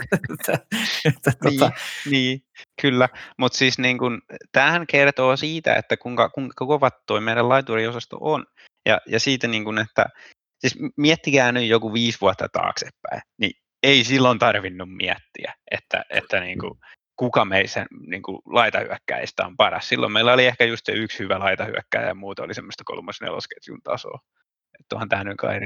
niin, 1.06 1.60
tota... 1.60 1.72
niin, 2.10 2.42
kyllä, 2.82 3.10
mutta 3.38 3.58
siis 3.58 3.80
niin 3.80 3.98
kun, 3.98 4.22
tämähän 4.52 4.88
kertoo 4.88 5.36
siitä, 5.36 5.76
että 5.76 5.98
kuinka, 5.98 6.30
kuinka 6.30 6.66
kovat 6.66 7.06
tuo 7.06 7.22
meidän 7.22 7.50
laituriosasto 7.50 8.18
on. 8.22 8.46
Ja, 8.86 9.02
ja 9.08 9.20
siitä, 9.20 9.48
niin 9.48 9.64
kun, 9.64 9.80
että 9.80 10.06
siis 10.60 10.76
miettikää 10.98 11.52
nyt 11.52 11.68
joku 11.68 11.94
viisi 11.94 12.22
vuotta 12.22 12.48
taaksepäin, 12.52 13.22
niin 13.38 13.52
ei 13.84 14.04
silloin 14.04 14.40
tarvinnut 14.40 14.90
miettiä, 14.96 15.54
että, 15.72 16.06
että 16.10 16.40
niin 16.40 16.60
kuin, 16.60 16.80
kuka 17.16 17.46
meistä 17.46 17.86
niin 18.08 18.22
kuin, 18.22 18.40
laitahyökkäistä 18.46 19.46
on 19.46 19.58
paras. 19.58 19.90
Silloin 19.90 20.12
meillä 20.12 20.34
oli 20.34 20.46
ehkä 20.46 20.66
just 20.66 20.86
se 20.86 20.92
yksi 20.92 21.20
hyvä 21.20 21.40
laitahyökkäjä 21.40 22.08
ja 22.08 22.14
muuta 22.14 22.44
oli 22.44 22.54
semmoista 22.54 22.84
kolmas 22.86 23.22
nelosketjun 23.22 23.82
tasoa. 23.84 24.20
Että 24.80 24.96
onhan 24.96 25.10
tämä 25.10 25.24
nyt 25.24 25.38
kai 25.38 25.60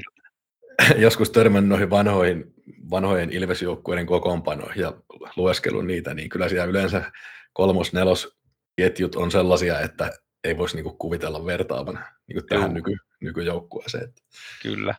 Joskus 0.98 1.30
törmännyt 1.30 1.70
noihin 1.70 1.90
vanhoihin, 1.90 2.54
vanhojen 2.90 3.32
Ilvesjoukkueiden 3.32 4.06
kokoonpanoihin 4.06 4.82
ja 4.82 4.94
lueskelun 5.36 5.88
niitä, 5.88 6.14
niin 6.14 6.30
kyllä 6.30 6.50
siellä 6.50 6.70
yleensä 6.70 7.12
kolmos, 7.54 7.94
nelos 7.94 8.38
ketjut 8.76 9.16
on 9.16 9.32
sellaisia, 9.32 9.80
että 9.80 10.12
ei 10.44 10.58
voisi 10.58 10.76
niinku 10.76 10.94
kuvitella 10.94 11.46
vertaavan 11.46 12.06
niinku 12.28 12.48
tähän 12.48 12.74
nyky, 12.74 12.98
nykyjoukkueeseen. 13.20 14.14
Kyllä. 14.62 14.96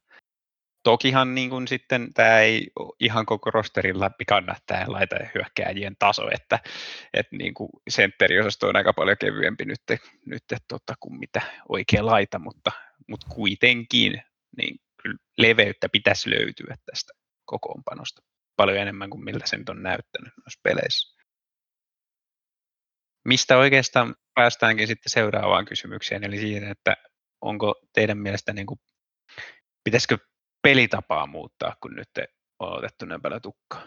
Tokihan 0.82 1.34
niin 1.34 1.50
kuin 1.50 1.68
sitten 1.68 2.14
tämä 2.14 2.40
ei 2.40 2.66
ihan 3.00 3.26
koko 3.26 3.50
rosterin 3.50 4.00
läpi 4.00 4.24
kanna 4.24 4.56
tämä 4.66 4.84
laita 4.86 5.16
hyökkääjien 5.34 5.96
taso, 5.98 6.30
että, 6.34 6.58
että 7.14 7.36
niin 7.36 7.54
kuin 7.54 7.70
sentteriosasto 7.88 8.68
on 8.68 8.76
aika 8.76 8.92
paljon 8.92 9.16
kevyempi 9.20 9.64
nyt, 9.64 9.80
nyt 10.26 10.44
tota, 10.68 10.94
kuin 11.00 11.18
mitä 11.18 11.42
oikea 11.68 12.06
laita, 12.06 12.38
mutta, 12.38 12.72
mutta 13.08 13.26
kuitenkin 13.34 14.22
niin 14.56 14.80
leveyttä 15.38 15.88
pitäisi 15.88 16.30
löytyä 16.30 16.76
tästä 16.86 17.12
kokoonpanosta 17.44 18.22
paljon 18.56 18.78
enemmän 18.78 19.10
kuin 19.10 19.24
miltä 19.24 19.46
se 19.46 19.56
nyt 19.56 19.68
on 19.68 19.82
näyttänyt 19.82 20.32
noissa 20.36 20.60
peleissä. 20.62 21.21
Mistä 23.24 23.56
oikeastaan 23.56 24.14
päästäänkin 24.34 24.86
sitten 24.86 25.10
seuraavaan 25.10 25.64
kysymykseen, 25.64 26.24
eli 26.24 26.38
siihen, 26.38 26.64
että 26.64 26.96
onko 27.40 27.74
teidän 27.94 28.18
mielestä, 28.18 28.52
niin 28.52 28.66
kuin, 28.66 28.80
pitäisikö 29.84 30.18
pelitapaa 30.62 31.26
muuttaa, 31.26 31.76
kun 31.80 31.94
nyt 31.94 32.08
on 32.58 32.78
otettu 32.78 33.06
näin 33.06 33.22
paljon 33.22 33.42
tukkaa? 33.42 33.82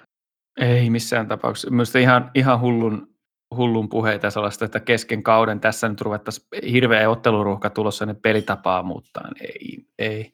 Ei 0.59 0.89
missään 0.89 1.27
tapauksessa. 1.27 1.69
Mielestäni 1.69 2.03
ihan, 2.03 2.31
ihan 2.35 2.59
hullun, 2.59 3.15
hullun 3.55 3.89
puheita 3.89 4.29
sellaista, 4.29 4.65
että 4.65 4.79
kesken 4.79 5.23
kauden 5.23 5.59
tässä 5.59 5.89
nyt 5.89 6.01
ruvettaisiin 6.01 6.47
hirveä 6.71 7.09
otteluruuhka 7.09 7.69
tulossa, 7.69 8.05
niin 8.05 8.21
pelitapaa 8.21 8.83
muuttaa. 8.83 9.29
Ei, 9.41 9.85
ei. 9.99 10.33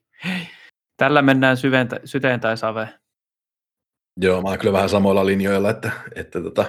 Tällä 0.98 1.22
mennään 1.22 1.58
syventä, 1.58 2.00
syteen 2.06 2.40
tai 2.40 2.58
save. 2.58 2.90
Joo, 4.22 4.42
mä 4.42 4.50
oon 4.50 4.60
kyllä 4.60 4.74
vähän 4.74 4.90
samoilla 4.90 5.26
linjoilla, 5.26 5.70
että, 5.70 5.92
että, 6.16 6.42
tota, 6.42 6.66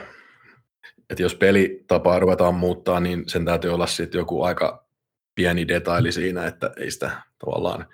että 1.10 1.22
jos 1.22 1.34
pelitapaa 1.34 2.18
ruvetaan 2.18 2.54
muuttaa, 2.54 3.00
niin 3.00 3.28
sen 3.28 3.44
täytyy 3.44 3.74
olla 3.74 3.86
sitten 3.86 4.18
joku 4.18 4.42
aika 4.42 4.86
pieni 5.34 5.68
detaili 5.68 6.12
siinä, 6.12 6.46
että 6.46 6.70
ei 6.76 6.90
sitä 6.90 7.10
tavallaan 7.38 7.86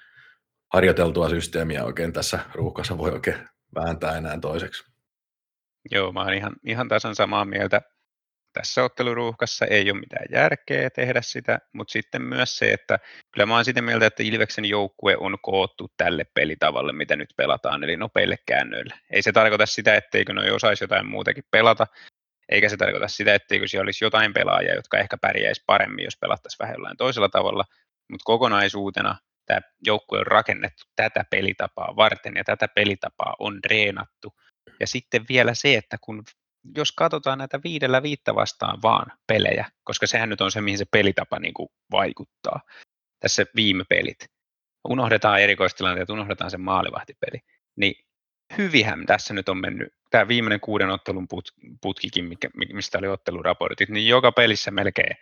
harjoiteltua 0.73 1.29
systeemiä 1.29 1.85
oikein 1.85 2.13
tässä 2.13 2.39
ruuhkassa 2.55 2.99
voi 2.99 3.11
oikein 3.11 3.49
vääntää 3.75 4.17
enää 4.17 4.39
toiseksi. 4.41 4.85
Joo, 5.91 6.13
mä 6.13 6.21
oon 6.21 6.35
ihan, 6.35 6.57
ihan 6.67 6.89
tasan 6.89 7.15
samaa 7.15 7.45
mieltä. 7.45 7.83
Tässä 8.53 8.85
otteluruuhkassa 8.85 9.67
ei 9.67 9.91
ole 9.91 10.01
mitään 10.01 10.27
järkeä 10.33 10.91
tehdä 10.91 11.23
sitä, 11.23 11.59
mutta 11.73 11.93
sitten 11.93 12.23
myös 12.23 12.59
se, 12.59 12.73
että 12.73 12.99
kyllä 13.33 13.47
mä 13.47 13.55
oon 13.55 13.65
sitä 13.65 13.83
mieltä, 13.83 14.07
että 14.07 14.23
Ilveksen 14.23 14.65
joukkue 14.65 15.17
on 15.17 15.37
koottu 15.43 15.93
tälle 15.97 16.25
pelitavalle, 16.35 16.93
mitä 16.93 17.17
nyt 17.17 17.35
pelataan, 17.37 17.85
eli 17.85 17.97
nopeille 17.97 18.37
käännöille. 18.47 18.95
Ei 19.11 19.23
se 19.23 19.33
tarkoita 19.33 19.67
sitä, 19.67 19.95
etteikö 19.95 20.33
noi 20.33 20.51
osaisi 20.51 20.85
jotain 20.85 21.07
muutakin 21.07 21.45
pelata, 21.51 21.87
eikä 22.49 22.69
se 22.69 22.77
tarkoita 22.77 23.09
sitä, 23.09 23.35
etteikö 23.35 23.69
siellä 23.69 23.85
olisi 23.85 24.05
jotain 24.05 24.33
pelaajia, 24.33 24.75
jotka 24.75 24.99
ehkä 24.99 25.17
pärjäisi 25.17 25.63
paremmin, 25.67 26.05
jos 26.05 26.17
pelattaisiin 26.21 26.59
vähän 26.59 26.75
jollain 26.75 26.97
toisella 26.97 27.29
tavalla, 27.29 27.65
mutta 28.11 28.25
kokonaisuutena 28.25 29.19
tämä 29.47 29.61
joukkue 29.87 30.19
on 30.19 30.27
rakennettu 30.27 30.85
tätä 30.97 31.25
pelitapaa 31.31 31.97
varten 31.97 32.37
ja 32.37 32.45
tätä 32.45 32.69
pelitapaa 32.69 33.35
on 33.39 33.59
reenattu. 33.71 34.35
Ja 34.81 34.87
sitten 34.87 35.25
vielä 35.29 35.55
se, 35.55 35.75
että 35.75 35.97
kun 36.01 36.25
jos 36.77 36.93
katsotaan 36.93 37.39
näitä 37.39 37.61
viidellä 37.65 38.03
viittä 38.03 38.35
vastaan 38.35 38.83
vaan 38.83 39.07
pelejä, 39.27 39.71
koska 39.85 40.07
sehän 40.07 40.29
nyt 40.29 40.41
on 40.41 40.51
se, 40.51 40.61
mihin 40.61 40.79
se 40.79 40.85
pelitapa 40.91 41.39
niin 41.39 41.55
kuin 41.55 41.69
vaikuttaa, 41.91 42.61
tässä 43.21 43.45
viime 43.57 43.85
pelit, 43.89 44.19
unohdetaan 44.89 45.41
erikoistilanteet, 45.41 46.11
unohdetaan 46.11 46.51
se 46.51 46.57
maalivahtipeli, 46.57 47.41
niin 47.77 47.95
hyvihän 48.59 49.07
tässä 49.07 49.35
nyt 49.35 49.49
on 49.49 49.59
mennyt, 49.59 49.95
tämä 50.11 50.29
viimeinen 50.29 50.61
kuuden 50.61 50.91
ottelun 50.91 51.29
put, 51.29 51.51
putkikin, 51.83 52.25
mikä, 52.25 52.49
mistä 52.73 52.99
oli 52.99 53.09
otteluraportit, 53.09 53.89
niin 53.89 54.09
joka 54.09 54.33
pelissä 54.33 54.71
melkein 54.71 55.17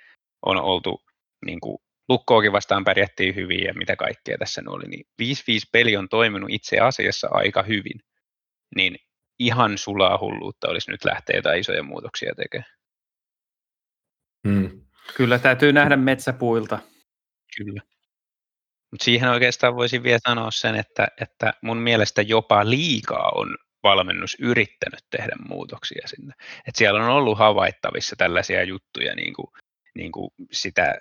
on 0.46 0.56
oltu 0.56 1.04
niin 1.46 1.60
kuin 1.60 1.78
Lukkoakin 2.08 2.52
vastaan 2.52 2.84
pärjättiin 2.84 3.34
hyvin 3.34 3.64
ja 3.64 3.74
mitä 3.74 3.96
kaikkea 3.96 4.38
tässä 4.38 4.62
oli, 4.66 4.84
niin 4.84 5.06
5-5 5.22 5.26
peli 5.72 5.96
on 5.96 6.08
toiminut 6.08 6.50
itse 6.52 6.78
asiassa 6.78 7.28
aika 7.30 7.62
hyvin, 7.62 8.00
niin 8.76 8.96
ihan 9.38 9.78
sulaa 9.78 10.18
hulluutta 10.18 10.68
olisi 10.68 10.90
nyt 10.90 11.04
lähteä 11.04 11.36
jotain 11.36 11.60
isoja 11.60 11.82
muutoksia 11.82 12.32
tekemään. 12.36 12.70
Hmm. 14.48 14.86
Kyllä 15.16 15.38
täytyy 15.38 15.72
nähdä 15.72 15.96
metsäpuilta. 15.96 16.78
Kyllä. 17.56 17.82
Mutta 18.90 19.04
siihen 19.04 19.28
oikeastaan 19.28 19.76
voisin 19.76 20.02
vielä 20.02 20.18
sanoa 20.28 20.50
sen, 20.50 20.74
että, 20.74 21.08
että 21.20 21.52
mun 21.62 21.78
mielestä 21.78 22.22
jopa 22.22 22.70
liikaa 22.70 23.32
on 23.34 23.56
valmennus 23.82 24.36
yrittänyt 24.40 25.00
tehdä 25.10 25.32
muutoksia 25.48 26.08
sinne. 26.08 26.34
Et 26.68 26.76
siellä 26.76 27.04
on 27.04 27.10
ollut 27.10 27.38
havaittavissa 27.38 28.16
tällaisia 28.16 28.64
juttuja, 28.64 29.14
niin 29.14 29.34
kuin, 29.34 29.46
niin 29.94 30.12
kuin 30.12 30.30
sitä 30.52 30.94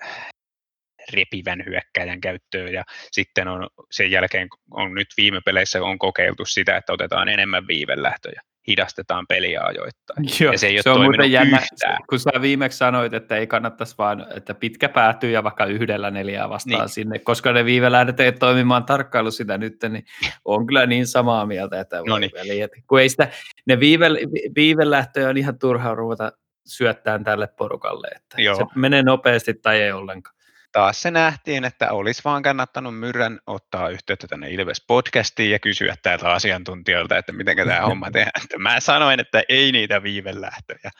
repivän 1.13 1.63
hyökkäjän 1.65 2.21
käyttöön 2.21 2.73
ja 2.73 2.83
sitten 3.11 3.47
on 3.47 3.67
sen 3.91 4.11
jälkeen 4.11 4.47
on 4.71 4.93
nyt 4.93 5.07
viime 5.17 5.41
peleissä 5.45 5.83
on 5.83 5.99
kokeiltu 5.99 6.45
sitä, 6.45 6.77
että 6.77 6.93
otetaan 6.93 7.29
enemmän 7.29 7.67
viivelähtöjä 7.67 8.41
hidastetaan 8.67 9.25
peliä 9.27 9.61
ajoittain. 9.61 10.27
Joo, 10.41 10.51
ja 10.51 10.59
se 10.59 10.67
ei 10.67 10.81
se 10.81 10.89
ole 10.89 10.99
on 10.99 11.05
muuten 11.05 11.31
jännä, 11.31 11.57
yhtään. 11.57 11.97
kun 12.09 12.19
sä 12.19 12.31
viimeksi 12.41 12.77
sanoit, 12.77 13.13
että 13.13 13.37
ei 13.37 13.47
kannattaisi 13.47 13.95
vaan, 13.97 14.25
että 14.35 14.53
pitkä 14.53 14.89
päätyy 14.89 15.31
ja 15.31 15.43
vaikka 15.43 15.65
yhdellä 15.65 16.11
neljää 16.11 16.49
vastaan 16.49 16.81
niin. 16.81 16.89
sinne, 16.89 17.19
koska 17.19 17.53
ne 17.53 17.65
viivelähdet 17.65 18.19
ei 18.19 18.31
toimimaan 18.31 18.85
tarkkailu 18.85 19.31
sitä 19.31 19.57
nyt, 19.57 19.75
niin 19.89 20.05
on 20.45 20.67
kyllä 20.67 20.85
niin 20.85 21.07
samaa 21.07 21.45
mieltä, 21.45 21.79
että, 21.79 22.01
no 22.07 22.17
niin. 22.17 22.31
väliin, 22.33 22.63
että 22.63 22.77
kun 22.87 22.99
ei 22.99 23.09
sitä, 23.09 23.27
ne 23.65 23.79
viive, 23.79 24.09
viivelähtöjä 24.55 25.29
on 25.29 25.37
ihan 25.37 25.59
turhaa 25.59 25.95
ruveta 25.95 26.31
syöttään 26.65 27.23
tälle 27.23 27.47
porukalle, 27.47 28.07
että 28.15 28.41
Joo. 28.41 28.55
se 28.55 28.63
menee 28.75 29.03
nopeasti 29.03 29.53
tai 29.53 29.81
ei 29.81 29.91
ollenkaan 29.91 30.34
taas 30.75 31.01
se 31.01 31.11
nähtiin, 31.11 31.65
että 31.65 31.91
olisi 31.91 32.21
vaan 32.25 32.43
kannattanut 32.43 32.99
Myrrän 32.99 33.39
ottaa 33.47 33.89
yhteyttä 33.89 34.27
tänne 34.27 34.49
Ilves-podcastiin 34.49 35.51
ja 35.51 35.59
kysyä 35.59 35.95
täältä 36.03 36.31
asiantuntijoilta, 36.31 37.17
että 37.17 37.31
miten 37.31 37.55
tämä 37.55 37.81
homma 37.81 38.11
tehdään. 38.11 38.43
Että 38.43 38.57
mä 38.57 38.79
sanoin, 38.79 39.19
että 39.19 39.43
ei 39.49 39.71
niitä 39.71 40.03
viivelähtöjä. 40.03 40.91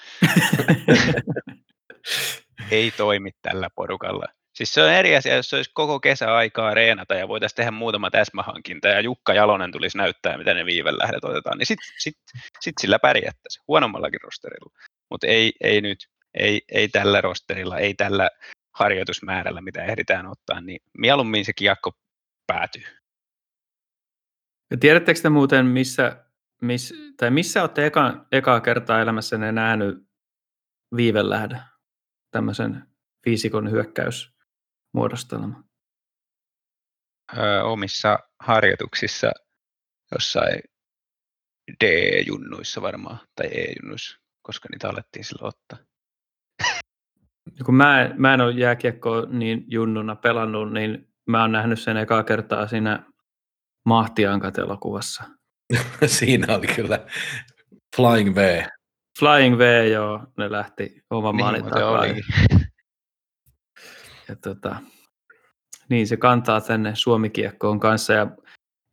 ei 2.72 2.92
toimi 2.92 3.32
tällä 3.42 3.70
porukalla. 3.76 4.26
Siis 4.54 4.74
se 4.74 4.84
on 4.84 4.90
eri 4.90 5.16
asia, 5.16 5.36
jos 5.36 5.54
olisi 5.54 5.72
koko 5.74 6.00
kesä 6.00 6.36
aikaa 6.36 6.74
reenata 6.74 7.16
ja 7.16 7.28
voitaisiin 7.28 7.56
tehdä 7.56 7.72
muutama 7.72 8.12
täsmähankinta 8.12 8.88
ja 8.88 9.00
Jukka 9.00 9.34
Jalonen 9.34 9.72
tulisi 9.72 9.98
näyttää, 9.98 10.38
miten 10.38 10.56
ne 10.56 10.66
viivelähdet 10.66 11.24
otetaan, 11.24 11.58
niin 11.58 11.66
sitten 11.68 11.88
sit, 12.00 12.18
sit 12.60 12.76
sillä 12.82 13.00
pärjättäisiin 13.00 13.64
huonommallakin 13.68 14.22
rosterilla. 14.24 14.72
Mutta 15.12 15.28
ei, 15.28 15.54
ei 15.62 15.82
nyt, 15.82 15.98
ei, 16.34 16.62
ei 16.72 16.88
tällä 16.88 17.22
rosterilla, 17.22 17.78
ei 17.78 17.94
tällä 17.94 18.30
harjoitusmäärällä, 18.76 19.62
mitä 19.62 19.84
ehditään 19.84 20.28
ottaa, 20.28 20.62
niin 20.62 20.80
mieluummin 20.98 21.46
se 21.46 21.54
kiekko 21.54 21.92
päätyy. 22.48 22.84
Ja 24.72 24.78
tiedättekö 24.78 25.20
te 25.22 25.30
muuten, 25.30 25.66
missä, 25.66 26.26
miss, 26.62 26.94
tai 27.18 27.32
missä 27.32 27.62
olette 27.62 27.86
eka, 27.86 28.26
ekaa 28.32 28.62
kertaa 28.62 29.02
elämässänne 29.02 29.52
nähnyt 29.52 30.08
viivelähdä, 30.96 31.68
tämmöisen 32.32 32.88
fiisikon 33.24 33.72
hyökkäysmuodostelma? 33.72 35.64
Öö, 37.38 37.64
omissa 37.64 38.20
harjoituksissa 38.40 39.32
jossain 40.12 40.60
D-junnuissa 41.84 42.82
varmaan, 42.82 43.20
tai 43.36 43.48
E-junnuissa, 43.48 44.20
koska 44.42 44.70
niitä 44.72 44.90
alettiin 44.90 45.26
silloin 45.26 45.48
ottaa. 45.48 45.95
Kun 47.66 47.76
mä, 47.76 48.02
en- 48.02 48.14
mä 48.18 48.34
en 48.34 48.41
ole 48.41 48.52
jääkiekkoa 48.52 49.26
niin 49.30 49.64
junnuna 49.68 50.16
pelannut, 50.16 50.74
niin 50.74 51.08
mä 51.30 51.41
oon 51.41 51.52
nähnyt 51.52 51.80
sen 51.80 51.98
ekaa 51.98 52.24
kertaa 52.24 52.68
siinä 52.68 53.04
Mahtiankat-elokuvassa. 53.86 55.24
Siinä 56.06 56.56
oli 56.56 56.68
kyllä 56.68 57.00
Flying 57.96 58.36
V. 58.36 58.64
Flying 59.20 59.58
V, 59.58 59.91
joo, 59.91 60.28
ne 60.38 60.52
lähti 60.52 61.02
oman 61.10 61.36
Niin 61.36 61.46
maalin 61.46 61.64
takaa. 61.64 62.06
Ja 64.28 64.36
tota, 64.43 64.76
niin 65.89 66.08
se 66.08 66.18
kantaa 66.18 66.62
tänne 66.62 66.91
Suomikiekkoon 66.96 67.80
kanssa 67.80 68.14
ja 68.14 68.28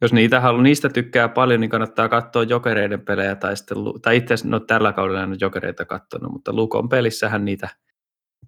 jos 0.03 0.13
niitä 0.13 0.41
halu, 0.41 0.61
niistä 0.61 0.89
tykkää 0.89 1.29
paljon, 1.29 1.61
niin 1.61 1.71
kannattaa 1.71 2.09
katsoa 2.09 2.43
jokereiden 2.43 3.01
pelejä 3.05 3.35
tai 3.35 3.57
sitten, 3.57 3.85
Lu- 3.85 3.99
tai 3.99 4.17
itse 4.17 4.35
asiassa, 4.35 4.49
no 4.49 4.61
tällä 4.61 4.93
kaudella 4.93 5.23
en 5.23 5.29
ole 5.29 5.37
jokereita 5.41 5.85
katsonut, 5.85 6.33
mutta 6.33 6.53
Lukon 6.53 6.89
pelissähän 6.89 7.45
niitä 7.45 7.69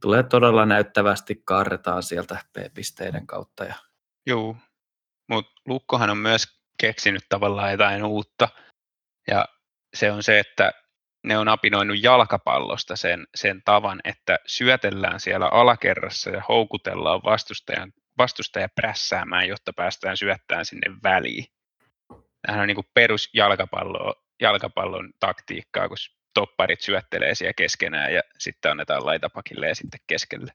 tulee 0.01 0.23
todella 0.23 0.67
näyttävästi 0.67 1.43
kaarretaan 1.45 2.03
sieltä 2.03 2.39
P-pisteiden 2.53 3.27
kautta. 3.27 3.65
Ja, 3.65 3.75
Juu, 4.27 4.57
mutta 5.29 5.53
Lukkohan 5.67 6.11
on 6.11 6.19
myös 6.19 6.61
keksinyt 6.81 7.25
tavallaan 7.29 7.73
jotain 7.73 8.05
uutta. 8.05 8.49
Ja 9.29 9.49
se 9.95 10.13
on 10.13 10.23
se, 10.23 10.39
että 10.39 10.73
ne 11.25 11.39
on 11.39 11.49
apinoinut 11.49 12.03
jalkapallosta 12.03 12.97
sen, 12.97 13.27
sen 13.35 13.63
tavan, 13.65 14.01
että 14.05 14.39
syötellään 14.47 15.21
siellä 15.21 15.49
alakerrassa 15.49 16.31
ja 16.31 16.43
houkutellaan 16.49 17.21
vastustajan, 17.25 17.93
vastustaja 18.19 18.69
prässäämään, 18.69 19.49
jotta 19.49 19.73
päästään 19.73 20.17
syöttämään 20.17 20.67
sinne 20.67 20.97
väliin. 21.03 21.47
Tämähän 22.43 22.63
on 22.63 22.67
niin 22.67 22.75
kuin 22.75 22.89
perusjalkapallo, 22.95 24.15
jalkapallon 24.41 25.13
taktiikkaa, 25.21 25.89
kun 25.89 25.97
topparit 26.35 26.81
syöttelee 26.81 27.35
siellä 27.35 27.53
keskenään 27.53 28.15
ja 28.15 28.23
sitten 28.39 28.71
annetaan 28.71 29.07
laitapakille 29.07 29.69
ja 29.69 29.75
sitten 29.75 30.01
keskelle. 30.07 30.53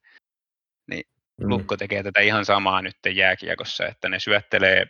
Mm. 1.40 1.50
Lukko 1.50 1.78
tekee 1.78 2.04
tätä 2.04 2.20
ihan 2.20 2.46
samaa 2.46 2.82
nyt 2.82 2.98
jääkiekossa, 3.16 3.88
että 3.88 4.10
ne 4.10 4.20
syöttelee 4.20 4.86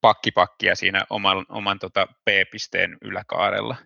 pakkipakkia 0.00 0.74
siinä 0.74 1.06
oman, 1.10 1.46
oman 1.48 1.78
tota 1.78 2.06
P-pisteen 2.06 2.96
yläkaarella 3.02 3.76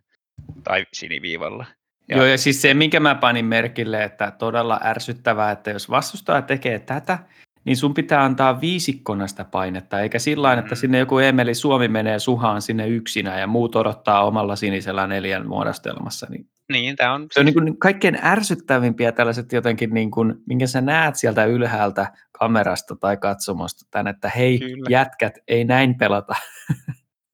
tai 0.65 0.87
siniviivalla. 0.93 1.67
ja. 2.09 2.17
Joo, 2.17 2.27
ja 2.27 2.39
siis 2.39 2.63
se, 2.63 2.75
minkä 2.75 3.01
mä 3.01 3.15
panin 3.15 3.45
merkille, 3.45 4.05
että 4.05 4.31
todella 4.31 4.81
ärsyttävää, 4.85 5.51
että 5.51 5.71
jos 5.71 5.91
vastustaja 5.91 6.43
tekee 6.43 6.79
tätä, 6.79 7.19
niin 7.65 7.77
sun 7.77 7.95
pitää 7.95 8.25
antaa 8.25 8.61
viisikkona 8.61 9.27
sitä 9.27 9.45
painetta, 9.45 10.01
eikä 10.01 10.19
sillä 10.19 10.55
mm. 10.55 10.59
että 10.59 10.75
sinne 10.75 10.99
joku 10.99 11.19
Emeli 11.19 11.55
Suomi 11.55 11.89
menee 11.89 12.19
suhaan 12.19 12.63
sinne 12.63 12.89
yksinä 12.89 13.39
ja 13.39 13.47
muut 13.47 13.77
odottaa 13.77 14.25
omalla 14.25 14.57
sinisellä 14.57 15.07
neljän 15.07 15.49
muodostelmassa. 15.49 16.27
Niin 16.31 16.49
Niin, 16.73 16.97
tämä 16.97 17.15
on, 17.15 17.27
se 17.33 17.41
on 17.41 17.47
niin 17.47 17.55
kuin 17.55 17.79
kaikkein 17.79 18.19
ärsyttävimpiä 18.23 19.13
tällaiset 19.13 19.53
jotenkin, 19.53 19.95
niin 19.95 20.11
kuin, 20.11 20.35
minkä 20.47 20.67
sä 20.67 20.81
näet 20.81 21.17
sieltä 21.17 21.45
ylhäältä 21.45 22.13
kamerasta 22.33 22.97
tai 22.97 23.17
katsomosta 23.17 23.87
tämän, 23.91 24.09
että 24.09 24.31
hei 24.37 24.59
Kyllä. 24.59 24.87
jätkät, 24.91 25.35
ei 25.49 25.65
näin 25.65 25.99
pelata. 25.99 26.35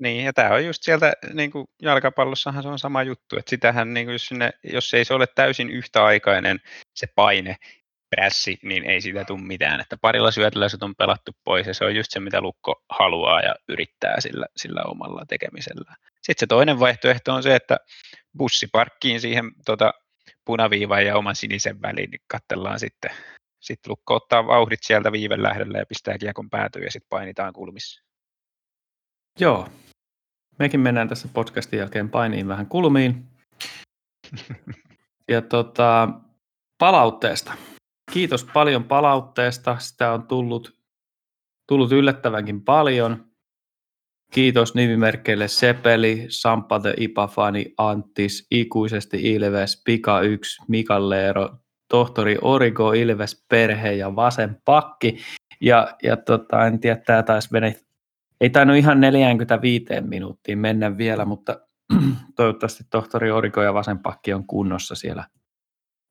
niin, 0.03 0.25
ja 0.25 0.33
tämä 0.33 0.55
on 0.55 0.67
just 0.67 0.83
sieltä 0.83 1.13
niin 1.35 1.51
kuin 1.51 1.67
jalkapallossahan 1.83 2.63
se 2.63 2.69
on 2.69 2.79
sama 2.79 3.03
juttu, 3.03 3.37
että 3.39 3.51
sitähän 3.51 3.95
niin 3.95 4.07
kuin 4.07 4.13
jos, 4.13 4.27
sinne, 4.27 4.51
jos 4.65 4.95
ei 4.95 5.05
se 5.05 5.15
ole 5.15 5.27
täysin 5.35 5.71
yhtäaikainen 5.71 6.59
se 6.95 7.07
paine, 7.15 7.57
prässi, 8.11 8.59
niin 8.63 8.85
ei 8.85 9.01
siitä 9.01 9.25
tule 9.25 9.41
mitään. 9.43 9.81
Että 9.81 9.97
parilla 10.01 10.31
syötöllä 10.31 10.69
se 10.69 10.79
on 10.81 10.95
pelattu 10.95 11.33
pois 11.45 11.67
ja 11.67 11.75
se 11.75 11.85
on 11.85 11.97
just 11.97 12.11
se, 12.11 12.21
mitä 12.21 12.41
Lukko 12.41 12.83
haluaa 12.89 13.41
ja 13.41 13.55
yrittää 13.69 14.21
sillä, 14.21 14.47
sillä 14.57 14.83
omalla 14.83 15.25
tekemisellä. 15.29 15.97
Sitten 16.15 16.41
se 16.41 16.47
toinen 16.47 16.81
vaihtoehto 16.81 17.35
on 17.35 17.43
se, 17.43 17.55
että 17.55 17.77
bussi 18.39 18.67
parkkiin 18.73 19.21
siihen 19.21 19.45
tota, 19.65 19.95
punaviivan 20.45 21.07
ja 21.07 21.17
oman 21.17 21.37
sinisen 21.37 21.83
väliin, 21.83 22.11
niin 22.11 22.21
katsellaan 22.27 22.81
sitten. 22.81 23.11
Sitten 23.61 23.91
Lukko 23.91 24.15
ottaa 24.15 24.47
vauhdit 24.47 24.81
sieltä 24.83 25.13
viiven 25.13 25.43
lähdöllä 25.43 25.79
ja 25.79 25.87
pistää 25.87 26.19
kiekon 26.19 26.51
päätyyn 26.51 26.85
ja 26.85 26.91
sitten 26.91 27.09
painitaan 27.09 27.53
kulmissa. 27.53 28.03
Joo, 29.41 29.69
mekin 30.59 30.81
mennään 30.81 31.09
tässä 31.09 31.29
podcastin 31.33 31.79
jälkeen 31.79 32.11
painiin 32.11 32.49
vähän 32.49 32.67
kulmiin. 32.67 33.27
Ja 35.29 35.43
tota, 35.43 36.09
palautteesta. 36.79 37.53
Kiitos 38.11 38.45
paljon 38.45 38.85
palautteesta. 38.85 39.79
Sitä 39.79 40.13
on 40.13 40.27
tullut, 40.27 40.77
tullut 41.69 41.93
yllättävänkin 41.93 42.65
paljon. 42.65 43.31
Kiitos 44.33 44.75
nimimerkkeille 44.75 45.49
Sepeli, 45.49 46.27
Sampa 46.29 46.81
the 46.81 46.95
Ipafani, 46.97 47.75
Anttis, 47.79 48.47
Ikuisesti 48.51 49.33
Ilves, 49.33 49.83
Pika 49.85 50.21
1, 50.21 50.63
Mika 50.69 51.09
Leero, 51.09 51.51
tohtori 51.89 52.39
Origo, 52.43 52.93
Ilves, 52.93 53.45
Perhe 53.49 53.93
ja 53.93 54.17
Vasen 54.17 54.61
Pakki. 54.65 55.19
Ja, 55.61 55.97
ja 56.03 56.17
tota, 56.17 56.67
en 56.67 56.81
tiedä, 56.81 56.97
tämä 57.07 57.23
taisi 57.23 57.49
mennä, 57.53 57.73
ei 58.41 58.51
tainnut 58.51 58.77
ihan 58.77 59.01
45 59.01 59.85
minuuttiin 60.01 60.59
mennä 60.59 60.99
vielä, 60.99 61.25
mutta 61.25 61.61
toivottavasti 62.37 62.85
tohtori 62.91 63.31
Origo 63.31 63.63
ja 63.63 63.75
Vasen 63.75 63.99
Pakki 63.99 64.33
on 64.33 64.47
kunnossa 64.47 64.95
siellä 64.95 65.25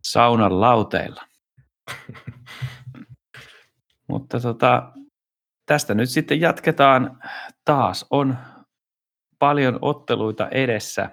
saunan 0.04 0.62
lauteilla. 0.62 1.30
Mutta 4.08 4.40
tota, 4.40 4.92
tästä 5.66 5.94
nyt 5.94 6.10
sitten 6.10 6.42
jatketaan. 6.42 7.24
Taas 7.66 8.06
on 8.10 8.38
paljon 9.40 9.80
otteluita 9.82 10.48
edessä. 10.50 11.10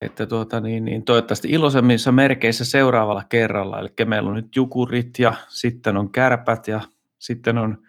Että 0.00 0.26
tuota, 0.26 0.60
niin, 0.60 0.84
niin, 0.84 1.04
toivottavasti 1.04 1.48
iloisemmissa 1.48 2.12
merkeissä 2.12 2.64
seuraavalla 2.64 3.24
kerralla. 3.24 3.78
Eli 3.78 3.88
meillä 4.04 4.28
on 4.28 4.36
nyt 4.36 4.56
Jukurit 4.56 5.18
ja 5.18 5.34
sitten 5.48 5.96
on 5.96 6.12
Kärpät 6.12 6.68
ja 6.68 6.80
sitten 7.18 7.58
on 7.58 7.86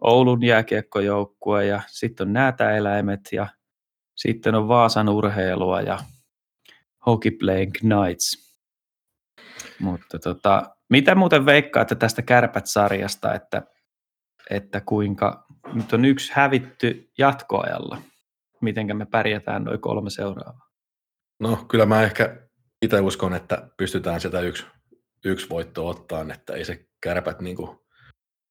Oulun 0.00 0.44
jääkiekkojoukkue 0.44 1.66
ja 1.66 1.80
sitten 1.86 2.26
on 2.26 2.32
Näätäeläimet 2.32 3.20
ja 3.32 3.46
sitten 4.14 4.54
on 4.54 4.68
Vaasan 4.68 5.08
urheilua 5.08 5.80
ja 5.80 5.98
Hockey 7.06 7.30
Playing 7.30 7.72
Knights. 7.72 8.56
Mutta 9.80 10.18
tota, 10.18 10.75
mitä 10.90 11.14
muuten 11.14 11.46
veikkaatte 11.46 11.94
tästä 11.94 12.22
Kärpät-sarjasta, 12.22 13.34
että, 13.34 13.62
että 14.50 14.80
kuinka 14.80 15.46
nyt 15.72 15.92
on 15.92 16.04
yksi 16.04 16.32
hävitty 16.34 17.10
jatkoajalla? 17.18 18.02
Mitenkä 18.60 18.94
me 18.94 19.06
pärjätään 19.06 19.64
noin 19.64 19.80
kolme 19.80 20.10
seuraavaa? 20.10 20.66
No 21.40 21.64
kyllä 21.68 21.86
mä 21.86 22.02
ehkä 22.02 22.36
itse 22.82 23.00
uskon, 23.00 23.34
että 23.34 23.68
pystytään 23.76 24.20
sieltä 24.20 24.40
yksi, 24.40 24.66
yksi 25.24 25.48
voitto 25.48 25.88
ottaan, 25.88 26.30
että 26.30 26.54
ei 26.54 26.64
se 26.64 26.86
kärpät 27.00 27.40
niin 27.40 27.56
kuin 27.56 27.78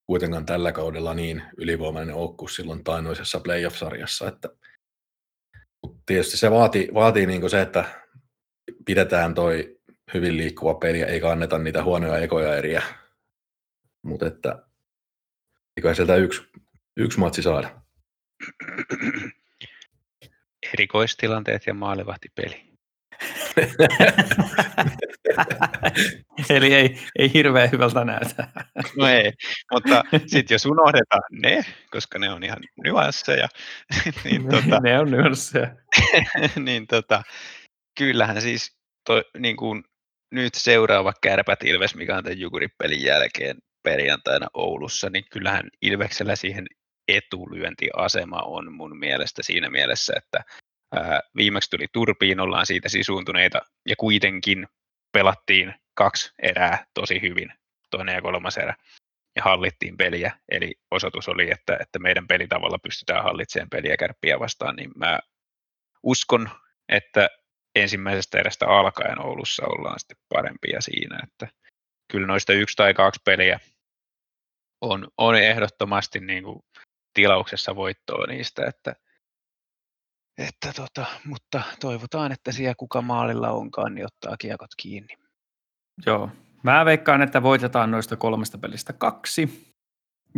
kuitenkaan 0.05 0.45
tällä 0.45 0.71
kaudella 0.71 1.13
niin 1.13 1.43
ylivoimainen 1.57 2.15
ole 2.15 2.35
kuin 2.37 2.49
silloin 2.49 2.83
tainoisessa 2.83 3.39
playoff-sarjassa. 3.39 4.27
Että, 4.27 4.49
tietysti 6.05 6.37
se 6.37 6.51
vaatii, 6.51 6.89
vaatii 6.93 7.25
niin 7.25 7.49
se, 7.49 7.61
että 7.61 7.85
pidetään 8.85 9.33
toi 9.33 9.74
hyvin 10.13 10.37
liikkuva 10.37 10.73
peli 10.73 10.99
ja 10.99 11.07
ei 11.07 11.19
kanneta 11.19 11.57
niitä 11.57 11.83
huonoja 11.83 12.17
ekoja 12.17 12.55
eriä. 12.55 12.83
Mutta 14.01 14.27
että 14.27 14.63
eiköhän 15.77 15.95
sieltä 15.95 16.15
yksi, 16.15 16.41
yksi 16.97 17.19
matsi 17.19 17.41
saada. 17.41 17.81
Erikoistilanteet 20.73 21.67
ja 21.67 21.73
maalivahtipeli. 21.73 22.75
Eli 26.49 26.73
ei, 26.73 26.99
ei 27.19 27.33
hirveän 27.33 27.71
hyvältä 27.71 28.05
näytä. 28.05 28.47
No 28.97 29.07
ei, 29.07 29.33
mutta 29.73 30.03
sitten 30.27 30.55
jos 30.55 30.65
unohdetaan 30.65 31.23
ne, 31.31 31.65
koska 31.91 32.19
ne 32.19 32.29
on 32.29 32.43
ihan 32.43 32.59
nyansseja, 32.83 33.47
niin, 34.23 34.49
tota, 34.49 34.79
ne 34.79 34.99
on 34.99 35.11
nyansseja. 35.11 35.75
niin 36.65 36.87
tota, 36.87 37.23
kyllähän 37.97 38.41
siis 38.41 38.75
to, 39.05 39.23
niin 39.37 39.55
kuin 39.55 39.83
nyt 40.31 40.55
seuraava 40.55 41.13
kärpät 41.21 41.63
Ilves, 41.63 41.95
mikä 41.95 42.17
on 42.17 42.23
tämän 42.23 42.39
Jukuripelin 42.39 43.03
jälkeen 43.03 43.57
perjantaina 43.83 44.47
Oulussa, 44.53 45.09
niin 45.09 45.25
kyllähän 45.31 45.69
Ilveksellä 45.81 46.35
siihen 46.35 46.65
etulyöntiasema 47.07 48.41
on 48.41 48.73
mun 48.73 48.97
mielestä 48.97 49.43
siinä 49.43 49.69
mielessä, 49.69 50.13
että 50.17 50.43
ää, 50.95 51.19
viimeksi 51.35 51.69
tuli 51.69 51.85
turpiin, 51.93 52.39
ollaan 52.39 52.65
siitä 52.65 52.89
sisuuntuneita 52.89 53.61
ja 53.89 53.95
kuitenkin 53.95 54.67
pelattiin 55.11 55.73
kaksi 55.93 56.31
erää 56.41 56.85
tosi 56.93 57.21
hyvin, 57.21 57.53
toinen 57.91 58.15
ja 58.15 58.21
kolmas 58.21 58.57
erä, 58.57 58.75
ja 59.35 59.43
hallittiin 59.43 59.97
peliä. 59.97 60.31
Eli 60.49 60.75
osoitus 60.91 61.29
oli, 61.29 61.51
että, 61.51 61.77
että 61.79 61.99
meidän 61.99 62.27
pelitavalla 62.27 62.79
pystytään 62.79 63.23
hallitsemaan 63.23 63.69
peliä 63.69 63.97
kärppiä 63.97 64.39
vastaan, 64.39 64.75
niin 64.75 64.91
mä 64.95 65.19
uskon, 66.03 66.49
että 66.89 67.29
ensimmäisestä 67.75 68.39
erästä 68.39 68.67
alkaen 68.67 69.21
Oulussa 69.21 69.63
ollaan 69.65 69.99
sitten 69.99 70.17
parempia 70.29 70.81
siinä, 70.81 71.19
että 71.23 71.47
kyllä 72.11 72.27
noista 72.27 72.53
yksi 72.53 72.75
tai 72.75 72.93
kaksi 72.93 73.21
peliä 73.25 73.59
on, 74.81 75.07
on 75.17 75.35
ehdottomasti 75.35 76.19
niin 76.19 76.43
kuin 76.43 76.59
tilauksessa 77.13 77.75
voittoa 77.75 78.25
niistä, 78.27 78.65
että, 78.65 78.95
että 80.37 80.73
tota, 80.75 81.05
mutta 81.25 81.61
toivotaan, 81.79 82.31
että 82.31 82.51
siellä 82.51 82.75
kuka 82.77 83.01
maalilla 83.01 83.51
onkaan, 83.51 83.95
niin 83.95 84.05
ottaa 84.05 84.37
kiekot 84.37 84.71
kiinni. 84.77 85.17
Joo, 86.05 86.29
Mä 86.65 86.85
veikkaan, 86.85 87.21
että 87.21 87.43
voitetaan 87.43 87.91
noista 87.91 88.15
kolmesta 88.15 88.57
pelistä 88.57 88.93
kaksi. 88.93 89.73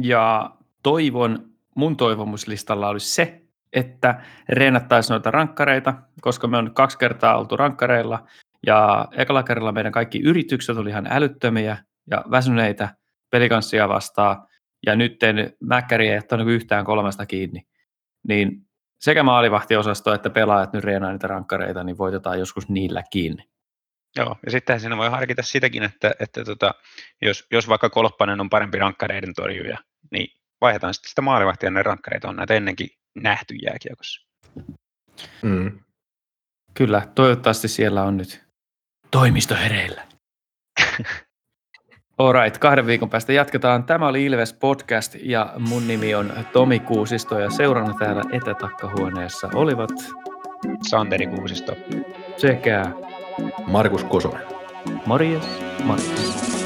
Ja 0.01 0.51
toivon, 0.83 1.51
mun 1.75 1.97
toivomuslistalla 1.97 2.89
olisi 2.89 3.09
se, 3.09 3.46
että 3.73 4.21
reenattaisiin 4.49 5.13
noita 5.13 5.31
rankkareita, 5.31 5.93
koska 6.21 6.47
me 6.47 6.57
on 6.57 6.73
kaksi 6.73 6.97
kertaa 6.97 7.37
oltu 7.37 7.57
rankkareilla, 7.57 8.27
ja 8.67 9.07
ekalla 9.11 9.43
kerralla 9.43 9.71
meidän 9.71 9.91
kaikki 9.91 10.21
yritykset 10.21 10.77
oli 10.77 10.89
ihan 10.89 11.07
älyttömiä 11.09 11.77
ja 12.11 12.25
väsyneitä 12.31 12.89
pelikanssia 13.31 13.89
vastaan, 13.89 14.47
ja 14.85 14.95
nyt 14.95 15.19
Mäkkäri 15.63 16.09
ei 16.09 16.17
ottanut 16.17 16.47
yhtään 16.47 16.85
kolmesta 16.85 17.25
kiinni. 17.25 17.61
Niin 18.27 18.67
sekä 19.01 19.23
maalivahtiosasto 19.23 20.13
että 20.13 20.29
pelaajat 20.29 20.73
nyt 20.73 20.83
reenaa 20.83 21.11
niitä 21.11 21.27
rankkareita, 21.27 21.83
niin 21.83 21.97
voitetaan 21.97 22.39
joskus 22.39 22.69
niillä 22.69 23.03
kiinni. 23.11 23.43
Joo, 24.15 24.35
ja 24.45 24.51
sitten 24.51 24.79
siinä 24.79 24.97
voi 24.97 25.09
harkita 25.09 25.43
sitäkin, 25.43 25.83
että, 25.83 26.11
että 26.19 26.43
tota, 26.43 26.73
jos, 27.21 27.47
jos 27.51 27.69
vaikka 27.69 27.89
Kolppanen 27.89 28.41
on 28.41 28.49
parempi 28.49 28.77
rankkareiden 28.77 29.33
torjuja, 29.33 29.77
niin 30.11 30.27
vaihdetaan 30.61 30.93
sitten 30.93 31.09
sitä 31.09 31.21
maalivahtia, 31.21 31.71
ne 31.71 31.83
rankkareita 31.83 32.29
on 32.29 32.35
näitä 32.35 32.53
ennenkin 32.53 32.89
nähty 33.23 33.55
jääkiekossa. 33.55 34.27
Mm. 35.41 35.79
Kyllä, 36.73 37.07
toivottavasti 37.15 37.67
siellä 37.67 38.03
on 38.03 38.17
nyt 38.17 38.43
toimisto 39.11 39.55
hereillä. 39.55 40.03
Alright, 42.17 42.57
kahden 42.57 42.87
viikon 42.87 43.09
päästä 43.09 43.33
jatketaan. 43.33 43.83
Tämä 43.83 44.07
oli 44.07 44.25
Ilves 44.25 44.53
Podcast 44.53 45.15
ja 45.21 45.53
mun 45.59 45.87
nimi 45.87 46.15
on 46.15 46.33
Tomi 46.53 46.79
Kuusisto 46.79 47.39
ja 47.39 47.49
seurana 47.49 47.93
täällä 47.99 48.21
etätakkahuoneessa 48.31 49.49
olivat 49.53 49.91
Santeri 50.89 51.27
Kuusisto 51.27 51.75
sekä 52.37 52.85
Markus 53.67 54.03
Kosonen. 54.03 54.47
Morjes, 55.05 55.43
Markus. 55.83 56.56